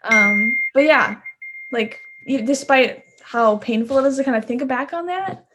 Um, 0.04 0.58
but 0.74 0.84
yeah, 0.84 1.20
like 1.72 2.00
despite 2.26 3.04
how 3.22 3.56
painful 3.58 3.98
it 3.98 4.06
is 4.06 4.16
to 4.16 4.24
kind 4.24 4.36
of 4.36 4.44
think 4.44 4.66
back 4.66 4.92
on 4.92 5.06
that, 5.06 5.46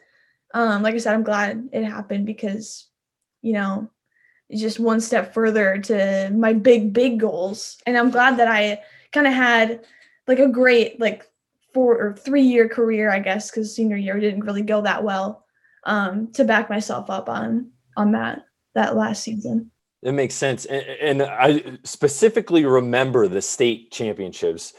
um, 0.52 0.82
like 0.82 0.94
I 0.94 0.98
said, 0.98 1.14
I'm 1.14 1.24
glad 1.24 1.68
it 1.72 1.84
happened 1.84 2.26
because, 2.26 2.86
you 3.42 3.52
know, 3.52 3.90
just 4.52 4.78
one 4.78 5.00
step 5.00 5.32
further 5.32 5.78
to 5.78 6.30
my 6.34 6.52
big 6.52 6.92
big 6.92 7.20
goals. 7.20 7.78
And 7.86 7.96
i'm 7.96 8.10
glad 8.10 8.36
that 8.38 8.48
i 8.48 8.80
kind 9.12 9.26
of 9.26 9.32
had 9.32 9.84
like 10.26 10.38
a 10.38 10.48
great 10.48 11.00
like 11.00 11.26
four 11.72 11.98
or 11.98 12.14
three 12.14 12.42
year 12.42 12.68
career 12.68 13.10
i 13.10 13.18
guess 13.18 13.50
because 13.50 13.74
senior 13.74 13.96
year 13.96 14.20
didn't 14.20 14.44
really 14.44 14.62
go 14.62 14.80
that 14.82 15.02
well 15.02 15.44
um 15.84 16.30
to 16.32 16.44
back 16.44 16.70
myself 16.70 17.10
up 17.10 17.28
on 17.28 17.70
on 17.96 18.12
that 18.12 18.44
that 18.74 18.96
last 18.96 19.22
season. 19.22 19.70
It 20.02 20.12
makes 20.12 20.34
sense. 20.34 20.66
And, 20.66 20.82
and 21.00 21.22
i 21.22 21.78
specifically 21.84 22.64
remember 22.64 23.28
the 23.28 23.42
state 23.42 23.90
championships. 23.90 24.74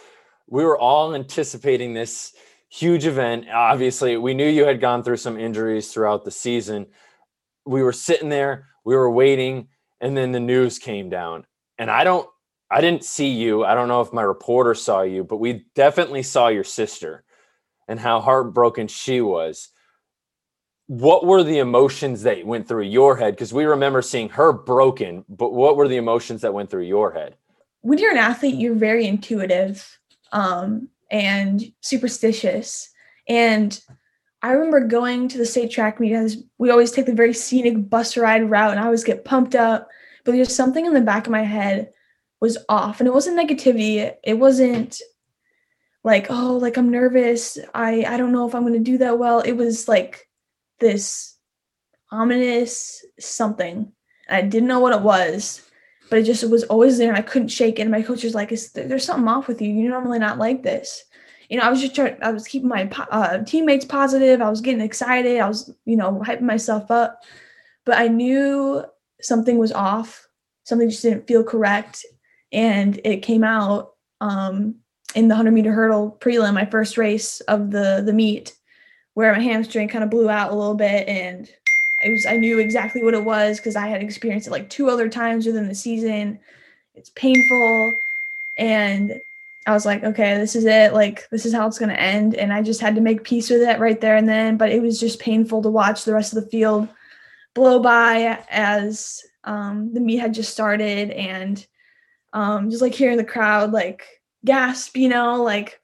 We 0.48 0.64
were 0.64 0.78
all 0.78 1.16
anticipating 1.16 1.94
this 1.94 2.34
huge 2.70 3.06
event. 3.06 3.48
Obviously 3.50 4.18
we 4.18 4.34
knew 4.34 4.48
you 4.48 4.66
had 4.66 4.82
gone 4.82 5.04
through 5.04 5.18
some 5.18 5.40
injuries 5.40 5.92
throughout 5.92 6.26
the 6.26 6.32
season. 6.32 6.88
We 7.66 7.82
were 7.82 7.94
sitting 7.94 8.30
there 8.30 8.68
we 8.86 8.96
were 8.96 9.12
waiting 9.12 9.68
and 10.00 10.16
then 10.16 10.32
the 10.32 10.40
news 10.40 10.80
came 10.80 11.10
down. 11.10 11.46
And 11.78 11.92
i 11.92 12.04
don't 12.04 12.30
i 12.72 12.82
didn't 12.82 13.04
see 13.04 13.30
you. 13.30 13.64
I 13.66 13.76
don't 13.76 13.88
know 13.88 14.02
if 14.02 14.14
my 14.14 14.22
reporter 14.22 14.74
saw 14.74 15.02
you 15.02 15.24
but 15.24 15.38
we 15.38 15.66
definitely 15.76 16.24
saw 16.24 16.48
your 16.48 16.64
sister 16.64 17.24
and 17.88 18.00
how 18.00 18.22
heartbroken 18.22 18.88
she 18.88 19.22
was. 19.22 19.70
What 20.88 21.26
were 21.26 21.44
the 21.44 21.60
emotions 21.60 22.24
that 22.24 22.46
went 22.46 22.68
through 22.68 22.84
your 22.84 23.18
head? 23.18 23.34
Because 23.36 23.54
we 23.54 23.66
remember 23.66 24.02
seeing 24.02 24.30
her 24.30 24.54
broken 24.54 25.26
but 25.28 25.52
what 25.52 25.76
were 25.76 25.88
the 25.88 25.98
emotions 25.98 26.42
that 26.42 26.54
went 26.54 26.70
through 26.70 26.84
your 26.84 27.12
head? 27.12 27.36
When 27.82 27.98
you're 27.98 28.12
an 28.12 28.18
athlete 28.18 28.56
you're 28.56 28.76
very 28.76 29.06
intuitive 29.06 30.00
um, 30.32 30.90
and 31.12 31.72
superstitious. 31.82 32.90
And 33.28 33.80
I 34.46 34.52
remember 34.52 34.80
going 34.82 35.28
to 35.30 35.40
the 35.40 35.46
state 35.46 35.72
track 35.72 36.00
meet 36.00 36.14
as 36.14 36.44
we 36.60 36.70
always 36.70 36.92
take 36.92 37.08
the 37.08 37.16
very 37.16 37.34
scenic 37.34 37.90
bus 37.90 38.16
ride 38.16 38.48
route 38.48 38.70
and 38.70 38.80
I 38.80 38.86
always 38.86 39.04
get 39.04 39.26
pumped 39.26 39.56
up. 39.56 39.90
But 40.24 40.34
there's 40.34 40.56
something 40.56 40.86
in 40.86 40.94
the 40.94 41.02
back 41.02 41.26
of 41.26 41.32
my 41.32 41.42
head 41.42 41.92
was 42.40 42.56
off. 42.70 43.00
And 43.00 43.08
it 43.08 43.14
wasn't 43.14 43.40
negativity. 43.40 44.14
It 44.24 44.36
wasn't 44.36 45.02
like, 46.04 46.28
oh, 46.30 46.58
like 46.58 46.78
I'm 46.78 46.92
nervous. 46.92 47.58
I, 47.74 48.06
I 48.06 48.18
don't 48.18 48.32
know 48.32 48.48
if 48.48 48.54
I'm 48.54 48.62
gonna 48.62 48.78
do 48.78 49.00
that 49.00 49.18
well. 49.18 49.40
It 49.40 49.54
was 49.54 49.88
like 49.88 50.30
this 50.80 51.36
ominous 52.12 53.04
something. 53.20 53.94
I 54.30 54.44
didn't 54.44 54.70
know 54.70 54.80
what 54.80 54.94
it 54.94 55.02
was, 55.02 55.68
but 56.12 56.20
it 56.20 56.24
just 56.24 56.48
was 56.48 56.66
always 56.66 57.00
there 57.00 57.10
and 57.10 57.18
I 57.18 57.24
couldn't 57.24 57.48
shake 57.48 57.80
it. 57.80 57.82
And 57.82 57.92
my 57.92 58.04
coach 58.04 58.24
was 58.24 58.36
like, 58.36 58.52
Is 58.52 58.72
there, 58.74 58.88
there's 58.88 59.06
something 59.06 59.28
off 59.28 59.48
with 59.48 59.60
you. 59.60 59.74
You're 59.74 59.90
normally 59.90 60.20
not 60.20 60.38
like 60.38 60.62
this 60.62 61.04
you 61.50 61.58
know, 61.58 61.64
I 61.64 61.70
was 61.70 61.82
just 61.82 61.96
trying, 61.96 62.18
I 62.22 62.32
was 62.32 62.48
keeping 62.48 62.70
my 62.70 62.90
uh, 63.12 63.40
teammates 63.44 63.86
positive. 63.86 64.42
I 64.42 64.50
was 64.50 64.62
getting 64.62 64.82
excited. 64.82 65.40
I 65.40 65.48
was, 65.48 65.72
you 65.86 65.96
know, 65.96 66.22
hyping 66.26 66.42
myself 66.42 66.90
up. 66.90 67.24
But 67.86 67.98
I 67.98 68.08
knew 68.08 68.84
something 69.22 69.58
was 69.58 69.72
off. 69.72 70.28
Something 70.64 70.90
just 70.90 71.04
didn't 71.04 71.28
feel 71.28 71.44
correct. 71.44 72.06
And 72.52 73.00
it 73.04 73.18
came 73.18 73.44
out 73.44 73.94
um, 74.22 74.76
in 75.14 75.28
the 75.28 75.36
100 75.36 75.52
meter 75.52 75.72
hurdle 75.72 76.18
prelim, 76.20 76.54
my 76.54 76.66
first 76.66 76.98
race 76.98 77.42
of 77.42 77.72
the, 77.72 78.02
the 78.06 78.14
meet, 78.14 78.54
where 79.14 79.34
my 79.34 79.40
hamstring 79.40 79.88
kind 79.88 80.04
of 80.04 80.10
blew 80.10 80.30
out 80.30 80.52
a 80.52 80.56
little 80.56 80.74
bit. 80.74 81.08
And 81.08 81.50
I 82.04 82.10
was, 82.10 82.26
I 82.26 82.38
knew 82.38 82.60
exactly 82.60 83.04
what 83.04 83.14
it 83.14 83.24
was 83.24 83.58
because 83.58 83.76
I 83.76 83.88
had 83.88 84.02
experienced 84.02 84.48
it 84.48 84.52
like 84.52 84.70
two 84.70 84.90
other 84.90 85.10
times 85.10 85.46
within 85.46 85.68
the 85.68 85.76
season. 85.76 86.40
It's 86.96 87.12
painful. 87.12 87.94
And 88.58 89.20
I 89.66 89.74
was 89.74 89.86
like, 89.86 90.04
okay, 90.04 90.38
this 90.38 90.56
is 90.56 90.66
it. 90.66 90.94
Like, 90.94 91.28
this 91.32 91.46
is 91.46 91.54
how 91.54 91.66
it's 91.68 91.80
going 91.80 91.90
to 91.90 92.00
end. 92.00 92.36
And 92.36 92.54
I 92.54 92.62
just 92.62 92.82
had 92.82 92.96
to 92.96 93.02
make 93.02 93.24
peace 93.24 93.50
with 93.50 93.62
it 93.62 93.80
right 93.80 94.00
there 94.00 94.16
and 94.16 94.30
then. 94.30 94.58
But 94.58 94.72
it 94.72 94.82
was 94.82 95.00
just 95.00 95.20
painful 95.20 95.64
to 95.64 95.70
watch 95.70 96.04
the 96.04 96.14
rest 96.14 96.34
of 96.36 96.44
the 96.44 96.50
field 96.50 96.88
blow 97.56 97.80
by 97.80 98.44
as 98.50 99.24
um, 99.44 99.94
the 99.94 100.00
meet 100.00 100.18
had 100.18 100.34
just 100.34 100.52
started 100.52 101.10
and 101.12 101.66
um, 102.34 102.70
just 102.70 102.82
like 102.82 102.94
hearing 102.94 103.18
the 103.18 103.24
crowd 103.24 103.72
like 103.72 104.04
gasp, 104.44 104.98
you 104.98 105.10
know, 105.10 105.42
like, 105.42 105.80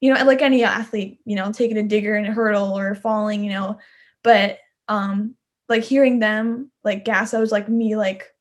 you 0.00 0.12
know, 0.14 0.24
like 0.24 0.42
any 0.42 0.62
athlete, 0.62 1.18
you 1.24 1.34
know, 1.34 1.50
taking 1.50 1.78
a 1.78 1.82
digger 1.82 2.14
and 2.14 2.26
a 2.26 2.32
hurdle 2.32 2.76
or 2.76 2.94
falling, 2.94 3.42
you 3.42 3.50
know, 3.50 3.78
but 4.22 4.58
um, 4.86 5.34
like 5.68 5.82
hearing 5.82 6.20
them 6.20 6.70
like 6.84 7.04
gasp, 7.04 7.34
I 7.34 7.40
was 7.40 7.50
like 7.50 7.68
me, 7.68 7.96
like, 7.96 8.32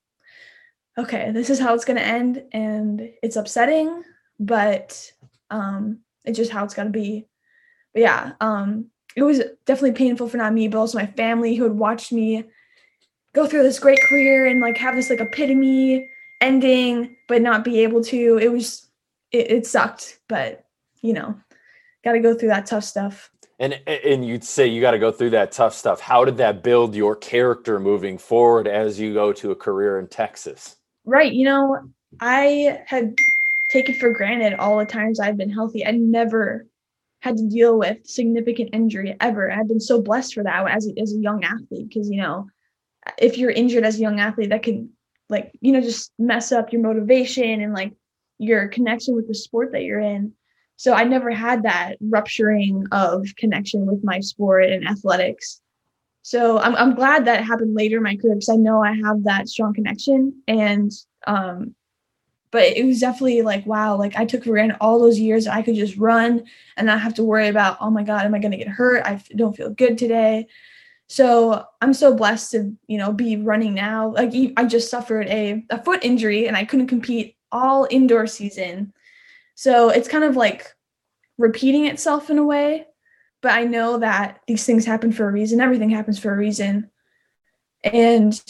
okay, 0.97 1.31
this 1.31 1.49
is 1.49 1.59
how 1.59 1.73
it's 1.73 1.85
going 1.85 1.97
to 1.97 2.05
end. 2.05 2.43
And 2.51 3.09
it's 3.23 3.37
upsetting 3.37 4.03
but 4.39 5.11
um 5.49 5.99
it's 6.25 6.37
just 6.37 6.51
how 6.51 6.63
it's 6.63 6.73
got 6.73 6.83
to 6.83 6.89
be. 6.89 7.25
But 7.93 8.01
yeah 8.01 8.31
um 8.41 8.87
it 9.15 9.23
was 9.23 9.41
definitely 9.65 9.93
painful 9.93 10.29
for 10.29 10.37
not 10.37 10.53
me 10.53 10.67
but 10.67 10.77
also 10.77 10.99
my 10.99 11.07
family 11.07 11.55
who 11.55 11.63
had 11.63 11.73
watched 11.73 12.11
me 12.11 12.45
go 13.33 13.47
through 13.47 13.63
this 13.63 13.79
great 13.79 14.01
career 14.01 14.47
and 14.47 14.61
like 14.61 14.77
have 14.77 14.95
this 14.95 15.09
like 15.09 15.19
epitome 15.19 16.09
ending 16.41 17.15
but 17.27 17.41
not 17.41 17.63
be 17.63 17.79
able 17.83 18.03
to. 18.03 18.37
It 18.37 18.51
was 18.51 18.87
it, 19.31 19.51
it 19.51 19.67
sucked 19.67 20.19
but 20.27 20.65
you 21.01 21.13
know 21.13 21.39
got 22.03 22.13
to 22.13 22.19
go 22.19 22.33
through 22.33 22.49
that 22.49 22.65
tough 22.65 22.83
stuff. 22.83 23.29
And 23.59 23.79
and 23.87 24.25
you'd 24.25 24.43
say 24.43 24.67
you 24.67 24.81
got 24.81 24.91
to 24.91 24.99
go 24.99 25.11
through 25.11 25.31
that 25.31 25.51
tough 25.51 25.73
stuff. 25.73 25.99
How 25.99 26.25
did 26.25 26.37
that 26.37 26.63
build 26.63 26.95
your 26.95 27.15
character 27.15 27.79
moving 27.79 28.17
forward 28.17 28.67
as 28.67 28.99
you 28.99 29.13
go 29.13 29.33
to 29.33 29.51
a 29.51 29.55
career 29.55 29.99
in 29.99 30.07
texas? 30.07 30.75
Right 31.05 31.31
you 31.31 31.45
know 31.45 31.79
i 32.21 32.79
had 32.85 33.15
taken 33.69 33.95
for 33.95 34.09
granted 34.11 34.53
all 34.53 34.77
the 34.77 34.85
times 34.85 35.19
I've 35.19 35.37
been 35.37 35.51
healthy. 35.51 35.85
I 35.85 35.91
never 35.91 36.67
had 37.21 37.37
to 37.37 37.47
deal 37.47 37.77
with 37.77 38.05
significant 38.05 38.69
injury 38.73 39.15
ever. 39.19 39.51
I've 39.51 39.67
been 39.67 39.79
so 39.79 40.01
blessed 40.01 40.33
for 40.33 40.43
that 40.43 40.67
as 40.69 40.87
a, 40.87 40.99
as 40.99 41.13
a 41.13 41.19
young 41.19 41.43
athlete 41.43 41.89
because 41.89 42.09
you 42.09 42.21
know, 42.21 42.47
if 43.17 43.37
you're 43.37 43.51
injured 43.51 43.83
as 43.83 43.97
a 43.97 44.01
young 44.01 44.19
athlete, 44.19 44.49
that 44.49 44.63
can 44.63 44.89
like 45.29 45.51
you 45.61 45.71
know 45.71 45.81
just 45.81 46.11
mess 46.17 46.51
up 46.51 46.71
your 46.71 46.81
motivation 46.81 47.61
and 47.61 47.73
like 47.73 47.93
your 48.39 48.67
connection 48.67 49.15
with 49.15 49.27
the 49.27 49.35
sport 49.35 49.71
that 49.71 49.83
you're 49.83 49.99
in. 49.99 50.33
So 50.77 50.93
I 50.93 51.05
never 51.05 51.31
had 51.31 51.63
that 51.63 51.95
rupturing 51.99 52.85
of 52.91 53.25
connection 53.35 53.87
with 53.87 54.03
my 54.03 54.19
sport 54.19 54.65
and 54.65 54.87
athletics. 54.87 55.59
So 56.21 56.59
I'm 56.59 56.75
I'm 56.75 56.95
glad 56.95 57.25
that 57.25 57.43
happened 57.43 57.73
later 57.73 57.97
in 57.97 58.03
my 58.03 58.15
career 58.15 58.35
because 58.35 58.49
I 58.49 58.55
know 58.55 58.83
I 58.83 58.93
have 58.93 59.23
that 59.23 59.49
strong 59.49 59.73
connection 59.73 60.43
and 60.47 60.91
um 61.25 61.75
but 62.51 62.63
it 62.63 62.85
was 62.85 62.99
definitely 62.99 63.41
like 63.41 63.65
wow 63.65 63.95
like 63.95 64.15
i 64.15 64.25
took 64.25 64.43
for 64.43 64.51
granted 64.51 64.77
all 64.79 64.99
those 64.99 65.19
years 65.19 65.47
i 65.47 65.61
could 65.61 65.75
just 65.75 65.97
run 65.97 66.43
and 66.75 66.87
not 66.87 67.01
have 67.01 67.13
to 67.13 67.23
worry 67.23 67.47
about 67.47 67.77
oh 67.81 67.89
my 67.89 68.03
god 68.03 68.25
am 68.25 68.33
i 68.33 68.39
going 68.39 68.51
to 68.51 68.57
get 68.57 68.67
hurt? 68.67 69.05
I 69.05 69.21
don't 69.35 69.55
feel 69.55 69.69
good 69.69 69.97
today. 69.97 70.47
So 71.07 71.65
i'm 71.81 71.93
so 71.93 72.13
blessed 72.13 72.51
to 72.51 72.73
you 72.87 72.97
know 72.97 73.11
be 73.11 73.37
running 73.37 73.73
now. 73.73 74.09
Like 74.09 74.33
i 74.57 74.65
just 74.65 74.89
suffered 74.89 75.27
a, 75.27 75.63
a 75.69 75.83
foot 75.83 76.03
injury 76.03 76.47
and 76.47 76.57
i 76.57 76.65
couldn't 76.65 76.87
compete 76.87 77.35
all 77.51 77.87
indoor 77.89 78.27
season. 78.27 78.93
So 79.55 79.89
it's 79.89 80.07
kind 80.07 80.23
of 80.23 80.35
like 80.35 80.73
repeating 81.37 81.85
itself 81.85 82.29
in 82.29 82.37
a 82.37 82.45
way 82.45 82.87
but 83.41 83.51
i 83.51 83.63
know 83.63 83.99
that 83.99 84.41
these 84.47 84.65
things 84.65 84.85
happen 84.85 85.11
for 85.11 85.27
a 85.27 85.31
reason. 85.31 85.61
Everything 85.61 85.89
happens 85.89 86.17
for 86.17 86.33
a 86.33 86.37
reason 86.37 86.89
and 87.83 88.41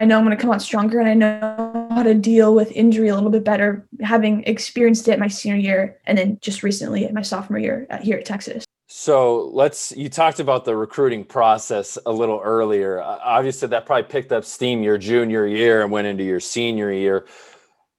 I 0.00 0.04
know 0.04 0.18
I'm 0.18 0.24
going 0.24 0.36
to 0.36 0.40
come 0.40 0.52
out 0.52 0.62
stronger 0.62 1.00
and 1.00 1.08
I 1.08 1.14
know 1.14 1.88
how 1.90 2.02
to 2.02 2.14
deal 2.14 2.54
with 2.54 2.70
injury 2.72 3.08
a 3.08 3.14
little 3.14 3.30
bit 3.30 3.44
better, 3.44 3.86
having 4.02 4.44
experienced 4.44 5.08
it 5.08 5.18
my 5.18 5.28
senior 5.28 5.58
year 5.58 5.98
and 6.06 6.18
then 6.18 6.38
just 6.40 6.62
recently 6.62 7.08
my 7.12 7.22
sophomore 7.22 7.58
year 7.58 7.86
here 8.02 8.18
at 8.18 8.24
Texas. 8.24 8.64
So 8.86 9.46
let's, 9.48 9.92
you 9.96 10.08
talked 10.08 10.38
about 10.38 10.64
the 10.64 10.76
recruiting 10.76 11.24
process 11.24 11.98
a 12.06 12.12
little 12.12 12.40
earlier. 12.44 13.00
Obviously, 13.00 13.68
that 13.68 13.86
probably 13.86 14.04
picked 14.04 14.30
up 14.30 14.44
steam 14.44 14.82
your 14.82 14.98
junior 14.98 15.46
year 15.46 15.82
and 15.82 15.90
went 15.90 16.06
into 16.06 16.22
your 16.22 16.40
senior 16.40 16.92
year. 16.92 17.26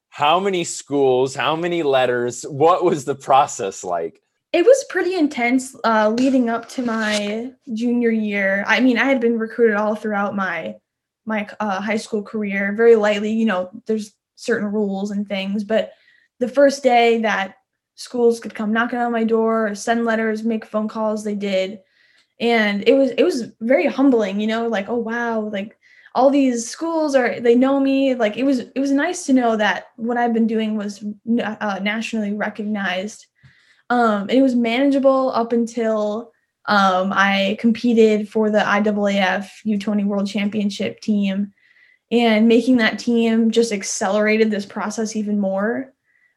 How 0.09 0.39
many 0.39 0.63
schools, 0.63 1.35
how 1.35 1.55
many 1.55 1.83
letters, 1.83 2.43
what 2.43 2.85
was 2.85 3.03
the 3.03 3.15
process 3.15 3.83
like? 3.83 4.21
It 4.55 4.65
was 4.65 4.85
pretty 4.85 5.15
intense 5.15 5.75
uh, 5.83 6.09
leading 6.17 6.49
up 6.49 6.69
to 6.69 6.81
my 6.81 7.51
junior 7.73 8.09
year. 8.09 8.63
I 8.65 8.79
mean, 8.79 8.97
I 8.97 9.03
had 9.03 9.19
been 9.19 9.37
recruited 9.37 9.75
all 9.75 9.95
throughout 9.95 10.33
my 10.33 10.75
my 11.25 11.45
uh, 11.59 11.81
high 11.81 11.97
school 11.97 12.23
career, 12.23 12.71
very 12.71 12.95
lightly. 12.95 13.33
You 13.33 13.47
know, 13.47 13.69
there's 13.85 14.13
certain 14.35 14.71
rules 14.71 15.11
and 15.11 15.27
things, 15.27 15.65
but 15.65 15.91
the 16.39 16.47
first 16.47 16.83
day 16.83 17.19
that 17.21 17.55
schools 17.95 18.39
could 18.39 18.55
come 18.55 18.71
knocking 18.71 18.99
on 18.99 19.11
my 19.11 19.25
door, 19.25 19.75
send 19.75 20.05
letters, 20.05 20.43
make 20.43 20.63
phone 20.63 20.87
calls, 20.87 21.25
they 21.25 21.35
did, 21.35 21.81
and 22.39 22.87
it 22.87 22.93
was 22.93 23.11
it 23.11 23.23
was 23.23 23.51
very 23.59 23.87
humbling. 23.87 24.39
You 24.39 24.47
know, 24.47 24.69
like 24.69 24.87
oh 24.87 24.95
wow, 24.95 25.41
like 25.41 25.77
all 26.13 26.29
these 26.29 26.65
schools 26.65 27.13
are 27.13 27.41
they 27.41 27.55
know 27.55 27.77
me. 27.81 28.15
Like 28.15 28.37
it 28.37 28.43
was 28.43 28.59
it 28.59 28.79
was 28.79 28.91
nice 28.91 29.25
to 29.25 29.33
know 29.33 29.57
that 29.57 29.87
what 29.97 30.15
I've 30.15 30.33
been 30.33 30.47
doing 30.47 30.77
was 30.77 31.03
uh, 31.43 31.79
nationally 31.83 32.31
recognized 32.31 33.27
um, 33.89 34.29
it 34.29 34.41
was 34.41 34.55
manageable 34.55 35.31
up 35.31 35.53
until 35.53 36.31
um, 36.67 37.13
I 37.13 37.57
competed 37.59 38.27
for 38.29 38.49
the 38.49 38.59
IAAF 38.59 39.49
U20 39.65 40.05
World 40.05 40.27
Championship 40.27 40.99
team, 41.01 41.53
and 42.11 42.47
making 42.47 42.77
that 42.77 42.99
team 42.99 43.51
just 43.51 43.71
accelerated 43.71 44.49
this 44.49 44.65
process 44.65 45.15
even 45.15 45.39
more. 45.39 45.93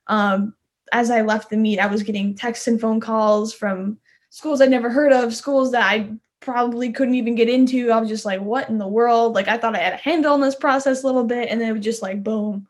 Um, 0.06 0.54
as 0.92 1.10
I 1.10 1.22
left 1.22 1.50
the 1.50 1.56
meet, 1.56 1.78
I 1.78 1.86
was 1.86 2.02
getting 2.02 2.34
texts 2.34 2.66
and 2.66 2.80
phone 2.80 3.00
calls 3.00 3.52
from 3.54 3.98
schools 4.30 4.60
I'd 4.60 4.70
never 4.70 4.90
heard 4.90 5.12
of, 5.12 5.34
schools 5.34 5.72
that 5.72 5.82
I 5.82 6.10
probably 6.40 6.92
couldn't 6.92 7.14
even 7.14 7.34
get 7.34 7.48
into. 7.48 7.90
I 7.90 8.00
was 8.00 8.08
just 8.08 8.24
like, 8.24 8.40
what 8.40 8.68
in 8.68 8.78
the 8.78 8.86
world? 8.86 9.34
Like 9.34 9.48
I 9.48 9.58
thought 9.58 9.74
I 9.74 9.80
had 9.80 9.94
a 9.94 9.96
handle 9.96 10.32
on 10.32 10.40
this 10.40 10.54
process 10.54 11.02
a 11.02 11.06
little 11.06 11.24
bit, 11.24 11.48
and 11.50 11.60
then 11.60 11.70
it 11.70 11.72
was 11.72 11.84
just 11.84 12.02
like 12.02 12.22
boom. 12.22 12.66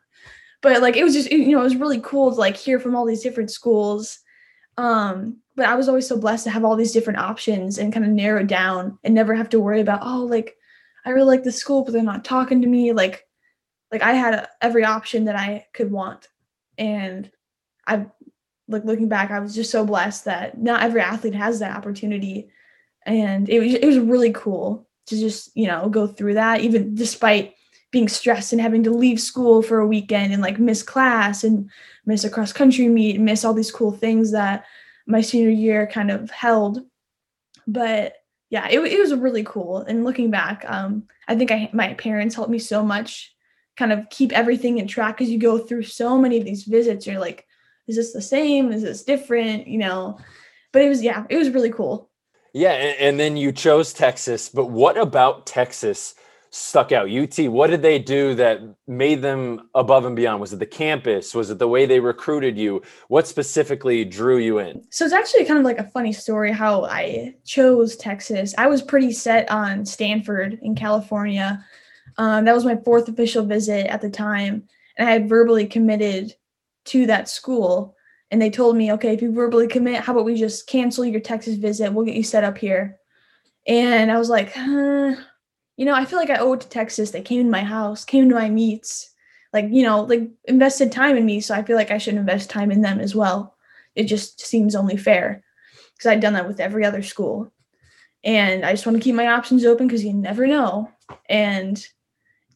But 0.63 0.83
like 0.83 0.97
it 0.97 1.05
was 1.05 1.15
just 1.15 1.31
you 1.31 1.53
know 1.53 1.61
it 1.61 1.65
was 1.65 1.77
really 1.77 2.01
cool 2.01 2.31
to 2.31 2.37
like 2.37 2.57
hear 2.57 2.81
from 2.81 2.95
all 2.95 3.05
these 3.05 3.23
different 3.23 3.51
schools. 3.51 4.19
Um, 4.79 5.39
but 5.57 5.67
I 5.67 5.75
was 5.75 5.89
always 5.89 6.07
so 6.07 6.17
blessed 6.17 6.45
to 6.45 6.51
have 6.51 6.65
all 6.65 6.77
these 6.77 6.93
different 6.93 7.19
options 7.19 7.79
and 7.79 7.93
kind 7.93 8.07
of 8.07 8.13
narrow 8.13 8.45
down 8.45 8.97
and 9.03 9.13
never 9.13 9.35
have 9.35 9.49
to 9.51 9.61
worry 9.61 9.81
about 9.81 10.01
oh 10.05 10.25
like 10.25 10.57
I 11.05 11.11
really 11.11 11.27
like 11.27 11.43
the 11.43 11.53
school 11.53 11.85
but 11.85 11.93
they're 11.93 12.03
not 12.03 12.25
talking 12.25 12.63
to 12.63 12.69
me. 12.69 12.93
Like 12.93 13.27
like 13.91 14.03
I 14.03 14.13
had 14.13 14.47
every 14.63 14.85
option 14.85 15.25
that 15.25 15.37
I 15.37 15.67
could 15.75 15.91
want. 15.91 16.29
And 16.79 17.29
I 17.89 18.07
like 18.69 18.85
looking 18.85 19.09
back 19.09 19.33
I 19.33 19.41
was 19.41 19.55
just 19.55 19.73
so 19.73 19.85
blessed 19.85 20.27
that 20.27 20.59
not 20.59 20.83
every 20.83 21.01
athlete 21.01 21.35
has 21.35 21.59
that 21.59 21.77
opportunity. 21.77 22.49
And 23.05 23.49
it 23.49 23.59
was 23.59 23.75
it 23.75 23.85
was 23.85 23.99
really 23.99 24.33
cool 24.33 24.89
to 25.07 25.19
just 25.19 25.51
you 25.57 25.67
know 25.67 25.89
go 25.89 26.07
through 26.07 26.35
that 26.35 26.61
even 26.61 26.95
despite 26.95 27.55
being 27.91 28.09
stressed 28.09 28.53
and 28.53 28.61
having 28.61 28.83
to 28.83 28.91
leave 28.91 29.21
school 29.21 29.63
for 29.63 29.79
a 29.79 29.87
weekend 29.87 30.33
and 30.33 30.43
like 30.43 30.59
miss 30.59 30.83
class 30.83 31.43
and 31.43 31.71
miss 32.05 32.25
a 32.25 32.31
cross 32.31 32.53
country 32.53 32.89
meet 32.89 33.21
miss 33.21 33.45
all 33.45 33.55
these 33.55 33.71
cool 33.71 33.93
things 33.93 34.33
that 34.33 34.65
my 35.07 35.21
senior 35.21 35.51
year 35.51 35.87
kind 35.87 36.11
of 36.11 36.31
held. 36.31 36.81
But 37.67 38.15
yeah 38.51 38.69
it, 38.69 38.81
it 38.81 38.99
was 38.99 39.15
really 39.15 39.45
cool. 39.45 39.79
And 39.79 40.05
looking 40.05 40.31
back 40.31 40.65
um 40.69 41.05
i 41.27 41.35
think 41.35 41.51
i 41.51 41.71
my 41.73 41.95
parents 41.95 42.35
helped 42.35 42.51
me 42.51 42.59
so 42.59 42.83
much 42.83 43.35
kind 43.77 43.93
of 43.93 44.09
keep 44.11 44.33
everything 44.33 44.79
in 44.79 44.89
track 44.89 45.21
as 45.21 45.31
you 45.31 45.39
go 45.39 45.59
through 45.59 45.85
so 45.85 46.19
many 46.19 46.39
of 46.39 46.45
these 46.45 46.65
visits. 46.65 47.07
You're 47.07 47.21
like 47.21 47.47
is 47.87 47.97
this 47.97 48.13
the 48.13 48.21
same? 48.21 48.71
Is 48.71 48.83
this 48.83 49.03
different? 49.03 49.67
You 49.67 49.79
know? 49.79 50.19
But 50.73 50.83
it 50.83 50.89
was 50.89 51.03
yeah 51.03 51.25
it 51.31 51.37
was 51.37 51.51
really 51.51 51.71
cool. 51.71 52.11
Yeah, 52.55 52.73
and, 52.73 52.99
and, 52.99 53.21
then 53.21 53.37
you 53.37 53.53
chose 53.53 53.93
Texas, 53.93 54.49
but 54.49 54.67
what 54.67 54.97
about 54.97 55.47
Texas 55.47 56.15
stuck 56.51 56.93
out? 56.93 57.11
UT, 57.11 57.39
what 57.49 57.71
did 57.71 57.83
they 57.83 57.99
do 57.99 58.35
that 58.35 58.61
made 58.87 59.23
them 59.23 59.69
above 59.75 60.05
and 60.05 60.17
beyond? 60.17 60.41
Was 60.41 60.53
it 60.53 60.59
the 60.59 60.67
campus? 60.67 61.35
Was 61.35 61.51
it 61.51 61.59
the 61.59 61.69
way 61.69 61.87
they 61.87 62.01
recruited 62.01 62.57
you? 62.57 62.83
What 63.09 63.27
specifically 63.27 64.05
drew 64.05 64.39
you 64.39 64.59
in? 64.59 64.85
So 64.91 65.05
it's 65.05 65.15
actually 65.15 65.45
kind 65.45 65.59
of 65.59 65.65
like 65.65 65.79
a 65.79 65.91
funny 65.91 66.13
story 66.13 66.53
how 66.53 66.85
I 66.85 67.35
chose 67.45 67.97
Texas. 67.97 68.55
I 68.59 68.67
was 68.67 68.83
pretty 68.83 69.13
set 69.13 69.51
on 69.51 69.85
Stanford 69.85 70.59
in 70.63 70.75
California. 70.75 71.65
Um, 72.17 72.45
that 72.45 72.55
was 72.55 72.65
my 72.65 72.77
fourth 72.77 73.09
official 73.09 73.45
visit 73.45 73.87
at 73.87 74.01
the 74.01 74.11
time, 74.11 74.69
and 74.97 75.09
I 75.09 75.13
had 75.13 75.29
verbally 75.29 75.67
committed 75.67 76.35
to 76.87 77.07
that 77.07 77.29
school 77.29 77.95
and 78.31 78.43
they 78.43 78.51
told 78.51 78.77
me, 78.77 78.93
okay, 78.93 79.15
if 79.15 79.23
you 79.23 79.33
verbally 79.33 79.67
commit, 79.67 80.03
how 80.03 80.13
about 80.13 80.25
we 80.25 80.35
just 80.35 80.67
cancel 80.67 81.05
your 81.05 81.21
Texas 81.21 81.57
visit? 81.57 81.93
We'll 81.93 82.05
get 82.05 82.15
you 82.15 82.23
set 82.23 82.45
up 82.45 82.59
here. 82.59 82.99
And 83.67 84.11
I 84.11 84.19
was 84.19 84.29
like, 84.29 84.53
huh, 84.53 85.15
you 85.79 85.85
know, 85.85 85.95
I 85.95 86.05
feel 86.05 86.19
like 86.19 86.29
I 86.29 86.39
owe 86.39 86.55
it 86.55 86.61
to 86.63 86.69
Texas. 86.69 87.13
They 87.13 87.23
came 87.23 87.45
to 87.45 87.51
my 87.51 87.63
house, 87.63 88.05
came 88.05 88.29
to 88.29 88.35
my 88.35 88.51
meets, 88.51 89.15
like, 89.53 89.67
you 89.71 89.85
know, 89.85 90.03
like 90.03 90.29
invested 90.47 90.91
time 90.91 91.17
in 91.17 91.25
me. 91.25 91.41
So 91.41 91.55
I 91.55 91.63
feel 91.63 91.77
like 91.77 91.93
I 91.93 91.99
should 91.99 92.17
invest 92.17 92.51
time 92.51 92.73
in 92.73 92.83
them 92.83 92.99
as 92.99 93.15
well. 93.15 93.55
It 93.95 94.05
just 94.05 94.41
seems 94.41 94.75
only 94.75 94.97
fair 94.97 95.45
because 95.95 96.11
I'd 96.11 96.21
done 96.21 96.33
that 96.33 96.49
with 96.49 96.59
every 96.59 96.85
other 96.85 97.01
school. 97.01 97.53
And 98.25 98.65
I 98.65 98.73
just 98.73 98.87
want 98.87 98.99
to 98.99 99.03
keep 99.03 99.15
my 99.15 99.29
options 99.29 99.65
open 99.65 99.87
because 99.87 100.05
you 100.05 100.13
never 100.13 100.49
know. 100.49 100.91
And 101.29 101.87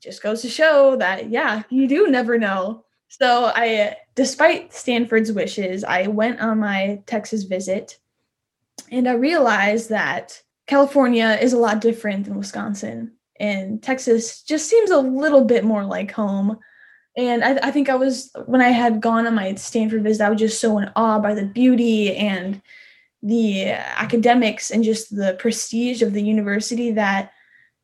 just 0.00 0.20
goes 0.20 0.42
to 0.42 0.48
show 0.48 0.96
that, 0.96 1.30
yeah, 1.30 1.62
you 1.70 1.86
do 1.86 2.08
never 2.08 2.38
know. 2.38 2.84
So 3.06 3.52
I, 3.54 3.98
despite 4.16 4.74
Stanford's 4.74 5.30
wishes, 5.30 5.84
I 5.84 6.08
went 6.08 6.40
on 6.40 6.58
my 6.58 7.00
Texas 7.06 7.44
visit 7.44 8.00
and 8.90 9.08
I 9.08 9.12
realized 9.12 9.90
that 9.90 10.42
California 10.66 11.38
is 11.40 11.52
a 11.52 11.58
lot 11.58 11.80
different 11.80 12.24
than 12.24 12.38
Wisconsin. 12.38 13.12
And 13.40 13.82
Texas 13.82 14.42
just 14.42 14.68
seems 14.68 14.90
a 14.90 14.98
little 14.98 15.44
bit 15.44 15.64
more 15.64 15.84
like 15.84 16.12
home. 16.12 16.58
And 17.16 17.44
I, 17.44 17.68
I 17.68 17.70
think 17.70 17.88
I 17.88 17.94
was, 17.94 18.30
when 18.46 18.60
I 18.60 18.68
had 18.68 19.00
gone 19.00 19.26
on 19.26 19.34
my 19.34 19.54
Stanford 19.54 20.02
visit, 20.02 20.24
I 20.24 20.30
was 20.30 20.38
just 20.38 20.60
so 20.60 20.78
in 20.78 20.90
awe 20.96 21.18
by 21.18 21.34
the 21.34 21.44
beauty 21.44 22.14
and 22.14 22.62
the 23.22 23.70
academics 23.70 24.70
and 24.70 24.82
just 24.82 25.14
the 25.14 25.36
prestige 25.38 26.02
of 26.02 26.12
the 26.12 26.22
university 26.22 26.92
that 26.92 27.32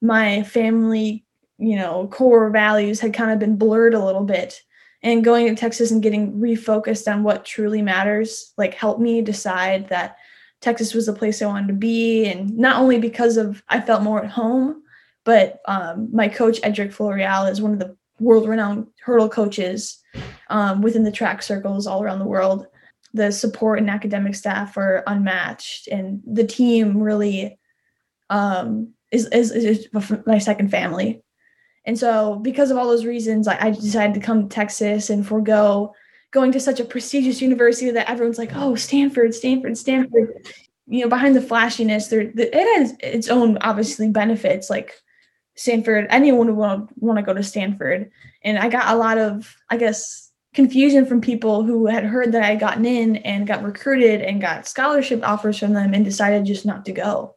my 0.00 0.42
family, 0.44 1.24
you 1.58 1.76
know, 1.76 2.08
core 2.08 2.50
values 2.50 3.00
had 3.00 3.14
kind 3.14 3.30
of 3.30 3.38
been 3.38 3.56
blurred 3.56 3.94
a 3.94 4.04
little 4.04 4.24
bit 4.24 4.62
and 5.02 5.24
going 5.24 5.46
to 5.46 5.54
Texas 5.54 5.90
and 5.90 6.02
getting 6.02 6.34
refocused 6.34 7.12
on 7.12 7.22
what 7.22 7.44
truly 7.44 7.82
matters 7.82 8.52
like 8.56 8.74
helped 8.74 9.00
me 9.00 9.22
decide 9.22 9.88
that 9.88 10.16
Texas 10.60 10.94
was 10.94 11.06
the 11.06 11.12
place 11.12 11.40
I 11.40 11.46
wanted 11.46 11.68
to 11.68 11.74
be 11.74 12.26
and 12.26 12.56
not 12.56 12.80
only 12.80 12.98
because 12.98 13.36
of 13.36 13.62
I 13.68 13.80
felt 13.80 14.02
more 14.02 14.22
at 14.22 14.30
home 14.30 14.82
but 15.24 15.60
um, 15.66 16.08
my 16.12 16.28
coach 16.28 16.60
Edrick 16.62 16.92
Floreal 16.92 17.50
is 17.50 17.60
one 17.60 17.72
of 17.72 17.78
the 17.78 17.96
world 18.20 18.48
renowned 18.48 18.86
hurdle 19.02 19.28
coaches 19.28 20.02
um, 20.48 20.82
within 20.82 21.04
the 21.04 21.12
track 21.12 21.42
circles 21.42 21.86
all 21.86 22.02
around 22.02 22.18
the 22.18 22.24
world. 22.24 22.66
The 23.14 23.30
support 23.30 23.78
and 23.78 23.90
academic 23.90 24.34
staff 24.34 24.76
are 24.76 25.04
unmatched 25.06 25.88
and 25.88 26.22
the 26.26 26.46
team 26.46 26.98
really 27.02 27.58
um, 28.30 28.94
is, 29.10 29.26
is, 29.26 29.50
is 29.52 29.88
my 30.26 30.38
second 30.38 30.70
family. 30.70 31.22
And 31.84 31.98
so, 31.98 32.36
because 32.36 32.70
of 32.70 32.76
all 32.76 32.86
those 32.86 33.06
reasons, 33.06 33.48
I, 33.48 33.66
I 33.66 33.70
decided 33.70 34.14
to 34.14 34.20
come 34.20 34.42
to 34.42 34.54
Texas 34.54 35.08
and 35.08 35.26
forego 35.26 35.94
going 36.30 36.52
to 36.52 36.60
such 36.60 36.80
a 36.80 36.84
prestigious 36.84 37.40
university 37.40 37.90
that 37.90 38.10
everyone's 38.10 38.38
like, 38.38 38.52
oh, 38.54 38.74
Stanford, 38.74 39.34
Stanford, 39.34 39.78
Stanford. 39.78 40.46
You 40.86 41.02
know, 41.02 41.08
behind 41.08 41.36
the 41.36 41.42
flashiness, 41.42 42.08
there 42.08 42.32
it 42.34 42.78
has 42.78 42.94
its 43.00 43.28
own 43.28 43.58
obviously 43.58 44.08
benefits. 44.08 44.70
Like 44.70 44.92
Stanford, 45.54 46.06
anyone 46.10 46.46
would 46.46 46.56
want, 46.56 47.02
want 47.02 47.18
to 47.18 47.22
go 47.22 47.34
to 47.34 47.42
Stanford. 47.42 48.10
And 48.42 48.58
I 48.58 48.68
got 48.68 48.94
a 48.94 48.96
lot 48.96 49.18
of, 49.18 49.54
I 49.70 49.76
guess, 49.76 50.30
confusion 50.54 51.04
from 51.04 51.20
people 51.20 51.62
who 51.62 51.86
had 51.86 52.04
heard 52.04 52.32
that 52.32 52.42
I 52.42 52.48
had 52.48 52.60
gotten 52.60 52.86
in 52.86 53.16
and 53.16 53.46
got 53.46 53.62
recruited 53.62 54.22
and 54.22 54.40
got 54.40 54.66
scholarship 54.66 55.20
offers 55.22 55.58
from 55.58 55.72
them 55.72 55.94
and 55.94 56.04
decided 56.04 56.46
just 56.46 56.64
not 56.64 56.84
to 56.86 56.92
go. 56.92 57.34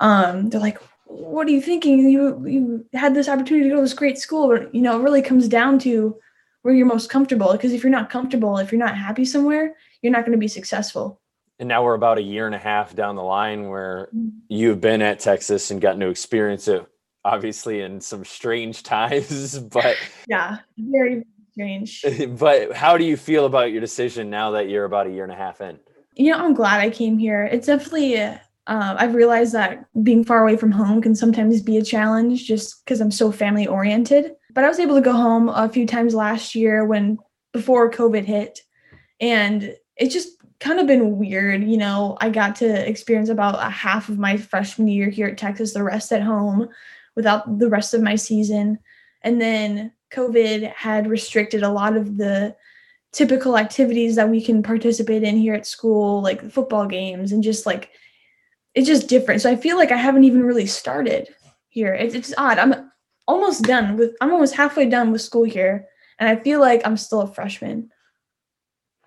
Um, 0.00 0.50
they're 0.50 0.60
like, 0.60 0.78
what 1.04 1.46
are 1.46 1.50
you 1.50 1.60
thinking? 1.60 2.08
You 2.08 2.46
you 2.46 2.86
had 2.92 3.14
this 3.14 3.28
opportunity 3.28 3.64
to 3.64 3.70
go 3.70 3.76
to 3.76 3.82
this 3.82 3.94
great 3.94 4.18
school, 4.18 4.48
but 4.48 4.74
you 4.74 4.80
know, 4.80 4.98
it 4.98 5.02
really 5.02 5.22
comes 5.22 5.48
down 5.48 5.78
to 5.80 6.16
where 6.62 6.74
you're 6.74 6.86
most 6.86 7.10
comfortable. 7.10 7.52
Because 7.52 7.72
if 7.72 7.82
you're 7.82 7.90
not 7.90 8.10
comfortable, 8.10 8.58
if 8.58 8.72
you're 8.72 8.78
not 8.78 8.96
happy 8.96 9.24
somewhere, 9.24 9.76
you're 10.02 10.12
not 10.12 10.22
going 10.22 10.32
to 10.32 10.38
be 10.38 10.48
successful. 10.48 11.20
And 11.58 11.68
now 11.68 11.84
we're 11.84 11.94
about 11.94 12.18
a 12.18 12.22
year 12.22 12.46
and 12.46 12.54
a 12.54 12.58
half 12.58 12.94
down 12.94 13.16
the 13.16 13.22
line 13.22 13.68
where 13.68 14.08
mm-hmm. 14.14 14.38
you've 14.48 14.80
been 14.80 15.02
at 15.02 15.20
Texas 15.20 15.70
and 15.70 15.80
gotten 15.80 16.00
to 16.00 16.08
experience 16.08 16.68
it, 16.68 16.86
obviously 17.24 17.82
in 17.82 18.00
some 18.00 18.24
strange 18.24 18.82
times. 18.84 19.58
But 19.58 19.96
yeah, 20.26 20.58
very 20.78 21.24
strange. 21.52 22.04
But 22.38 22.72
how 22.72 22.96
do 22.96 23.04
you 23.04 23.16
feel 23.16 23.44
about 23.44 23.72
your 23.72 23.80
decision 23.80 24.30
now 24.30 24.52
that 24.52 24.68
you're 24.68 24.84
about 24.84 25.06
a 25.06 25.10
year 25.10 25.24
and 25.24 25.32
a 25.32 25.36
half 25.36 25.60
in? 25.60 25.78
You 26.16 26.32
know, 26.32 26.38
I'm 26.38 26.54
glad 26.54 26.80
I 26.80 26.90
came 26.90 27.18
here. 27.18 27.44
It's 27.44 27.66
definitely 27.66 28.16
uh, 28.70 28.94
I've 28.98 29.14
realized 29.14 29.52
that 29.54 29.84
being 30.02 30.24
far 30.24 30.42
away 30.42 30.56
from 30.56 30.70
home 30.70 31.02
can 31.02 31.14
sometimes 31.14 31.60
be 31.60 31.76
a 31.76 31.82
challenge 31.82 32.46
just 32.46 32.84
because 32.84 33.00
I'm 33.00 33.10
so 33.10 33.32
family 33.32 33.66
oriented. 33.66 34.36
But 34.54 34.64
I 34.64 34.68
was 34.68 34.78
able 34.78 34.96
to 34.96 35.00
go 35.00 35.12
home 35.12 35.48
a 35.48 35.68
few 35.68 35.86
times 35.86 36.14
last 36.14 36.54
year 36.54 36.84
when 36.84 37.18
before 37.52 37.90
COVID 37.90 38.24
hit. 38.24 38.60
And 39.20 39.74
it's 39.96 40.14
just 40.14 40.30
kind 40.60 40.78
of 40.78 40.86
been 40.86 41.18
weird. 41.18 41.64
You 41.64 41.76
know, 41.76 42.16
I 42.20 42.30
got 42.30 42.56
to 42.56 42.88
experience 42.88 43.28
about 43.28 43.62
a 43.64 43.70
half 43.70 44.08
of 44.08 44.18
my 44.18 44.36
freshman 44.36 44.88
year 44.88 45.08
here 45.08 45.28
at 45.28 45.38
Texas, 45.38 45.72
the 45.72 45.82
rest 45.82 46.12
at 46.12 46.22
home 46.22 46.68
without 47.16 47.58
the 47.58 47.68
rest 47.68 47.94
of 47.94 48.02
my 48.02 48.14
season. 48.14 48.78
And 49.22 49.40
then 49.40 49.92
COVID 50.12 50.72
had 50.72 51.06
restricted 51.06 51.62
a 51.62 51.70
lot 51.70 51.96
of 51.96 52.16
the 52.16 52.56
typical 53.12 53.58
activities 53.58 54.16
that 54.16 54.28
we 54.28 54.42
can 54.42 54.62
participate 54.62 55.22
in 55.22 55.36
here 55.36 55.54
at 55.54 55.66
school, 55.66 56.22
like 56.22 56.50
football 56.50 56.86
games 56.86 57.32
and 57.32 57.42
just 57.42 57.66
like 57.66 57.90
it's 58.74 58.86
just 58.86 59.08
different. 59.08 59.40
So 59.40 59.50
I 59.50 59.56
feel 59.56 59.76
like 59.76 59.90
I 59.90 59.96
haven't 59.96 60.24
even 60.24 60.44
really 60.44 60.66
started 60.66 61.28
here. 61.68 61.92
It's, 61.92 62.14
it's 62.14 62.34
odd. 62.38 62.58
I'm 62.58 62.90
almost 63.30 63.62
done 63.62 63.96
with. 63.96 64.14
I'm 64.20 64.32
almost 64.32 64.54
halfway 64.54 64.88
done 64.88 65.12
with 65.12 65.22
school 65.22 65.44
here, 65.44 65.86
and 66.18 66.28
I 66.28 66.42
feel 66.42 66.60
like 66.60 66.82
I'm 66.84 66.96
still 66.96 67.22
a 67.22 67.32
freshman. 67.32 67.90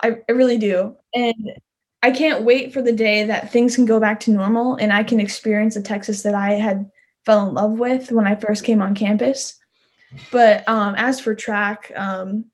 I, 0.02 0.18
I 0.28 0.32
really 0.34 0.58
do, 0.58 0.96
and 1.14 1.52
I 2.04 2.12
can't 2.12 2.44
wait 2.44 2.74
for 2.74 2.82
the 2.82 2.92
day 2.92 3.24
that 3.24 3.50
things 3.50 3.76
can 3.76 3.86
go 3.86 3.98
back 3.98 4.20
to 4.22 4.32
normal 4.32 4.76
and 4.76 4.92
I 4.92 5.04
can 5.04 5.22
experience 5.22 5.76
the 5.76 5.82
Texas 5.82 6.22
that 6.24 6.36
I 6.36 6.52
had 6.52 6.92
fell 7.26 7.48
in 7.48 7.54
love 7.54 7.80
with 7.80 8.12
when 8.12 8.28
I 8.28 8.36
first 8.36 8.66
came 8.66 8.82
on 8.82 8.94
campus. 8.94 9.58
But 10.30 10.68
um, 10.68 10.96
as 10.98 11.22
for 11.22 11.34
track, 11.34 11.94
um, 11.96 12.46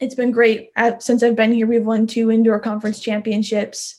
it's 0.00 0.16
been 0.16 0.32
great. 0.32 0.70
At, 0.74 1.04
since 1.04 1.22
I've 1.22 1.36
been 1.36 1.52
here, 1.52 1.68
we've 1.68 1.86
won 1.86 2.08
two 2.08 2.32
indoor 2.32 2.58
conference 2.58 2.98
championships. 2.98 3.96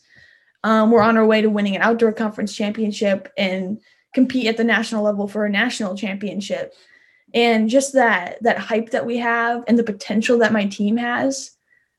Um, 0.65 0.91
we're 0.91 1.02
on 1.02 1.15
our 1.15 1.26
way 1.26 1.41
to 1.41 1.50
winning 1.50 1.78
an 1.78 1.82
outdoor 1.82 2.12
conference 2.12 2.54
championship 2.54 3.32
and 3.38 3.80
compete 4.13 4.47
at 4.47 4.58
the 4.58 4.65
national 4.65 5.04
level 5.04 5.26
for 5.26 5.45
a 5.45 5.50
national 5.50 5.95
championship. 5.95 6.74
And 7.34 7.70
just 7.70 7.94
that 7.94 8.41
that 8.44 8.58
hype 8.58 8.91
that 8.91 9.06
we 9.06 9.17
have 9.17 9.63
and 9.67 9.80
the 9.80 9.84
potential 9.84 10.38
that 10.39 10.52
my 10.52 10.65
team 10.65 10.98
has 10.98 11.52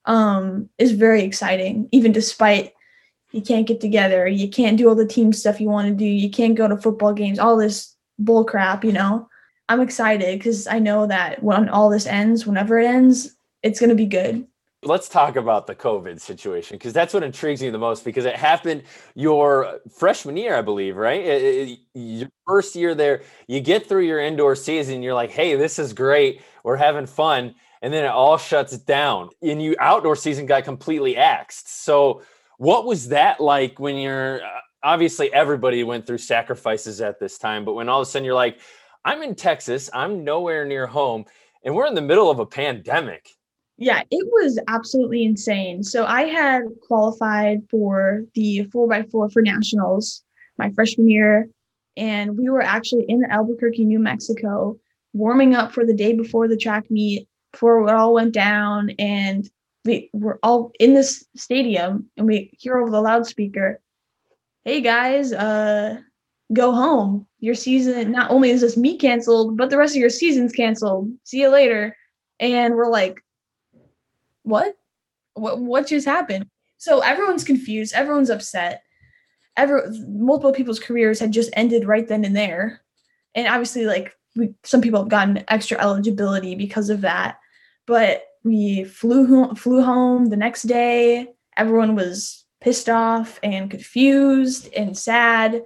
um, 0.05 0.69
is 0.79 0.93
very 0.93 1.23
exciting, 1.23 1.89
even 1.93 2.13
despite 2.13 2.73
you 3.31 3.41
can't 3.41 3.67
get 3.67 3.81
together, 3.81 4.27
you 4.27 4.49
can't 4.49 4.77
do 4.77 4.89
all 4.89 4.95
the 4.95 5.07
team 5.07 5.33
stuff 5.33 5.61
you 5.61 5.69
want 5.69 5.89
to 5.89 5.95
do, 5.95 6.05
you 6.05 6.31
can't 6.31 6.55
go 6.55 6.69
to 6.69 6.77
football 6.77 7.15
games, 7.15 7.39
all 7.39 7.57
this 7.57 7.95
bull 8.19 8.45
crap, 8.45 8.85
you 8.85 8.93
know. 8.93 9.29
I'm 9.69 9.81
excited 9.81 10.39
because 10.39 10.67
I 10.67 10.79
know 10.79 11.07
that 11.07 11.43
when 11.43 11.69
all 11.69 11.89
this 11.89 12.07
ends, 12.07 12.47
whenever 12.47 12.79
it 12.79 12.87
ends, 12.87 13.35
it's 13.63 13.81
going 13.81 13.91
to 13.91 13.97
be 13.97 14.07
good. 14.07 14.47
Let's 14.85 15.09
talk 15.09 15.37
about 15.37 15.69
the 15.69 15.77
COVID 15.77 16.21
situation 16.21 16.77
because 16.77 16.93
that's 16.93 17.15
what 17.15 17.23
intrigues 17.23 17.63
me 17.63 17.71
the 17.71 17.79
most 17.79 18.05
because 18.05 18.25
it 18.25 18.35
happened 18.35 18.83
your 19.15 19.79
freshman 19.97 20.37
year, 20.37 20.57
I 20.57 20.63
believe, 20.63 20.97
right? 20.97 21.21
It, 21.21 21.69
it, 21.69 21.79
your 21.95 22.29
first 22.49 22.75
year 22.75 22.93
there, 22.93 23.23
you 23.47 23.61
get 23.61 23.87
through 23.87 24.07
your 24.07 24.19
indoor 24.19 24.57
season, 24.57 25.01
you're 25.01 25.15
like, 25.15 25.31
hey, 25.31 25.55
this 25.55 25.79
is 25.79 25.93
great. 25.93 26.43
We're 26.65 26.77
having 26.77 27.07
fun. 27.07 27.55
And 27.81 27.95
then 27.95 28.05
it 28.05 28.09
all 28.09 28.37
shuts 28.37 28.77
down 28.77 29.31
and 29.41 29.63
you 29.63 29.77
outdoor 29.79 30.17
season 30.17 30.47
got 30.47 30.65
completely 30.65 31.17
axed. 31.17 31.85
So, 31.85 32.23
what 32.59 32.85
was 32.85 33.09
that 33.09 33.41
like 33.41 33.79
when 33.79 33.97
you're 33.97 34.43
uh, 34.43 34.49
obviously 34.83 35.33
everybody 35.33 35.85
went 35.85 36.09
through 36.09 36.19
sacrifices 36.19 37.01
at 37.01 37.21
this 37.21 37.39
time, 37.39 37.65
but 37.65 37.75
when 37.75 37.89
all 37.89 38.01
of 38.01 38.09
a 38.09 38.11
sudden 38.11 38.25
you're 38.25 38.35
like, 38.35 38.59
I'm 39.05 39.23
in 39.23 39.37
Texas, 39.37 39.91
I'm 39.95 40.25
nowhere 40.25 40.65
near 40.65 40.89
home, 40.89 41.25
and 41.65 41.75
we're 41.75 41.87
in 41.87 41.95
the 41.95 42.03
middle 42.03 42.31
of 42.31 42.41
a 42.41 42.47
pandemic. 42.47 43.31
Yeah, 43.79 44.03
it 44.11 44.29
was 44.31 44.61
absolutely 44.69 45.25
insane. 45.25 45.83
So 45.83 46.05
I 46.05 46.25
had 46.25 46.63
qualified 46.87 47.63
for 47.71 48.25
the 48.35 48.67
4x4 48.73 49.33
for 49.33 49.43
nationals 49.43 50.23
my 50.59 50.71
freshman 50.71 51.09
year, 51.09 51.49
and 51.97 52.37
we 52.37 52.49
were 52.49 52.63
actually 52.63 53.05
in 53.09 53.25
Albuquerque, 53.25 53.85
New 53.85 53.99
Mexico, 53.99 54.79
warming 55.13 55.55
up 55.55 55.73
for 55.73 55.85
the 55.85 55.95
day 55.95 56.13
before 56.13 56.47
the 56.47 56.57
track 56.57 56.91
meet, 56.91 57.29
before 57.53 57.87
it 57.89 57.95
all 57.95 58.15
went 58.15 58.33
down. 58.33 58.91
And 58.99 59.49
we 59.85 60.11
were 60.13 60.39
all 60.43 60.73
in 60.79 60.95
this 60.95 61.25
stadium, 61.37 62.11
and 62.17 62.27
we 62.27 62.51
hear 62.59 62.77
over 62.79 62.91
the 62.91 63.01
loudspeaker, 63.01 63.81
Hey 64.65 64.81
guys, 64.81 65.33
uh, 65.33 65.99
go 66.53 66.73
home. 66.73 67.27
Your 67.41 67.57
season, 67.57 68.13
not 68.13 68.31
only 68.31 68.51
is 68.51 68.61
this 68.61 68.77
meet 68.77 69.01
canceled, 69.01 69.57
but 69.57 69.71
the 69.71 69.79
rest 69.79 69.97
of 69.97 70.01
your 70.01 70.11
season's 70.11 70.53
canceled. 70.53 71.11
See 71.25 71.41
you 71.41 71.49
later. 71.49 71.97
And 72.39 72.75
we're 72.75 72.91
like, 72.91 73.17
what? 74.43 74.77
What 75.35 75.59
what 75.59 75.87
just 75.87 76.07
happened? 76.07 76.47
So 76.79 77.01
everyone's 77.01 77.45
confused, 77.45 77.95
everyone's 77.95 78.31
upset. 78.31 78.83
Ever 79.57 79.91
multiple 80.09 80.53
people's 80.53 80.81
careers 80.81 81.21
had 81.21 81.33
just 81.33 81.51
ended 81.55 81.87
right 81.87 82.07
then 82.07 82.25
and 82.25 82.35
there. 82.37 82.83
And 83.35 83.47
obviously 83.47 83.87
like 83.87 84.15
we 84.35 84.55
some 84.65 84.81
people 84.81 85.01
have 85.01 85.09
gotten 85.09 85.45
extra 85.49 85.79
eligibility 85.79 86.55
because 86.55 86.91
of 86.91 87.03
that. 87.03 87.39
But 87.87 88.25
we 88.45 88.85
flew 88.85 89.27
home, 89.27 89.55
flew 89.55 89.83
home 89.83 90.27
the 90.27 90.37
next 90.37 90.63
day. 90.63 91.29
Everyone 91.57 91.95
was 91.95 92.45
pissed 92.61 92.89
off 92.89 93.39
and 93.43 93.71
confused 93.71 94.69
and 94.75 94.97
sad. 94.97 95.63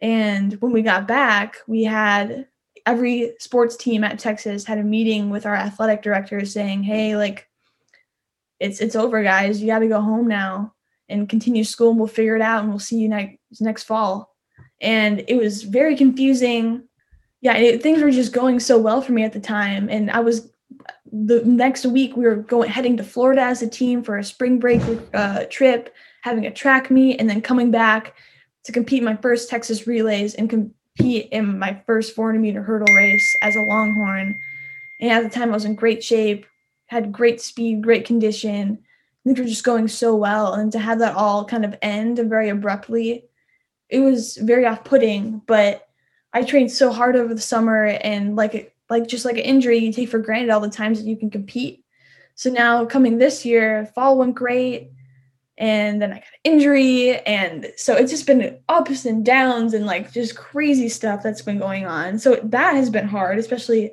And 0.00 0.54
when 0.54 0.72
we 0.72 0.82
got 0.82 1.06
back, 1.06 1.58
we 1.66 1.84
had 1.84 2.48
every 2.86 3.34
sports 3.38 3.76
team 3.76 4.02
at 4.02 4.18
Texas 4.18 4.64
had 4.64 4.78
a 4.78 4.82
meeting 4.82 5.30
with 5.30 5.46
our 5.46 5.54
athletic 5.54 6.02
director 6.02 6.44
saying, 6.44 6.82
"Hey, 6.82 7.16
like 7.16 7.48
it's 8.62 8.80
it's 8.80 8.96
over, 8.96 9.22
guys. 9.22 9.60
You 9.60 9.66
got 9.66 9.80
to 9.80 9.88
go 9.88 10.00
home 10.00 10.28
now 10.28 10.72
and 11.08 11.28
continue 11.28 11.64
school, 11.64 11.90
and 11.90 11.98
we'll 11.98 12.08
figure 12.08 12.36
it 12.36 12.42
out, 12.42 12.62
and 12.62 12.70
we'll 12.70 12.78
see 12.78 12.96
you 12.96 13.08
next 13.08 13.38
next 13.60 13.84
fall." 13.84 14.34
And 14.80 15.24
it 15.28 15.36
was 15.36 15.64
very 15.64 15.96
confusing. 15.96 16.84
Yeah, 17.40 17.56
it, 17.56 17.82
things 17.82 18.00
were 18.00 18.10
just 18.12 18.32
going 18.32 18.60
so 18.60 18.78
well 18.78 19.02
for 19.02 19.12
me 19.12 19.24
at 19.24 19.32
the 19.32 19.40
time, 19.40 19.88
and 19.90 20.10
I 20.10 20.20
was 20.20 20.50
the 21.12 21.42
next 21.44 21.84
week 21.84 22.16
we 22.16 22.24
were 22.24 22.36
going 22.36 22.70
heading 22.70 22.96
to 22.96 23.04
Florida 23.04 23.42
as 23.42 23.62
a 23.62 23.68
team 23.68 24.02
for 24.02 24.16
a 24.16 24.24
spring 24.24 24.58
break 24.58 24.80
uh, 25.12 25.44
trip, 25.50 25.94
having 26.22 26.46
a 26.46 26.50
track 26.50 26.90
meet, 26.90 27.20
and 27.20 27.28
then 27.28 27.42
coming 27.42 27.70
back 27.70 28.14
to 28.64 28.72
compete 28.72 29.02
my 29.02 29.16
first 29.16 29.50
Texas 29.50 29.86
relays 29.88 30.34
and 30.34 30.48
compete 30.48 31.28
in 31.32 31.58
my 31.58 31.82
first 31.84 32.14
400 32.14 32.40
meter 32.40 32.62
hurdle 32.62 32.94
race 32.94 33.36
as 33.42 33.56
a 33.56 33.60
Longhorn. 33.60 34.38
And 35.00 35.10
at 35.10 35.24
the 35.24 35.36
time, 35.36 35.50
I 35.50 35.54
was 35.54 35.64
in 35.64 35.74
great 35.74 36.04
shape 36.04 36.46
had 36.92 37.10
great 37.10 37.40
speed, 37.40 37.82
great 37.82 38.04
condition. 38.04 38.78
Things 39.24 39.38
were 39.38 39.46
just 39.46 39.64
going 39.64 39.88
so 39.88 40.14
well. 40.14 40.52
And 40.52 40.70
to 40.72 40.78
have 40.78 40.98
that 40.98 41.16
all 41.16 41.44
kind 41.44 41.64
of 41.64 41.74
end 41.80 42.18
very 42.18 42.50
abruptly, 42.50 43.24
it 43.88 44.00
was 44.00 44.36
very 44.36 44.66
off 44.66 44.84
putting. 44.84 45.40
But 45.46 45.88
I 46.34 46.42
trained 46.42 46.70
so 46.70 46.92
hard 46.92 47.16
over 47.16 47.34
the 47.34 47.40
summer 47.40 47.86
and 47.86 48.36
like 48.36 48.74
like 48.90 49.08
just 49.08 49.24
like 49.24 49.36
an 49.36 49.44
injury, 49.44 49.78
you 49.78 49.90
take 49.90 50.10
for 50.10 50.18
granted 50.18 50.50
all 50.50 50.60
the 50.60 50.68
times 50.68 50.98
that 50.98 51.08
you 51.08 51.16
can 51.16 51.30
compete. 51.30 51.82
So 52.34 52.50
now 52.50 52.84
coming 52.84 53.16
this 53.16 53.42
year, 53.42 53.90
fall 53.94 54.18
went 54.18 54.34
great. 54.34 54.90
And 55.56 56.02
then 56.02 56.12
I 56.12 56.16
got 56.16 56.24
an 56.44 56.52
injury. 56.52 57.16
And 57.20 57.72
so 57.76 57.94
it's 57.94 58.10
just 58.10 58.26
been 58.26 58.58
ups 58.68 59.06
and 59.06 59.24
downs 59.24 59.72
and 59.72 59.86
like 59.86 60.12
just 60.12 60.36
crazy 60.36 60.90
stuff 60.90 61.22
that's 61.22 61.40
been 61.40 61.58
going 61.58 61.86
on. 61.86 62.18
So 62.18 62.36
that 62.42 62.74
has 62.74 62.90
been 62.90 63.08
hard, 63.08 63.38
especially 63.38 63.92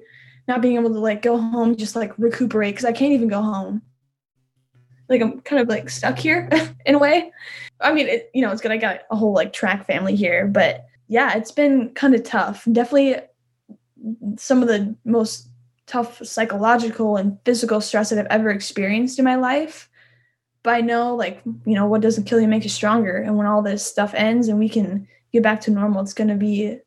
not 0.49 0.61
being 0.61 0.75
able 0.75 0.89
to 0.89 0.99
like 0.99 1.21
go 1.21 1.37
home 1.37 1.77
just 1.77 1.95
like 1.95 2.11
recuperate 2.17 2.73
because 2.73 2.85
I 2.85 2.91
can't 2.91 3.13
even 3.13 3.27
go 3.27 3.41
home. 3.41 3.83
Like 5.07 5.21
I'm 5.21 5.39
kind 5.41 5.61
of 5.61 5.69
like 5.69 5.89
stuck 5.89 6.17
here 6.17 6.49
in 6.85 6.95
a 6.95 6.99
way. 6.99 7.31
I 7.79 7.93
mean, 7.93 8.07
it, 8.07 8.31
you 8.33 8.41
know, 8.41 8.51
it's 8.51 8.61
good. 8.61 8.71
I 8.71 8.77
got 8.77 9.01
a 9.11 9.15
whole 9.15 9.33
like 9.33 9.53
track 9.53 9.85
family 9.85 10.15
here, 10.15 10.47
but 10.47 10.87
yeah, 11.07 11.37
it's 11.37 11.51
been 11.51 11.93
kind 11.93 12.15
of 12.15 12.23
tough. 12.23 12.67
Definitely 12.71 13.17
some 14.37 14.61
of 14.61 14.67
the 14.67 14.95
most 15.05 15.49
tough 15.85 16.23
psychological 16.25 17.17
and 17.17 17.37
physical 17.45 17.79
stress 17.79 18.09
that 18.09 18.19
I've 18.19 18.39
ever 18.39 18.49
experienced 18.49 19.19
in 19.19 19.25
my 19.25 19.35
life. 19.35 19.87
But 20.63 20.75
I 20.75 20.81
know, 20.81 21.15
like, 21.15 21.41
you 21.65 21.75
know, 21.75 21.85
what 21.85 22.01
doesn't 22.01 22.25
kill 22.25 22.41
you 22.41 22.47
makes 22.47 22.65
you 22.65 22.69
stronger. 22.69 23.17
And 23.17 23.37
when 23.37 23.47
all 23.47 23.61
this 23.61 23.85
stuff 23.85 24.13
ends 24.13 24.49
and 24.49 24.59
we 24.59 24.67
can 24.67 25.07
get 25.31 25.43
back 25.43 25.61
to 25.61 25.71
normal, 25.71 26.01
it's 26.01 26.13
going 26.13 26.27
to 26.27 26.35
be 26.35 26.79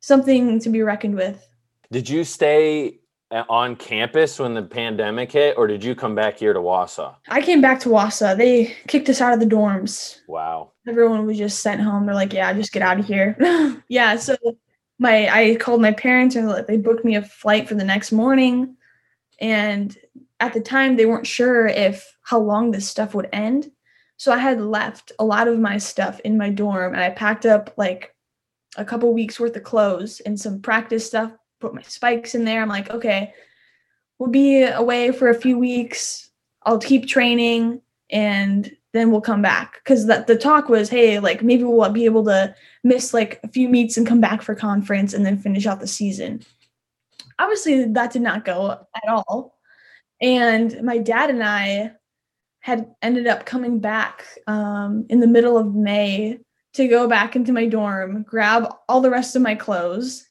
something 0.00 0.60
to 0.60 0.70
be 0.70 0.82
reckoned 0.82 1.16
with. 1.16 1.48
Did 1.92 2.08
you 2.08 2.24
stay 2.24 3.00
uh, 3.30 3.44
on 3.50 3.76
campus 3.76 4.38
when 4.38 4.54
the 4.54 4.62
pandemic 4.62 5.30
hit, 5.30 5.58
or 5.58 5.66
did 5.66 5.84
you 5.84 5.94
come 5.94 6.14
back 6.14 6.38
here 6.38 6.54
to 6.54 6.58
Wausau? 6.58 7.16
I 7.28 7.42
came 7.42 7.60
back 7.60 7.80
to 7.80 7.90
Wausau. 7.90 8.34
They 8.34 8.74
kicked 8.88 9.10
us 9.10 9.20
out 9.20 9.34
of 9.34 9.40
the 9.40 9.46
dorms. 9.46 10.20
Wow. 10.26 10.72
Everyone 10.88 11.26
was 11.26 11.36
just 11.36 11.60
sent 11.60 11.82
home. 11.82 12.06
They're 12.06 12.14
like, 12.14 12.32
yeah, 12.32 12.50
just 12.54 12.72
get 12.72 12.80
out 12.80 12.98
of 12.98 13.06
here. 13.06 13.36
yeah. 13.88 14.16
So 14.16 14.38
my 14.98 15.28
I 15.28 15.56
called 15.56 15.82
my 15.82 15.92
parents 15.92 16.34
and 16.34 16.64
they 16.66 16.78
booked 16.78 17.04
me 17.04 17.16
a 17.16 17.22
flight 17.22 17.68
for 17.68 17.74
the 17.74 17.84
next 17.84 18.10
morning. 18.10 18.74
And 19.38 19.94
at 20.40 20.54
the 20.54 20.60
time 20.62 20.96
they 20.96 21.04
weren't 21.04 21.26
sure 21.26 21.66
if 21.66 22.16
how 22.22 22.40
long 22.40 22.70
this 22.70 22.88
stuff 22.88 23.14
would 23.14 23.28
end. 23.34 23.70
So 24.16 24.32
I 24.32 24.38
had 24.38 24.62
left 24.62 25.12
a 25.18 25.26
lot 25.26 25.46
of 25.46 25.58
my 25.58 25.76
stuff 25.76 26.20
in 26.20 26.38
my 26.38 26.48
dorm 26.48 26.94
and 26.94 27.02
I 27.02 27.10
packed 27.10 27.44
up 27.44 27.74
like 27.76 28.14
a 28.78 28.84
couple 28.84 29.12
weeks 29.12 29.38
worth 29.38 29.56
of 29.56 29.62
clothes 29.62 30.20
and 30.20 30.40
some 30.40 30.62
practice 30.62 31.06
stuff 31.06 31.32
put 31.62 31.74
my 31.74 31.82
spikes 31.82 32.34
in 32.34 32.44
there. 32.44 32.60
I'm 32.60 32.68
like, 32.68 32.90
okay, 32.90 33.32
we'll 34.18 34.30
be 34.30 34.64
away 34.64 35.12
for 35.12 35.30
a 35.30 35.40
few 35.40 35.58
weeks. 35.58 36.30
I'll 36.64 36.78
keep 36.78 37.06
training 37.06 37.80
and 38.10 38.70
then 38.92 39.10
we'll 39.10 39.22
come 39.22 39.40
back. 39.40 39.82
Cause 39.84 40.06
that 40.06 40.26
the 40.26 40.36
talk 40.36 40.68
was, 40.68 40.90
hey, 40.90 41.18
like 41.18 41.42
maybe 41.42 41.64
we'll 41.64 41.88
be 41.90 42.04
able 42.04 42.24
to 42.26 42.54
miss 42.84 43.14
like 43.14 43.40
a 43.42 43.48
few 43.48 43.68
meets 43.68 43.96
and 43.96 44.06
come 44.06 44.20
back 44.20 44.42
for 44.42 44.54
conference 44.54 45.14
and 45.14 45.24
then 45.24 45.38
finish 45.38 45.66
out 45.66 45.80
the 45.80 45.86
season. 45.86 46.42
Obviously, 47.38 47.84
that 47.84 48.12
did 48.12 48.22
not 48.22 48.44
go 48.44 48.70
at 48.70 49.08
all. 49.08 49.58
And 50.20 50.82
my 50.82 50.98
dad 50.98 51.30
and 51.30 51.42
I 51.42 51.92
had 52.60 52.94
ended 53.00 53.26
up 53.26 53.46
coming 53.46 53.80
back 53.80 54.24
um, 54.46 55.06
in 55.08 55.20
the 55.20 55.26
middle 55.26 55.56
of 55.56 55.74
May 55.74 56.38
to 56.74 56.86
go 56.86 57.08
back 57.08 57.34
into 57.34 57.52
my 57.52 57.66
dorm, 57.66 58.22
grab 58.22 58.72
all 58.88 59.00
the 59.00 59.10
rest 59.10 59.34
of 59.34 59.42
my 59.42 59.54
clothes, 59.54 60.28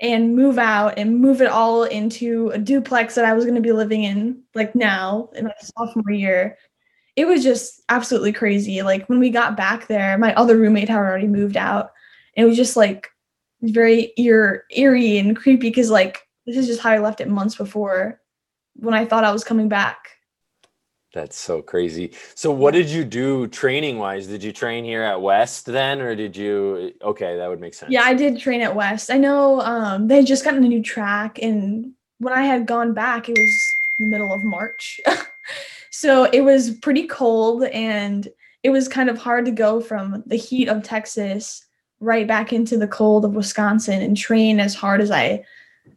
and 0.00 0.36
move 0.36 0.58
out 0.58 0.96
and 0.96 1.20
move 1.20 1.42
it 1.42 1.50
all 1.50 1.84
into 1.84 2.50
a 2.50 2.58
duplex 2.58 3.14
that 3.14 3.24
I 3.24 3.32
was 3.32 3.44
going 3.44 3.56
to 3.56 3.60
be 3.60 3.72
living 3.72 4.04
in 4.04 4.42
like 4.54 4.74
now 4.74 5.28
in 5.34 5.46
my 5.46 5.54
sophomore 5.60 6.12
year. 6.12 6.56
It 7.16 7.26
was 7.26 7.42
just 7.42 7.82
absolutely 7.88 8.32
crazy. 8.32 8.82
Like 8.82 9.08
when 9.08 9.18
we 9.18 9.30
got 9.30 9.56
back 9.56 9.88
there, 9.88 10.16
my 10.18 10.32
other 10.34 10.56
roommate 10.56 10.88
had 10.88 10.98
already 10.98 11.26
moved 11.26 11.56
out. 11.56 11.90
And 12.36 12.46
it 12.46 12.48
was 12.48 12.56
just 12.56 12.76
like 12.76 13.08
very 13.62 14.12
ear 14.16 14.64
eerie 14.70 15.18
and 15.18 15.36
creepy 15.36 15.68
because 15.68 15.90
like 15.90 16.20
this 16.46 16.56
is 16.56 16.68
just 16.68 16.80
how 16.80 16.90
I 16.90 16.98
left 16.98 17.20
it 17.20 17.28
months 17.28 17.56
before 17.56 18.20
when 18.74 18.94
I 18.94 19.04
thought 19.04 19.24
I 19.24 19.32
was 19.32 19.42
coming 19.42 19.68
back. 19.68 20.17
That's 21.18 21.36
so 21.36 21.60
crazy. 21.60 22.12
So 22.36 22.52
what 22.52 22.74
did 22.74 22.88
you 22.88 23.04
do 23.04 23.48
training 23.48 23.98
wise? 23.98 24.28
Did 24.28 24.40
you 24.40 24.52
train 24.52 24.84
here 24.84 25.02
at 25.02 25.20
West 25.20 25.66
then 25.66 26.00
or 26.00 26.14
did 26.14 26.36
you 26.36 26.92
okay, 27.02 27.36
that 27.36 27.48
would 27.48 27.60
make 27.60 27.74
sense. 27.74 27.90
Yeah, 27.90 28.02
I 28.02 28.14
did 28.14 28.38
train 28.38 28.60
at 28.60 28.76
West. 28.76 29.10
I 29.10 29.18
know 29.18 29.60
um 29.62 30.06
they 30.06 30.16
had 30.16 30.26
just 30.26 30.44
gotten 30.44 30.62
a 30.62 30.68
new 30.68 30.80
track 30.80 31.40
and 31.42 31.92
when 32.18 32.32
I 32.32 32.42
had 32.42 32.66
gone 32.66 32.94
back 32.94 33.28
it 33.28 33.36
was 33.36 33.50
the 33.98 34.06
middle 34.06 34.32
of 34.32 34.44
March. 34.44 35.00
so 35.90 36.22
it 36.32 36.42
was 36.42 36.70
pretty 36.70 37.08
cold 37.08 37.64
and 37.64 38.28
it 38.62 38.70
was 38.70 38.86
kind 38.86 39.10
of 39.10 39.18
hard 39.18 39.44
to 39.46 39.50
go 39.50 39.80
from 39.80 40.22
the 40.24 40.36
heat 40.36 40.68
of 40.68 40.84
Texas 40.84 41.66
right 41.98 42.28
back 42.28 42.52
into 42.52 42.78
the 42.78 42.86
cold 42.86 43.24
of 43.24 43.34
Wisconsin 43.34 44.02
and 44.02 44.16
train 44.16 44.60
as 44.60 44.76
hard 44.76 45.00
as 45.00 45.10
I 45.10 45.44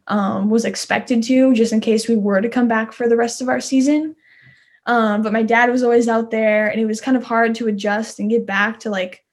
um, 0.08 0.50
was 0.50 0.64
expected 0.64 1.22
to 1.22 1.54
just 1.54 1.72
in 1.72 1.80
case 1.80 2.08
we 2.08 2.16
were 2.16 2.40
to 2.40 2.48
come 2.48 2.66
back 2.66 2.92
for 2.92 3.08
the 3.08 3.16
rest 3.16 3.40
of 3.40 3.48
our 3.48 3.60
season 3.60 4.16
Um, 4.86 5.22
but 5.22 5.32
my 5.32 5.42
dad 5.42 5.70
was 5.70 5.82
always 5.82 6.08
out 6.08 6.30
there 6.30 6.68
and 6.68 6.80
it 6.80 6.86
was 6.86 7.00
kind 7.00 7.16
of 7.16 7.22
hard 7.22 7.54
to 7.56 7.68
adjust 7.68 8.18
and 8.18 8.30
get 8.30 8.46
back 8.46 8.80
to 8.80 8.90
like 8.90 9.24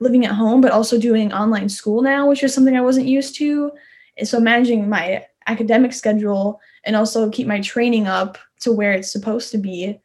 living 0.00 0.26
at 0.26 0.34
home, 0.34 0.60
but 0.60 0.72
also 0.72 0.98
doing 0.98 1.32
online 1.32 1.68
school 1.68 2.02
now, 2.02 2.28
which 2.28 2.42
is 2.42 2.54
something 2.54 2.76
I 2.76 2.82
wasn't 2.82 3.06
used 3.06 3.36
to. 3.36 3.72
And 4.16 4.28
so 4.28 4.38
managing 4.38 4.88
my 4.88 5.24
academic 5.46 5.92
schedule 5.92 6.60
and 6.84 6.94
also 6.94 7.30
keep 7.30 7.46
my 7.46 7.60
training 7.60 8.06
up 8.06 8.38
to 8.60 8.72
where 8.72 8.92
it's 8.92 9.10
supposed 9.10 9.50
to 9.52 9.58
be. 9.58 9.98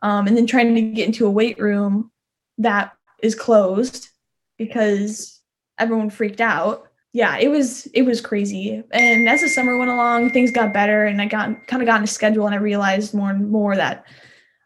Um, 0.00 0.26
and 0.26 0.36
then 0.36 0.46
trying 0.46 0.74
to 0.74 0.80
get 0.80 1.06
into 1.06 1.26
a 1.26 1.30
weight 1.30 1.58
room 1.58 2.10
that 2.58 2.92
is 3.22 3.34
closed 3.34 4.08
because 4.56 5.40
everyone 5.78 6.10
freaked 6.10 6.40
out. 6.40 6.84
Yeah, 7.12 7.36
it 7.38 7.48
was 7.48 7.86
it 7.94 8.02
was 8.02 8.20
crazy. 8.20 8.82
And 8.92 9.28
as 9.28 9.40
the 9.40 9.48
summer 9.48 9.76
went 9.76 9.90
along, 9.90 10.30
things 10.30 10.52
got 10.52 10.72
better, 10.72 11.04
and 11.04 11.20
I 11.20 11.26
got 11.26 11.66
kind 11.66 11.82
of 11.82 11.86
got 11.86 11.98
in 11.98 12.04
a 12.04 12.06
schedule, 12.06 12.46
and 12.46 12.54
I 12.54 12.58
realized 12.58 13.14
more 13.14 13.30
and 13.30 13.50
more 13.50 13.74
that 13.74 14.04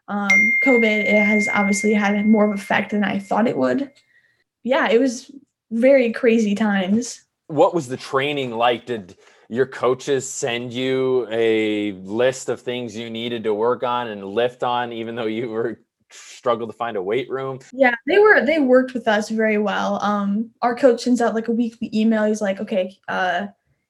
um, 0.07 0.29
COVID 0.63 1.05
it 1.05 1.23
has 1.23 1.47
obviously 1.47 1.93
had 1.93 2.25
more 2.25 2.45
of 2.45 2.51
an 2.51 2.57
effect 2.57 2.91
than 2.91 3.03
I 3.03 3.19
thought 3.19 3.47
it 3.47 3.57
would. 3.57 3.91
Yeah, 4.63 4.89
it 4.89 4.99
was 4.99 5.31
very 5.71 6.11
crazy 6.11 6.55
times. 6.55 7.23
What 7.47 7.73
was 7.73 7.87
the 7.87 7.97
training 7.97 8.51
like? 8.51 8.85
Did 8.85 9.17
your 9.49 9.65
coaches 9.65 10.29
send 10.29 10.73
you 10.73 11.27
a 11.29 11.93
list 11.93 12.49
of 12.49 12.61
things 12.61 12.95
you 12.95 13.09
needed 13.09 13.43
to 13.43 13.53
work 13.53 13.83
on 13.83 14.07
and 14.07 14.25
lift 14.25 14.63
on, 14.63 14.91
even 14.93 15.15
though 15.15 15.25
you 15.25 15.49
were 15.49 15.81
struggled 16.09 16.69
to 16.69 16.75
find 16.75 16.97
a 16.97 17.01
weight 17.01 17.29
room? 17.29 17.59
Yeah, 17.71 17.95
they 18.07 18.19
were 18.19 18.45
they 18.45 18.59
worked 18.59 18.93
with 18.93 19.07
us 19.07 19.29
very 19.29 19.57
well. 19.57 20.01
Um, 20.01 20.51
our 20.61 20.75
coach 20.75 21.03
sends 21.03 21.21
out 21.21 21.35
like 21.35 21.47
a 21.47 21.51
weekly 21.51 21.89
email. 21.93 22.23
He's 22.25 22.41
like, 22.41 22.59
okay, 22.59 22.97
uh, 23.07 23.47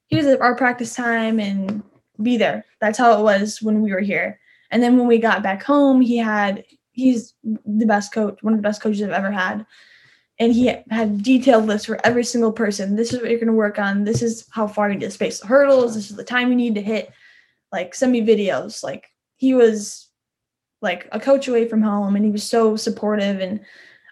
here's 0.08 0.26
our 0.26 0.56
practice 0.56 0.96
time 0.96 1.40
and 1.40 1.84
be 2.22 2.38
there. 2.38 2.66
That's 2.80 2.98
how 2.98 3.18
it 3.20 3.24
was 3.24 3.62
when 3.62 3.82
we 3.82 3.92
were 3.92 4.00
here. 4.00 4.40
And 4.74 4.82
then 4.82 4.98
when 4.98 5.08
we 5.08 5.20
got 5.20 5.44
back 5.44 5.62
home, 5.62 6.02
he 6.02 6.18
had 6.18 6.66
he's 6.94 7.36
the 7.44 7.86
best 7.86 8.12
coach, 8.12 8.42
one 8.42 8.54
of 8.54 8.58
the 8.58 8.68
best 8.68 8.82
coaches 8.82 9.04
I've 9.04 9.12
ever 9.12 9.32
had. 9.32 9.66
And 10.40 10.52
he 10.52 10.74
had 10.90 11.22
detailed 11.22 11.68
lists 11.68 11.86
for 11.86 12.04
every 12.04 12.24
single 12.24 12.52
person. 12.52 12.96
This 12.96 13.14
is 13.14 13.22
what 13.22 13.30
you're 13.30 13.40
going 13.40 13.48
to 13.48 13.54
work 13.54 13.78
on. 13.78 14.04
This 14.04 14.24
is 14.24 14.48
how 14.50 14.68
far 14.68 14.90
you 14.90 14.96
need 14.96 15.06
to 15.06 15.12
space 15.12 15.40
the 15.40 15.46
hurdles. 15.46 15.94
This 15.94 16.10
is 16.10 16.18
the 16.18 16.24
time 16.24 16.50
you 16.50 16.56
need 16.56 16.74
to 16.74 16.82
hit. 16.82 17.12
Like 17.72 17.94
send 17.94 18.12
me 18.12 18.26
videos. 18.26 18.84
Like 18.84 19.06
he 19.38 19.54
was 19.54 20.10
like 20.82 21.08
a 21.12 21.20
coach 21.20 21.48
away 21.48 21.68
from 21.68 21.84
home, 21.84 22.16
and 22.16 22.26
he 22.26 22.32
was 22.32 22.44
so 22.44 22.76
supportive. 22.76 23.40
And 23.42 23.60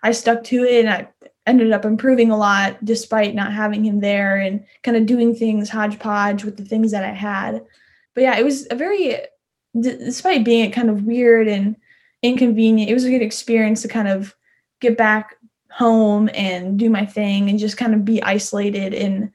I 0.04 0.12
stuck 0.12 0.44
to 0.46 0.64
it, 0.64 0.86
and 0.86 0.90
I 0.92 1.08
ended 1.48 1.72
up 1.72 1.86
improving 1.86 2.30
a 2.30 2.38
lot 2.38 2.86
despite 2.86 3.34
not 3.34 3.52
having 3.52 3.84
him 3.84 4.00
there, 4.00 4.38
and 4.38 4.64
kind 4.84 4.96
of 4.96 5.08
doing 5.08 5.34
things 5.34 5.70
hodgepodge 5.70 6.44
with 6.44 6.56
the 6.56 6.66
things 6.66 6.92
that 6.92 7.04
I 7.04 7.14
had. 7.14 7.66
But 8.14 8.22
yeah, 8.22 8.38
it 8.38 8.46
was 8.46 8.68
a 8.70 8.76
very 8.76 9.18
despite 9.80 10.44
being 10.44 10.72
kind 10.72 10.90
of 10.90 11.04
weird 11.04 11.48
and 11.48 11.76
inconvenient, 12.22 12.90
it 12.90 12.94
was 12.94 13.06
a 13.06 13.10
good 13.10 13.22
experience 13.22 13.82
to 13.82 13.88
kind 13.88 14.08
of 14.08 14.36
get 14.80 14.98
back 14.98 15.38
home 15.72 16.30
and 16.34 16.78
do 16.78 16.90
my 16.90 17.06
thing 17.06 17.50
and 17.50 17.60
just 17.60 17.78
kind 17.78 17.94
of 17.94 18.04
be 18.04 18.22
isolated 18.24 18.94
in 18.94 19.32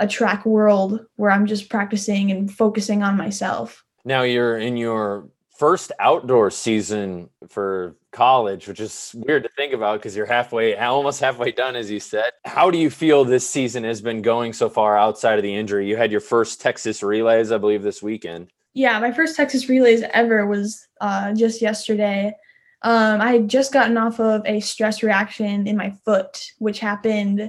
a 0.00 0.06
track 0.06 0.46
world 0.46 1.04
where 1.16 1.30
I'm 1.30 1.46
just 1.46 1.68
practicing 1.68 2.30
and 2.30 2.50
focusing 2.50 3.02
on 3.02 3.16
myself. 3.16 3.84
Now 4.04 4.22
you're 4.22 4.58
in 4.58 4.76
your 4.76 5.28
first 5.58 5.92
outdoor 6.00 6.50
season 6.50 7.30
for 7.48 7.94
college, 8.10 8.66
which 8.66 8.80
is 8.80 9.14
weird 9.14 9.44
to 9.44 9.48
think 9.56 9.72
about 9.72 10.00
because 10.00 10.16
you're 10.16 10.26
halfway, 10.26 10.76
almost 10.76 11.20
halfway 11.20 11.52
done, 11.52 11.76
as 11.76 11.90
you 11.90 12.00
said. 12.00 12.30
How 12.44 12.70
do 12.70 12.78
you 12.78 12.90
feel 12.90 13.24
this 13.24 13.48
season 13.48 13.84
has 13.84 14.00
been 14.00 14.22
going 14.22 14.52
so 14.52 14.68
far 14.68 14.96
outside 14.98 15.38
of 15.38 15.42
the 15.42 15.54
injury? 15.54 15.88
You 15.88 15.96
had 15.96 16.10
your 16.10 16.20
first 16.20 16.60
Texas 16.60 17.02
relays, 17.02 17.52
I 17.52 17.58
believe, 17.58 17.82
this 17.82 18.02
weekend. 18.02 18.50
Yeah, 18.74 18.98
my 19.00 19.12
first 19.12 19.36
Texas 19.36 19.68
relays 19.68 20.02
ever 20.12 20.46
was 20.46 20.86
uh, 21.00 21.34
just 21.34 21.60
yesterday. 21.60 22.34
Um, 22.82 23.20
I 23.20 23.32
had 23.32 23.48
just 23.48 23.72
gotten 23.72 23.96
off 23.96 24.18
of 24.18 24.42
a 24.46 24.60
stress 24.60 25.02
reaction 25.02 25.66
in 25.66 25.76
my 25.76 25.90
foot, 26.04 26.42
which 26.58 26.80
happened, 26.80 27.40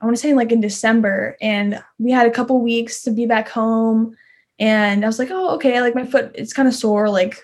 I 0.00 0.04
want 0.04 0.16
to 0.16 0.20
say 0.20 0.34
like 0.34 0.50
in 0.50 0.60
December. 0.60 1.36
And 1.40 1.82
we 1.98 2.10
had 2.10 2.26
a 2.26 2.32
couple 2.32 2.60
weeks 2.60 3.02
to 3.02 3.10
be 3.10 3.26
back 3.26 3.48
home. 3.48 4.16
And 4.58 5.04
I 5.04 5.06
was 5.06 5.18
like, 5.18 5.30
oh, 5.30 5.54
okay, 5.56 5.80
like 5.80 5.94
my 5.94 6.04
foot, 6.04 6.32
it's 6.34 6.52
kind 6.52 6.66
of 6.66 6.74
sore, 6.74 7.08
like 7.08 7.36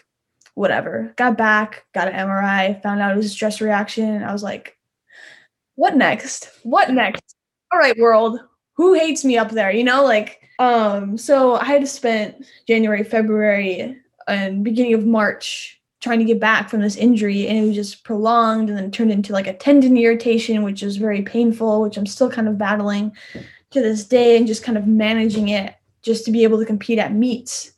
whatever. 0.55 1.13
Got 1.17 1.37
back, 1.39 1.85
got 1.95 2.09
an 2.09 2.15
MRI, 2.15 2.83
found 2.83 3.01
out 3.01 3.13
it 3.13 3.17
was 3.17 3.27
a 3.27 3.31
stress 3.31 3.61
reaction. 3.61 4.23
I 4.23 4.33
was 4.33 4.43
like, 4.43 4.77
what 5.77 5.97
next? 5.97 6.51
What 6.63 6.91
next? 6.91 7.37
All 7.73 7.79
right, 7.79 7.99
world, 7.99 8.41
who 8.75 8.95
hates 8.95 9.25
me 9.25 9.37
up 9.37 9.51
there? 9.51 9.71
You 9.71 9.85
know, 9.85 10.05
like 10.05 10.41
um, 10.59 11.19
so 11.19 11.55
I 11.55 11.65
had 11.65 11.89
spent 11.89 12.47
January, 12.67 13.05
February, 13.05 13.99
and 14.27 14.65
beginning 14.65 14.95
of 14.95 15.05
March 15.05 15.81
trying 16.01 16.19
to 16.19 16.25
get 16.25 16.39
back 16.39 16.69
from 16.69 16.81
this 16.81 16.97
injury, 16.97 17.49
and 17.49 17.59
it 17.59 17.67
was 17.67 17.75
just 17.75 18.05
prolonged, 18.05 18.69
and 18.69 18.79
then 18.79 18.91
turned 18.91 19.11
into 19.11 19.33
like 19.33 19.47
a 19.47 19.55
tendon 19.55 19.97
irritation, 19.97 20.63
which 20.63 20.83
is 20.83 20.97
very 20.97 21.23
painful, 21.23 21.81
which 21.81 21.97
I'm 21.97 22.07
still 22.07 22.31
kind 22.31 22.49
of 22.49 22.59
battling 22.59 23.13
to 23.71 23.81
this 23.81 24.05
day, 24.05 24.37
and 24.37 24.47
just 24.47 24.63
kind 24.63 24.79
of 24.79 24.87
managing 24.87 25.49
it 25.49 25.75
just 26.03 26.25
to 26.27 26.31
be 26.31 26.45
able 26.45 26.59
to 26.59 26.67
compete 26.67 26.99
at 26.99 27.15
meets. 27.15 27.73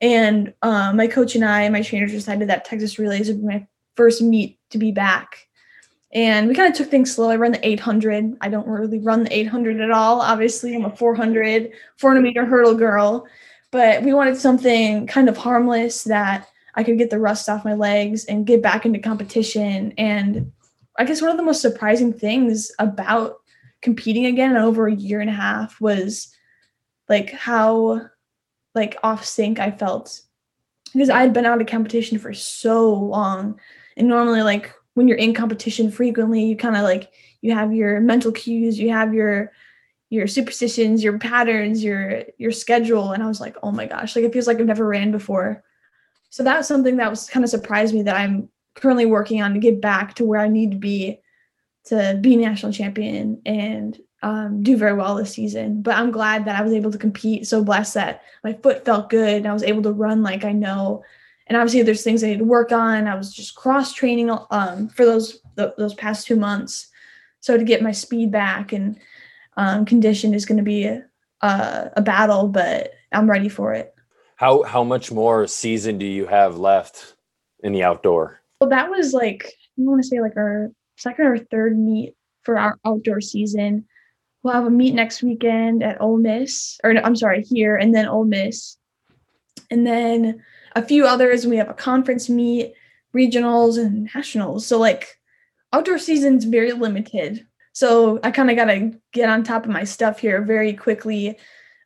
And 0.00 0.54
um, 0.62 0.96
my 0.96 1.06
coach 1.08 1.34
and 1.34 1.44
I, 1.44 1.68
my 1.68 1.82
trainers 1.82 2.12
decided 2.12 2.48
that 2.48 2.64
Texas 2.64 2.98
Relays 2.98 3.28
would 3.28 3.40
be 3.40 3.46
my 3.46 3.66
first 3.96 4.22
meet 4.22 4.58
to 4.70 4.78
be 4.78 4.92
back 4.92 5.47
and 6.12 6.48
we 6.48 6.54
kind 6.54 6.70
of 6.70 6.76
took 6.76 6.90
things 6.90 7.14
slow. 7.14 7.30
I 7.30 7.36
run 7.36 7.52
the 7.52 7.66
800. 7.66 8.38
I 8.40 8.48
don't 8.48 8.66
really 8.66 8.98
run 8.98 9.24
the 9.24 9.36
800 9.36 9.80
at 9.80 9.90
all. 9.90 10.20
Obviously, 10.20 10.74
I'm 10.74 10.86
a 10.86 10.96
400, 10.96 11.72
400 11.96 12.20
meter 12.22 12.46
hurdle 12.46 12.74
girl, 12.74 13.26
but 13.70 14.02
we 14.02 14.14
wanted 14.14 14.36
something 14.36 15.06
kind 15.06 15.28
of 15.28 15.36
harmless 15.36 16.04
that 16.04 16.48
I 16.74 16.82
could 16.82 16.96
get 16.96 17.10
the 17.10 17.18
rust 17.18 17.48
off 17.48 17.64
my 17.64 17.74
legs 17.74 18.24
and 18.24 18.46
get 18.46 18.62
back 18.62 18.86
into 18.86 18.98
competition. 18.98 19.92
And 19.98 20.52
I 20.96 21.04
guess 21.04 21.20
one 21.20 21.30
of 21.30 21.36
the 21.36 21.42
most 21.42 21.60
surprising 21.60 22.12
things 22.12 22.72
about 22.78 23.36
competing 23.82 24.26
again 24.26 24.52
in 24.52 24.56
over 24.56 24.86
a 24.86 24.94
year 24.94 25.20
and 25.20 25.30
a 25.30 25.34
half 25.34 25.80
was 25.80 26.34
like 27.08 27.30
how 27.32 28.00
like 28.74 28.96
off 29.02 29.24
sync 29.24 29.58
I 29.58 29.70
felt 29.70 30.22
because 30.92 31.10
I 31.10 31.20
had 31.20 31.32
been 31.32 31.46
out 31.46 31.60
of 31.60 31.66
competition 31.66 32.18
for 32.18 32.32
so 32.32 32.92
long. 32.94 33.60
And 33.96 34.08
normally 34.08 34.42
like 34.42 34.72
when 34.98 35.06
you're 35.06 35.16
in 35.16 35.32
competition 35.32 35.92
frequently 35.92 36.44
you 36.44 36.56
kind 36.56 36.74
of 36.74 36.82
like 36.82 37.12
you 37.40 37.54
have 37.54 37.72
your 37.72 38.00
mental 38.00 38.32
cues 38.32 38.80
you 38.80 38.90
have 38.90 39.14
your 39.14 39.52
your 40.10 40.26
superstitions 40.26 41.04
your 41.04 41.20
patterns 41.20 41.84
your 41.84 42.24
your 42.36 42.50
schedule 42.50 43.12
and 43.12 43.22
i 43.22 43.26
was 43.28 43.40
like 43.40 43.56
oh 43.62 43.70
my 43.70 43.86
gosh 43.86 44.16
like 44.16 44.24
it 44.24 44.32
feels 44.32 44.48
like 44.48 44.58
i've 44.58 44.66
never 44.66 44.86
ran 44.86 45.12
before. 45.12 45.62
So 46.30 46.42
that 46.42 46.58
was 46.58 46.66
something 46.66 46.96
that 46.96 47.08
was 47.08 47.30
kind 47.30 47.44
of 47.44 47.50
surprised 47.50 47.94
me 47.94 48.02
that 48.02 48.16
i'm 48.16 48.48
currently 48.74 49.06
working 49.06 49.40
on 49.40 49.54
to 49.54 49.60
get 49.60 49.80
back 49.80 50.14
to 50.14 50.24
where 50.24 50.40
i 50.40 50.48
need 50.48 50.72
to 50.72 50.76
be 50.76 51.20
to 51.84 52.18
be 52.20 52.34
national 52.34 52.72
champion 52.72 53.40
and 53.46 54.00
um, 54.20 54.64
do 54.64 54.76
very 54.76 54.94
well 54.94 55.14
this 55.14 55.32
season. 55.32 55.80
But 55.80 55.94
i'm 55.94 56.10
glad 56.10 56.44
that 56.46 56.58
i 56.58 56.64
was 56.64 56.72
able 56.72 56.90
to 56.90 56.98
compete 56.98 57.46
so 57.46 57.62
blessed 57.62 57.94
that 57.94 58.22
my 58.42 58.52
foot 58.52 58.84
felt 58.84 59.10
good 59.10 59.36
and 59.36 59.46
i 59.46 59.52
was 59.52 59.62
able 59.62 59.84
to 59.84 59.92
run 59.92 60.24
like 60.24 60.44
i 60.44 60.50
know 60.50 61.04
and 61.48 61.56
obviously 61.56 61.82
there's 61.82 62.04
things 62.04 62.22
I 62.22 62.28
need 62.28 62.38
to 62.38 62.44
work 62.44 62.72
on. 62.72 63.08
I 63.08 63.14
was 63.14 63.32
just 63.32 63.54
cross 63.54 63.92
training 63.92 64.30
um, 64.50 64.88
for 64.88 65.04
those 65.04 65.40
the, 65.54 65.74
those 65.76 65.94
past 65.94 66.26
two 66.26 66.36
months, 66.36 66.88
so 67.40 67.56
to 67.56 67.64
get 67.64 67.82
my 67.82 67.92
speed 67.92 68.30
back 68.30 68.72
and 68.72 68.98
um, 69.56 69.84
condition 69.84 70.34
is 70.34 70.46
going 70.46 70.58
to 70.58 70.64
be 70.64 70.84
a, 70.84 71.04
a, 71.42 71.90
a 71.96 72.02
battle, 72.02 72.48
but 72.48 72.92
I'm 73.12 73.28
ready 73.28 73.48
for 73.48 73.72
it. 73.72 73.94
How 74.36 74.62
how 74.62 74.84
much 74.84 75.10
more 75.10 75.46
season 75.46 75.98
do 75.98 76.06
you 76.06 76.26
have 76.26 76.58
left 76.58 77.16
in 77.64 77.72
the 77.72 77.82
outdoor? 77.82 78.40
Well, 78.60 78.70
that 78.70 78.90
was 78.90 79.12
like 79.12 79.52
I 79.78 79.82
want 79.82 80.02
to 80.02 80.08
say 80.08 80.20
like 80.20 80.36
our 80.36 80.70
second 80.96 81.26
or 81.26 81.38
third 81.38 81.78
meet 81.78 82.14
for 82.42 82.58
our 82.58 82.78
outdoor 82.84 83.20
season. 83.20 83.86
We'll 84.42 84.54
have 84.54 84.66
a 84.66 84.70
meet 84.70 84.94
next 84.94 85.22
weekend 85.22 85.82
at 85.82 86.00
Ole 86.00 86.18
Miss, 86.18 86.78
or 86.84 86.92
I'm 86.92 87.16
sorry, 87.16 87.42
here, 87.42 87.76
and 87.76 87.92
then 87.92 88.06
Ole 88.06 88.24
Miss, 88.24 88.76
and 89.70 89.84
then 89.84 90.42
a 90.78 90.86
few 90.86 91.06
others. 91.06 91.46
We 91.46 91.56
have 91.56 91.68
a 91.68 91.74
conference 91.74 92.28
meet, 92.28 92.74
regionals, 93.14 93.78
and 93.78 94.08
nationals. 94.14 94.66
So 94.66 94.78
like 94.78 95.18
outdoor 95.72 95.98
season's 95.98 96.44
very 96.44 96.72
limited. 96.72 97.46
So 97.72 98.20
I 98.22 98.30
kind 98.30 98.50
of 98.50 98.56
got 98.56 98.66
to 98.66 98.92
get 99.12 99.28
on 99.28 99.42
top 99.42 99.64
of 99.64 99.70
my 99.70 99.84
stuff 99.84 100.20
here 100.20 100.42
very 100.42 100.72
quickly. 100.72 101.36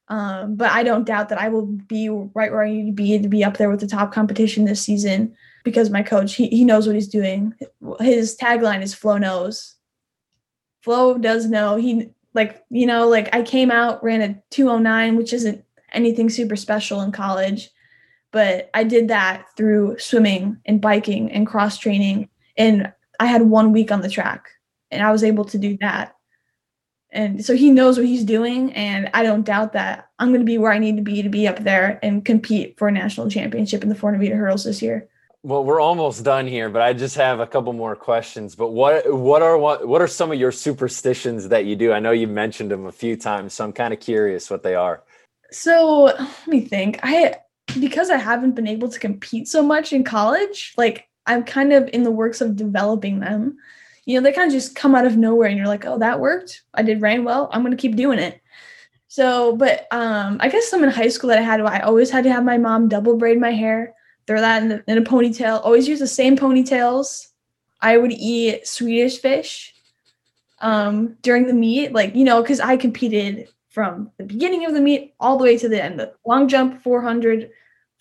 Um, 0.08 0.56
but 0.56 0.70
I 0.70 0.82
don't 0.82 1.06
doubt 1.06 1.30
that 1.30 1.40
I 1.40 1.48
will 1.48 1.66
be 1.66 2.08
right 2.10 2.52
where 2.52 2.62
I 2.62 2.70
need 2.70 2.86
to 2.86 2.92
be 2.92 3.18
to 3.18 3.28
be 3.28 3.44
up 3.44 3.56
there 3.56 3.70
with 3.70 3.80
the 3.80 3.86
top 3.86 4.12
competition 4.12 4.64
this 4.64 4.82
season 4.82 5.34
because 5.64 5.90
my 5.90 6.02
coach 6.02 6.34
he, 6.34 6.48
he 6.48 6.64
knows 6.64 6.86
what 6.86 6.96
he's 6.96 7.08
doing. 7.08 7.54
His 8.00 8.36
tagline 8.36 8.82
is 8.82 8.94
Flo 8.94 9.16
knows. 9.16 9.76
Flo 10.82 11.16
does 11.16 11.46
know. 11.46 11.76
He 11.76 12.10
like 12.34 12.62
you 12.68 12.84
know 12.84 13.08
like 13.08 13.34
I 13.34 13.42
came 13.42 13.70
out 13.70 14.02
ran 14.04 14.22
a 14.22 14.42
209 14.50 15.16
which 15.16 15.32
isn't 15.32 15.64
anything 15.92 16.28
super 16.28 16.56
special 16.56 17.00
in 17.00 17.12
college 17.12 17.70
but 18.32 18.70
I 18.74 18.82
did 18.82 19.08
that 19.08 19.46
through 19.56 19.98
swimming 19.98 20.58
and 20.66 20.80
biking 20.80 21.30
and 21.30 21.46
cross 21.46 21.78
training. 21.78 22.28
And 22.56 22.92
I 23.20 23.26
had 23.26 23.42
one 23.42 23.72
week 23.72 23.92
on 23.92 24.00
the 24.00 24.10
track 24.10 24.48
and 24.90 25.02
I 25.02 25.12
was 25.12 25.22
able 25.22 25.44
to 25.46 25.58
do 25.58 25.76
that. 25.80 26.16
And 27.10 27.44
so 27.44 27.54
he 27.54 27.70
knows 27.70 27.98
what 27.98 28.06
he's 28.06 28.24
doing. 28.24 28.72
And 28.72 29.10
I 29.12 29.22
don't 29.22 29.44
doubt 29.44 29.74
that 29.74 30.08
I'm 30.18 30.28
going 30.28 30.40
to 30.40 30.46
be 30.46 30.56
where 30.56 30.72
I 30.72 30.78
need 30.78 30.96
to 30.96 31.02
be 31.02 31.22
to 31.22 31.28
be 31.28 31.46
up 31.46 31.60
there 31.60 32.00
and 32.02 32.24
compete 32.24 32.78
for 32.78 32.88
a 32.88 32.92
national 32.92 33.30
championship 33.30 33.82
in 33.82 33.90
the 33.90 33.94
400 33.94 34.18
meter 34.18 34.36
hurdles 34.36 34.64
this 34.64 34.80
year. 34.80 35.08
Well, 35.44 35.64
we're 35.64 35.80
almost 35.80 36.24
done 36.24 36.46
here, 36.46 36.70
but 36.70 36.82
I 36.82 36.92
just 36.92 37.16
have 37.16 37.40
a 37.40 37.46
couple 37.46 37.72
more 37.72 37.96
questions. 37.96 38.54
But 38.54 38.68
what 38.68 39.12
what 39.12 39.42
are 39.42 39.58
what 39.58 39.88
what 39.88 40.00
are 40.00 40.06
some 40.06 40.30
of 40.30 40.38
your 40.38 40.52
superstitions 40.52 41.48
that 41.48 41.64
you 41.64 41.74
do? 41.74 41.92
I 41.92 41.98
know 41.98 42.12
you 42.12 42.28
mentioned 42.28 42.70
them 42.70 42.86
a 42.86 42.92
few 42.92 43.16
times, 43.16 43.54
so 43.54 43.64
I'm 43.64 43.72
kind 43.72 43.92
of 43.92 43.98
curious 43.98 44.48
what 44.48 44.62
they 44.62 44.76
are. 44.76 45.02
So 45.50 46.04
let 46.04 46.46
me 46.46 46.60
think. 46.60 47.00
I 47.02 47.34
because 47.80 48.10
I 48.10 48.16
haven't 48.16 48.54
been 48.54 48.66
able 48.66 48.88
to 48.88 48.98
compete 48.98 49.48
so 49.48 49.62
much 49.62 49.92
in 49.92 50.04
college, 50.04 50.74
like 50.76 51.08
I'm 51.26 51.44
kind 51.44 51.72
of 51.72 51.88
in 51.92 52.02
the 52.02 52.10
works 52.10 52.40
of 52.40 52.56
developing 52.56 53.20
them. 53.20 53.56
You 54.04 54.18
know, 54.18 54.24
they 54.24 54.32
kind 54.32 54.48
of 54.48 54.52
just 54.52 54.74
come 54.74 54.94
out 54.94 55.06
of 55.06 55.16
nowhere 55.16 55.48
and 55.48 55.56
you're 55.56 55.68
like, 55.68 55.86
oh, 55.86 55.98
that 55.98 56.20
worked. 56.20 56.62
I 56.74 56.82
did 56.82 57.00
rain 57.00 57.24
well. 57.24 57.48
I'm 57.52 57.62
gonna 57.62 57.76
keep 57.76 57.96
doing 57.96 58.18
it. 58.18 58.40
So, 59.08 59.56
but 59.56 59.86
um, 59.90 60.38
I 60.40 60.48
guess 60.48 60.68
some 60.68 60.82
in 60.82 60.90
high 60.90 61.08
school 61.08 61.28
that 61.28 61.38
I 61.38 61.42
had, 61.42 61.60
I 61.60 61.80
always 61.80 62.10
had 62.10 62.24
to 62.24 62.32
have 62.32 62.44
my 62.44 62.56
mom 62.56 62.88
double 62.88 63.16
braid 63.16 63.38
my 63.38 63.50
hair, 63.50 63.94
throw 64.26 64.40
that 64.40 64.62
in, 64.62 64.68
the, 64.70 64.84
in 64.86 64.98
a 64.98 65.02
ponytail, 65.02 65.62
always 65.62 65.86
use 65.86 65.98
the 65.98 66.06
same 66.06 66.36
ponytails. 66.36 67.28
I 67.80 67.98
would 67.98 68.12
eat 68.12 68.66
Swedish 68.66 69.20
fish 69.20 69.74
um, 70.60 71.18
during 71.20 71.46
the 71.46 71.52
meet, 71.52 71.92
like, 71.92 72.14
you 72.14 72.24
know, 72.24 72.40
because 72.40 72.60
I 72.60 72.76
competed 72.76 73.48
from 73.72 74.10
the 74.18 74.24
beginning 74.24 74.64
of 74.64 74.74
the 74.74 74.80
meet 74.80 75.14
all 75.18 75.36
the 75.36 75.44
way 75.44 75.58
to 75.58 75.68
the 75.68 75.82
end. 75.82 75.98
The 75.98 76.14
long 76.26 76.46
jump, 76.46 76.82
400, 76.82 77.50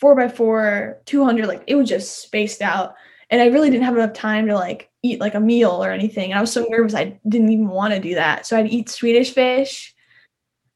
4x4, 0.02 1.06
200, 1.06 1.48
like 1.48 1.64
it 1.68 1.76
was 1.76 1.90
just 1.90 2.22
spaced 2.22 2.62
out. 2.62 2.96
And 3.30 3.42
I 3.42 3.48
really 3.48 3.70
didn't 3.70 3.86
have 3.86 3.96
enough 3.96 4.14
time 4.14 4.48
to 4.48 4.56
like 4.56 4.90
eat 5.04 5.20
like 5.20 5.36
a 5.36 5.40
meal 5.40 5.84
or 5.84 5.92
anything. 5.92 6.32
And 6.32 6.38
I 6.38 6.42
was 6.42 6.52
so 6.52 6.66
nervous, 6.70 6.94
I 6.94 7.20
didn't 7.28 7.50
even 7.50 7.70
want 7.70 7.94
to 7.94 8.00
do 8.00 8.16
that. 8.16 8.46
So 8.46 8.58
I'd 8.58 8.68
eat 8.68 8.90
Swedish 8.90 9.34
fish 9.34 9.96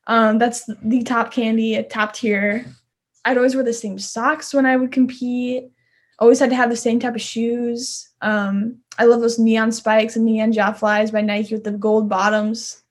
um, 0.07 0.37
that's 0.37 0.69
the 0.83 1.03
top 1.03 1.31
candy, 1.31 1.81
top 1.83 2.13
tier. 2.13 2.65
I'd 3.23 3.37
always 3.37 3.55
wear 3.55 3.63
the 3.63 3.73
same 3.73 3.97
socks 3.97 4.53
when 4.53 4.65
I 4.65 4.77
would 4.77 4.91
compete. 4.91 5.65
Always 6.19 6.39
had 6.39 6.49
to 6.51 6.55
have 6.55 6.69
the 6.69 6.75
same 6.75 6.99
type 6.99 7.15
of 7.15 7.21
shoes. 7.21 8.09
Um, 8.21 8.77
I 8.97 9.05
love 9.05 9.19
those 9.19 9.39
neon 9.39 9.71
spikes 9.71 10.15
and 10.15 10.25
neon 10.25 10.53
Ja 10.53 10.71
Flys 10.71 11.11
by 11.11 11.21
Nike 11.21 11.55
with 11.55 11.63
the 11.63 11.71
gold 11.71 12.07
bottoms. 12.07 12.83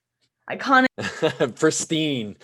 Iconic. 0.50 0.86
pristine. 1.58 2.36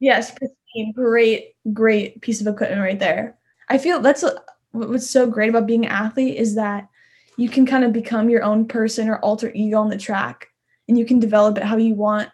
Yes, 0.00 0.30
pristine. 0.30 0.92
Great, 0.92 1.54
great 1.72 2.20
piece 2.20 2.40
of 2.40 2.46
equipment 2.46 2.80
right 2.80 2.98
there. 2.98 3.36
I 3.68 3.78
feel 3.78 4.00
that's 4.00 4.24
what's 4.72 5.08
so 5.08 5.26
great 5.26 5.50
about 5.50 5.66
being 5.66 5.86
an 5.86 5.92
athlete 5.92 6.36
is 6.36 6.54
that 6.56 6.88
you 7.36 7.48
can 7.48 7.66
kind 7.66 7.84
of 7.84 7.92
become 7.92 8.28
your 8.28 8.42
own 8.42 8.66
person 8.66 9.08
or 9.08 9.18
alter 9.18 9.50
ego 9.54 9.78
on 9.78 9.88
the 9.88 9.96
track 9.96 10.48
and 10.88 10.98
you 10.98 11.04
can 11.04 11.18
develop 11.18 11.56
it 11.56 11.64
how 11.64 11.76
you 11.76 11.94
want 11.94 12.28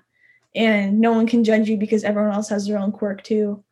and 0.55 0.99
no 0.99 1.12
one 1.12 1.27
can 1.27 1.45
judge 1.45 1.68
you 1.68 1.77
because 1.77 2.03
everyone 2.03 2.33
else 2.33 2.49
has 2.49 2.66
their 2.66 2.79
own 2.79 2.93
quirk 2.93 3.23
too. 3.23 3.62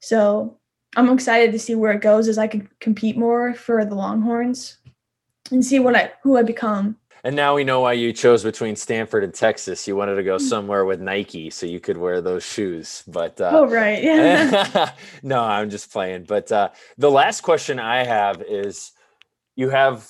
So 0.00 0.58
I'm 0.96 1.10
excited 1.10 1.52
to 1.52 1.58
see 1.58 1.74
where 1.74 1.92
it 1.92 2.00
goes 2.00 2.28
as 2.28 2.38
I 2.38 2.46
can 2.46 2.68
compete 2.80 3.16
more 3.16 3.54
for 3.54 3.84
the 3.84 3.94
Longhorns 3.94 4.78
and 5.50 5.64
see 5.64 5.78
what 5.78 5.96
I 5.96 6.12
who 6.22 6.36
I 6.36 6.42
become. 6.42 6.96
And 7.24 7.36
now 7.36 7.54
we 7.54 7.62
know 7.62 7.80
why 7.80 7.92
you 7.92 8.12
chose 8.12 8.42
between 8.42 8.74
Stanford 8.74 9.22
and 9.22 9.32
Texas. 9.32 9.86
You 9.86 9.94
wanted 9.94 10.16
to 10.16 10.24
go 10.24 10.38
somewhere 10.38 10.84
with 10.84 11.00
Nike 11.00 11.50
so 11.50 11.66
you 11.66 11.78
could 11.78 11.96
wear 11.96 12.20
those 12.20 12.42
shoes. 12.42 13.04
But 13.06 13.40
uh, 13.40 13.50
oh 13.52 13.66
right, 13.66 14.02
yeah. 14.02 14.92
no, 15.22 15.40
I'm 15.40 15.70
just 15.70 15.92
playing. 15.92 16.24
But 16.24 16.50
uh, 16.50 16.70
the 16.98 17.10
last 17.10 17.42
question 17.42 17.78
I 17.78 18.04
have 18.04 18.42
is: 18.42 18.90
you 19.54 19.70
have 19.70 20.08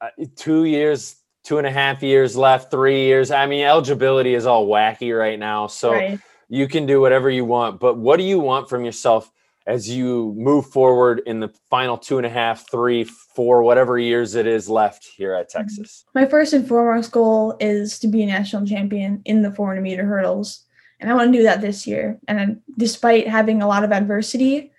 uh, 0.00 0.10
two 0.36 0.64
years 0.64 1.16
two 1.44 1.58
and 1.58 1.66
a 1.66 1.70
half 1.70 2.02
years 2.02 2.36
left, 2.36 2.70
three 2.70 3.04
years. 3.04 3.30
I 3.30 3.46
mean, 3.46 3.64
eligibility 3.64 4.34
is 4.34 4.46
all 4.46 4.66
wacky 4.66 5.16
right 5.16 5.38
now. 5.38 5.66
So 5.66 5.92
right. 5.92 6.18
you 6.48 6.66
can 6.66 6.86
do 6.86 7.00
whatever 7.00 7.30
you 7.30 7.44
want. 7.44 7.78
But 7.78 7.98
what 7.98 8.16
do 8.16 8.24
you 8.24 8.40
want 8.40 8.68
from 8.68 8.84
yourself 8.84 9.30
as 9.66 9.88
you 9.88 10.34
move 10.36 10.66
forward 10.66 11.22
in 11.26 11.40
the 11.40 11.48
final 11.70 11.96
two 11.96 12.18
and 12.18 12.26
a 12.26 12.30
half, 12.30 12.70
three, 12.70 13.04
four, 13.04 13.62
whatever 13.62 13.98
years 13.98 14.34
it 14.34 14.46
is 14.46 14.68
left 14.68 15.04
here 15.16 15.34
at 15.34 15.48
mm-hmm. 15.48 15.60
Texas? 15.60 16.04
My 16.14 16.26
first 16.26 16.52
and 16.52 16.66
foremost 16.66 17.12
goal 17.12 17.56
is 17.60 17.98
to 18.00 18.08
be 18.08 18.22
a 18.22 18.26
national 18.26 18.66
champion 18.66 19.22
in 19.24 19.42
the 19.42 19.50
400 19.50 19.80
meter 19.80 20.04
hurdles. 20.04 20.64
And 21.00 21.10
I 21.10 21.14
want 21.14 21.32
to 21.32 21.38
do 21.38 21.44
that 21.44 21.60
this 21.60 21.86
year. 21.86 22.18
And 22.28 22.60
despite 22.76 23.26
having 23.26 23.62
a 23.62 23.66
lot 23.66 23.84
of 23.84 23.92
adversity 23.92 24.72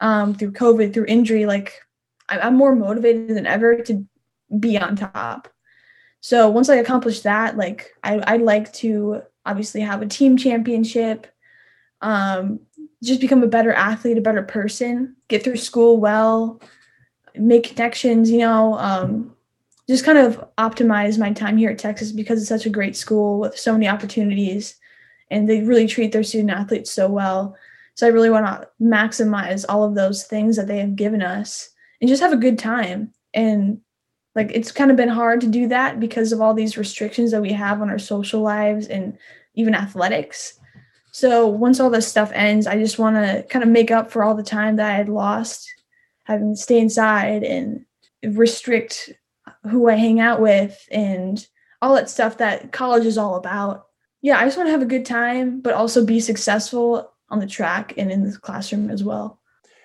um, 0.00 0.34
through 0.34 0.52
COVID, 0.52 0.94
through 0.94 1.06
injury, 1.06 1.46
like 1.46 1.80
I'm 2.28 2.56
more 2.56 2.74
motivated 2.74 3.28
than 3.28 3.46
ever 3.46 3.76
to 3.82 4.06
be 4.58 4.78
on 4.78 4.96
top. 4.96 5.48
So 6.20 6.48
once 6.48 6.68
I 6.68 6.76
accomplish 6.76 7.20
that, 7.20 7.56
like 7.56 7.90
I, 8.02 8.22
I'd 8.26 8.42
like 8.42 8.72
to 8.74 9.22
obviously 9.46 9.80
have 9.80 10.02
a 10.02 10.06
team 10.06 10.36
championship, 10.36 11.26
um, 12.00 12.60
just 13.02 13.20
become 13.20 13.42
a 13.42 13.48
better 13.48 13.72
athlete, 13.72 14.18
a 14.18 14.22
better 14.22 14.42
person, 14.42 15.16
get 15.28 15.44
through 15.44 15.56
school 15.56 15.98
well, 15.98 16.60
make 17.36 17.68
connections, 17.68 18.30
you 18.30 18.38
know, 18.38 18.74
um, 18.78 19.34
just 19.88 20.04
kind 20.04 20.18
of 20.18 20.44
optimize 20.58 21.18
my 21.18 21.32
time 21.32 21.56
here 21.56 21.70
at 21.70 21.78
Texas 21.78 22.12
because 22.12 22.40
it's 22.40 22.48
such 22.48 22.66
a 22.66 22.70
great 22.70 22.96
school 22.96 23.38
with 23.38 23.58
so 23.58 23.72
many 23.72 23.88
opportunities 23.88 24.76
and 25.30 25.48
they 25.48 25.62
really 25.62 25.86
treat 25.86 26.12
their 26.12 26.22
student 26.22 26.50
athletes 26.50 26.90
so 26.90 27.08
well. 27.08 27.56
So 27.94 28.06
I 28.06 28.10
really 28.10 28.30
want 28.30 28.46
to 28.46 28.68
maximize 28.82 29.64
all 29.68 29.84
of 29.84 29.94
those 29.94 30.24
things 30.24 30.56
that 30.56 30.66
they 30.66 30.78
have 30.78 30.96
given 30.96 31.22
us 31.22 31.70
and 32.00 32.08
just 32.08 32.22
have 32.22 32.32
a 32.32 32.36
good 32.36 32.58
time. 32.58 33.12
And 33.34 33.80
like 34.34 34.50
it's 34.52 34.72
kind 34.72 34.90
of 34.90 34.96
been 34.96 35.08
hard 35.08 35.40
to 35.40 35.48
do 35.48 35.68
that 35.68 35.98
because 36.00 36.32
of 36.32 36.40
all 36.40 36.54
these 36.54 36.78
restrictions 36.78 37.30
that 37.30 37.42
we 37.42 37.52
have 37.52 37.80
on 37.80 37.90
our 37.90 37.98
social 37.98 38.40
lives 38.40 38.86
and 38.86 39.18
even 39.54 39.74
athletics 39.74 40.57
so 41.18 41.48
once 41.48 41.80
all 41.80 41.90
this 41.90 42.06
stuff 42.06 42.30
ends 42.32 42.66
i 42.66 42.78
just 42.78 42.98
want 42.98 43.16
to 43.16 43.42
kind 43.50 43.64
of 43.64 43.68
make 43.68 43.90
up 43.90 44.10
for 44.10 44.22
all 44.22 44.34
the 44.34 44.42
time 44.42 44.76
that 44.76 44.90
i 44.90 44.94
had 44.94 45.08
lost 45.08 45.68
having 46.24 46.54
to 46.54 46.60
stay 46.60 46.78
inside 46.78 47.42
and 47.42 47.84
restrict 48.22 49.10
who 49.64 49.88
i 49.88 49.94
hang 49.94 50.20
out 50.20 50.40
with 50.40 50.86
and 50.92 51.48
all 51.82 51.94
that 51.94 52.08
stuff 52.08 52.38
that 52.38 52.70
college 52.70 53.04
is 53.04 53.18
all 53.18 53.34
about 53.34 53.86
yeah 54.22 54.38
i 54.38 54.44
just 54.44 54.56
want 54.56 54.68
to 54.68 54.72
have 54.72 54.82
a 54.82 54.86
good 54.86 55.04
time 55.04 55.60
but 55.60 55.74
also 55.74 56.04
be 56.04 56.20
successful 56.20 57.12
on 57.30 57.40
the 57.40 57.46
track 57.46 57.94
and 57.96 58.12
in 58.12 58.22
the 58.22 58.38
classroom 58.38 58.88
as 58.88 59.02
well 59.02 59.40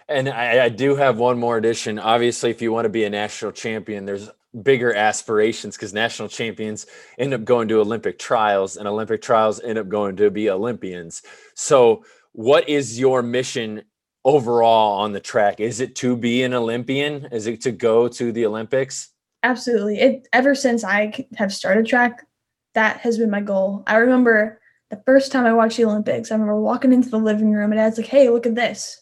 and 0.09 0.29
I, 0.29 0.65
I, 0.65 0.69
do 0.69 0.97
have 0.97 1.17
one 1.17 1.39
more 1.39 1.55
addition. 1.55 1.97
Obviously, 1.97 2.49
if 2.49 2.61
you 2.61 2.73
want 2.73 2.83
to 2.83 2.89
be 2.89 3.05
a 3.05 3.09
national 3.09 3.53
champion, 3.53 4.05
there's 4.05 4.29
bigger 4.61 4.93
aspirations 4.93 5.75
because 5.75 5.93
national 5.93 6.27
champions 6.27 6.85
end 7.17 7.33
up 7.33 7.43
going 7.43 7.67
to 7.67 7.79
Olympic 7.79 8.19
trials 8.19 8.77
and 8.77 8.87
Olympic 8.87 9.21
trials 9.21 9.59
end 9.61 9.77
up 9.77 9.89
going 9.89 10.15
to 10.17 10.29
be 10.29 10.49
Olympians. 10.49 11.23
So, 11.55 12.05
what 12.33 12.67
is 12.67 12.99
your 12.99 13.21
mission 13.21 13.83
overall 14.25 14.99
on 15.01 15.11
the 15.11 15.19
track? 15.19 15.59
Is 15.59 15.79
it 15.79 15.95
to 15.97 16.15
be 16.15 16.43
an 16.43 16.53
Olympian? 16.53 17.27
Is 17.31 17.47
it 17.47 17.61
to 17.61 17.71
go 17.71 18.07
to 18.07 18.31
the 18.31 18.45
Olympics? 18.45 19.09
Absolutely. 19.43 19.99
It 19.99 20.27
ever 20.33 20.55
since 20.55 20.83
I 20.83 21.27
have 21.35 21.53
started 21.53 21.85
track, 21.85 22.25
that 22.73 22.97
has 23.01 23.17
been 23.17 23.29
my 23.29 23.41
goal. 23.41 23.83
I 23.87 23.97
remember 23.97 24.59
the 24.89 25.01
first 25.05 25.31
time 25.31 25.45
I 25.45 25.53
watched 25.53 25.77
the 25.77 25.85
Olympics, 25.85 26.31
I 26.31 26.35
remember 26.35 26.59
walking 26.59 26.93
into 26.93 27.09
the 27.09 27.17
living 27.17 27.51
room 27.51 27.71
and 27.71 27.79
Dad's 27.79 27.97
like, 27.97 28.07
"Hey, 28.07 28.29
look 28.29 28.45
at 28.45 28.55
this." 28.55 28.99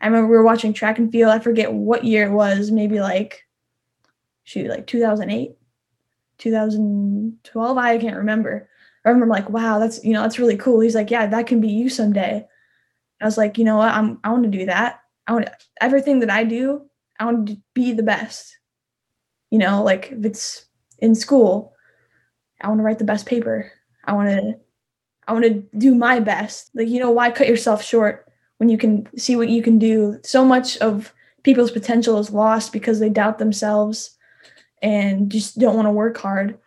I 0.00 0.06
remember 0.06 0.28
we 0.28 0.36
were 0.36 0.44
watching 0.44 0.72
track 0.72 0.98
and 0.98 1.10
field. 1.12 1.30
I 1.30 1.40
forget 1.40 1.72
what 1.72 2.04
year 2.04 2.26
it 2.26 2.32
was, 2.32 2.70
maybe 2.70 3.00
like 3.00 3.42
shoot, 4.50 4.68
like 4.68 4.86
2008, 4.86 5.56
2012. 6.38 7.78
I 7.78 7.98
can't 7.98 8.16
remember. 8.16 8.68
I 9.04 9.08
remember 9.08 9.32
like, 9.32 9.48
wow, 9.48 9.78
that's 9.78 10.04
you 10.04 10.12
know, 10.12 10.22
that's 10.22 10.40
really 10.40 10.56
cool. 10.56 10.80
He's 10.80 10.96
like, 10.96 11.10
yeah, 11.10 11.26
that 11.26 11.46
can 11.46 11.60
be 11.60 11.68
you 11.68 11.88
someday. 11.88 12.44
I 13.20 13.24
was 13.24 13.38
like, 13.38 13.58
you 13.58 13.64
know 13.64 13.76
what, 13.76 13.94
I'm 13.94 14.18
I 14.24 14.30
want 14.30 14.42
to 14.44 14.58
do 14.58 14.66
that. 14.66 15.00
I 15.26 15.32
want 15.34 15.48
everything 15.80 16.20
that 16.20 16.30
I 16.30 16.44
do. 16.44 16.82
I 17.18 17.26
want 17.26 17.48
to 17.48 17.56
be 17.74 17.92
the 17.92 18.02
best. 18.02 18.58
You 19.50 19.58
know, 19.58 19.84
like 19.84 20.10
if 20.10 20.24
it's 20.24 20.66
in 20.98 21.14
school, 21.14 21.74
I 22.60 22.68
want 22.68 22.80
to 22.80 22.84
write 22.84 22.98
the 22.98 23.04
best 23.04 23.26
paper. 23.26 23.70
I 24.04 24.14
want 24.14 24.30
to, 24.30 24.54
I 25.28 25.32
want 25.32 25.44
to 25.44 25.62
do 25.78 25.94
my 25.94 26.18
best. 26.18 26.70
Like 26.74 26.88
you 26.88 26.98
know, 26.98 27.12
why 27.12 27.30
cut 27.30 27.48
yourself 27.48 27.84
short 27.84 28.26
when 28.58 28.68
you 28.68 28.78
can 28.78 29.06
see 29.16 29.36
what 29.36 29.48
you 29.48 29.62
can 29.62 29.78
do? 29.78 30.18
So 30.24 30.44
much 30.44 30.76
of 30.78 31.14
people's 31.44 31.70
potential 31.70 32.18
is 32.18 32.32
lost 32.32 32.72
because 32.72 32.98
they 32.98 33.08
doubt 33.08 33.38
themselves 33.38 34.16
and 34.82 35.30
just 35.30 35.58
don't 35.58 35.76
want 35.76 35.86
to 35.86 35.92
work 35.92 36.16
hard. 36.18 36.58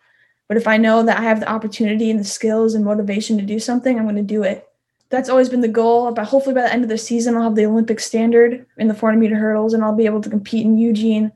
But 0.48 0.56
if 0.56 0.68
I 0.68 0.76
know 0.76 1.02
that 1.02 1.18
I 1.18 1.22
have 1.22 1.40
the 1.40 1.48
opportunity 1.48 2.10
and 2.10 2.20
the 2.20 2.24
skills 2.24 2.74
and 2.74 2.84
motivation 2.84 3.38
to 3.38 3.44
do 3.44 3.58
something, 3.58 3.98
I'm 3.98 4.04
going 4.04 4.16
to 4.16 4.22
do 4.22 4.42
it. 4.42 4.68
That's 5.08 5.28
always 5.28 5.48
been 5.48 5.62
the 5.62 5.68
goal. 5.68 6.12
But 6.12 6.26
hopefully 6.26 6.54
by 6.54 6.62
the 6.62 6.72
end 6.72 6.82
of 6.82 6.90
the 6.90 6.98
season, 6.98 7.34
I'll 7.34 7.44
have 7.44 7.54
the 7.54 7.66
Olympic 7.66 8.00
standard 8.00 8.66
in 8.76 8.88
the 8.88 8.94
400 8.94 9.20
meter 9.20 9.36
hurdles 9.36 9.72
and 9.72 9.82
I'll 9.82 9.94
be 9.94 10.06
able 10.06 10.20
to 10.20 10.30
compete 10.30 10.66
in 10.66 10.78
Eugene 10.78 11.32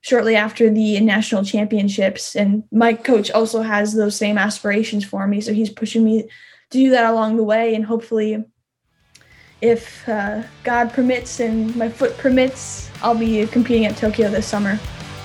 shortly 0.00 0.36
after 0.36 0.68
the 0.68 1.00
national 1.00 1.44
championships. 1.44 2.36
And 2.36 2.64
my 2.70 2.92
coach 2.92 3.30
also 3.30 3.62
has 3.62 3.94
those 3.94 4.16
same 4.16 4.38
aspirations 4.38 5.04
for 5.04 5.26
me. 5.26 5.40
So 5.40 5.52
he's 5.52 5.70
pushing 5.70 6.04
me 6.04 6.22
to 6.22 6.78
do 6.78 6.90
that 6.90 7.10
along 7.10 7.36
the 7.36 7.44
way. 7.44 7.74
And 7.74 7.84
hopefully, 7.84 8.44
if 9.60 10.08
uh, 10.08 10.42
God 10.64 10.92
permits 10.92 11.40
and 11.40 11.74
my 11.76 11.88
foot 11.88 12.18
permits, 12.18 12.90
I'll 13.00 13.14
be 13.14 13.46
competing 13.46 13.86
at 13.86 13.96
Tokyo 13.96 14.28
this 14.28 14.46
summer. 14.46 14.78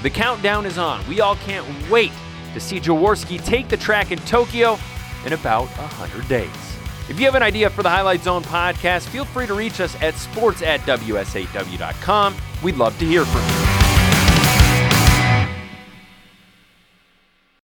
The 0.03 0.09
countdown 0.09 0.65
is 0.65 0.77
on. 0.77 1.07
We 1.07 1.21
all 1.21 1.35
can't 1.37 1.65
wait 1.89 2.11
to 2.53 2.59
see 2.59 2.79
Jaworski 2.79 3.43
take 3.43 3.67
the 3.67 3.77
track 3.77 4.11
in 4.11 4.19
Tokyo 4.19 4.77
in 5.25 5.33
about 5.33 5.67
100 5.69 6.27
days. 6.27 6.49
If 7.09 7.19
you 7.19 7.25
have 7.25 7.35
an 7.35 7.43
idea 7.43 7.69
for 7.69 7.83
the 7.83 7.89
Highlight 7.89 8.21
Zone 8.21 8.43
podcast, 8.43 9.07
feel 9.07 9.25
free 9.25 9.47
to 9.47 9.53
reach 9.53 9.79
us 9.79 9.95
at 10.01 10.15
sports 10.15 10.61
at 10.61 10.81
wsaw.com. 10.81 12.35
We'd 12.61 12.75
love 12.75 12.97
to 12.99 13.05
hear 13.05 13.25
from 13.25 13.41
you. 13.61 13.66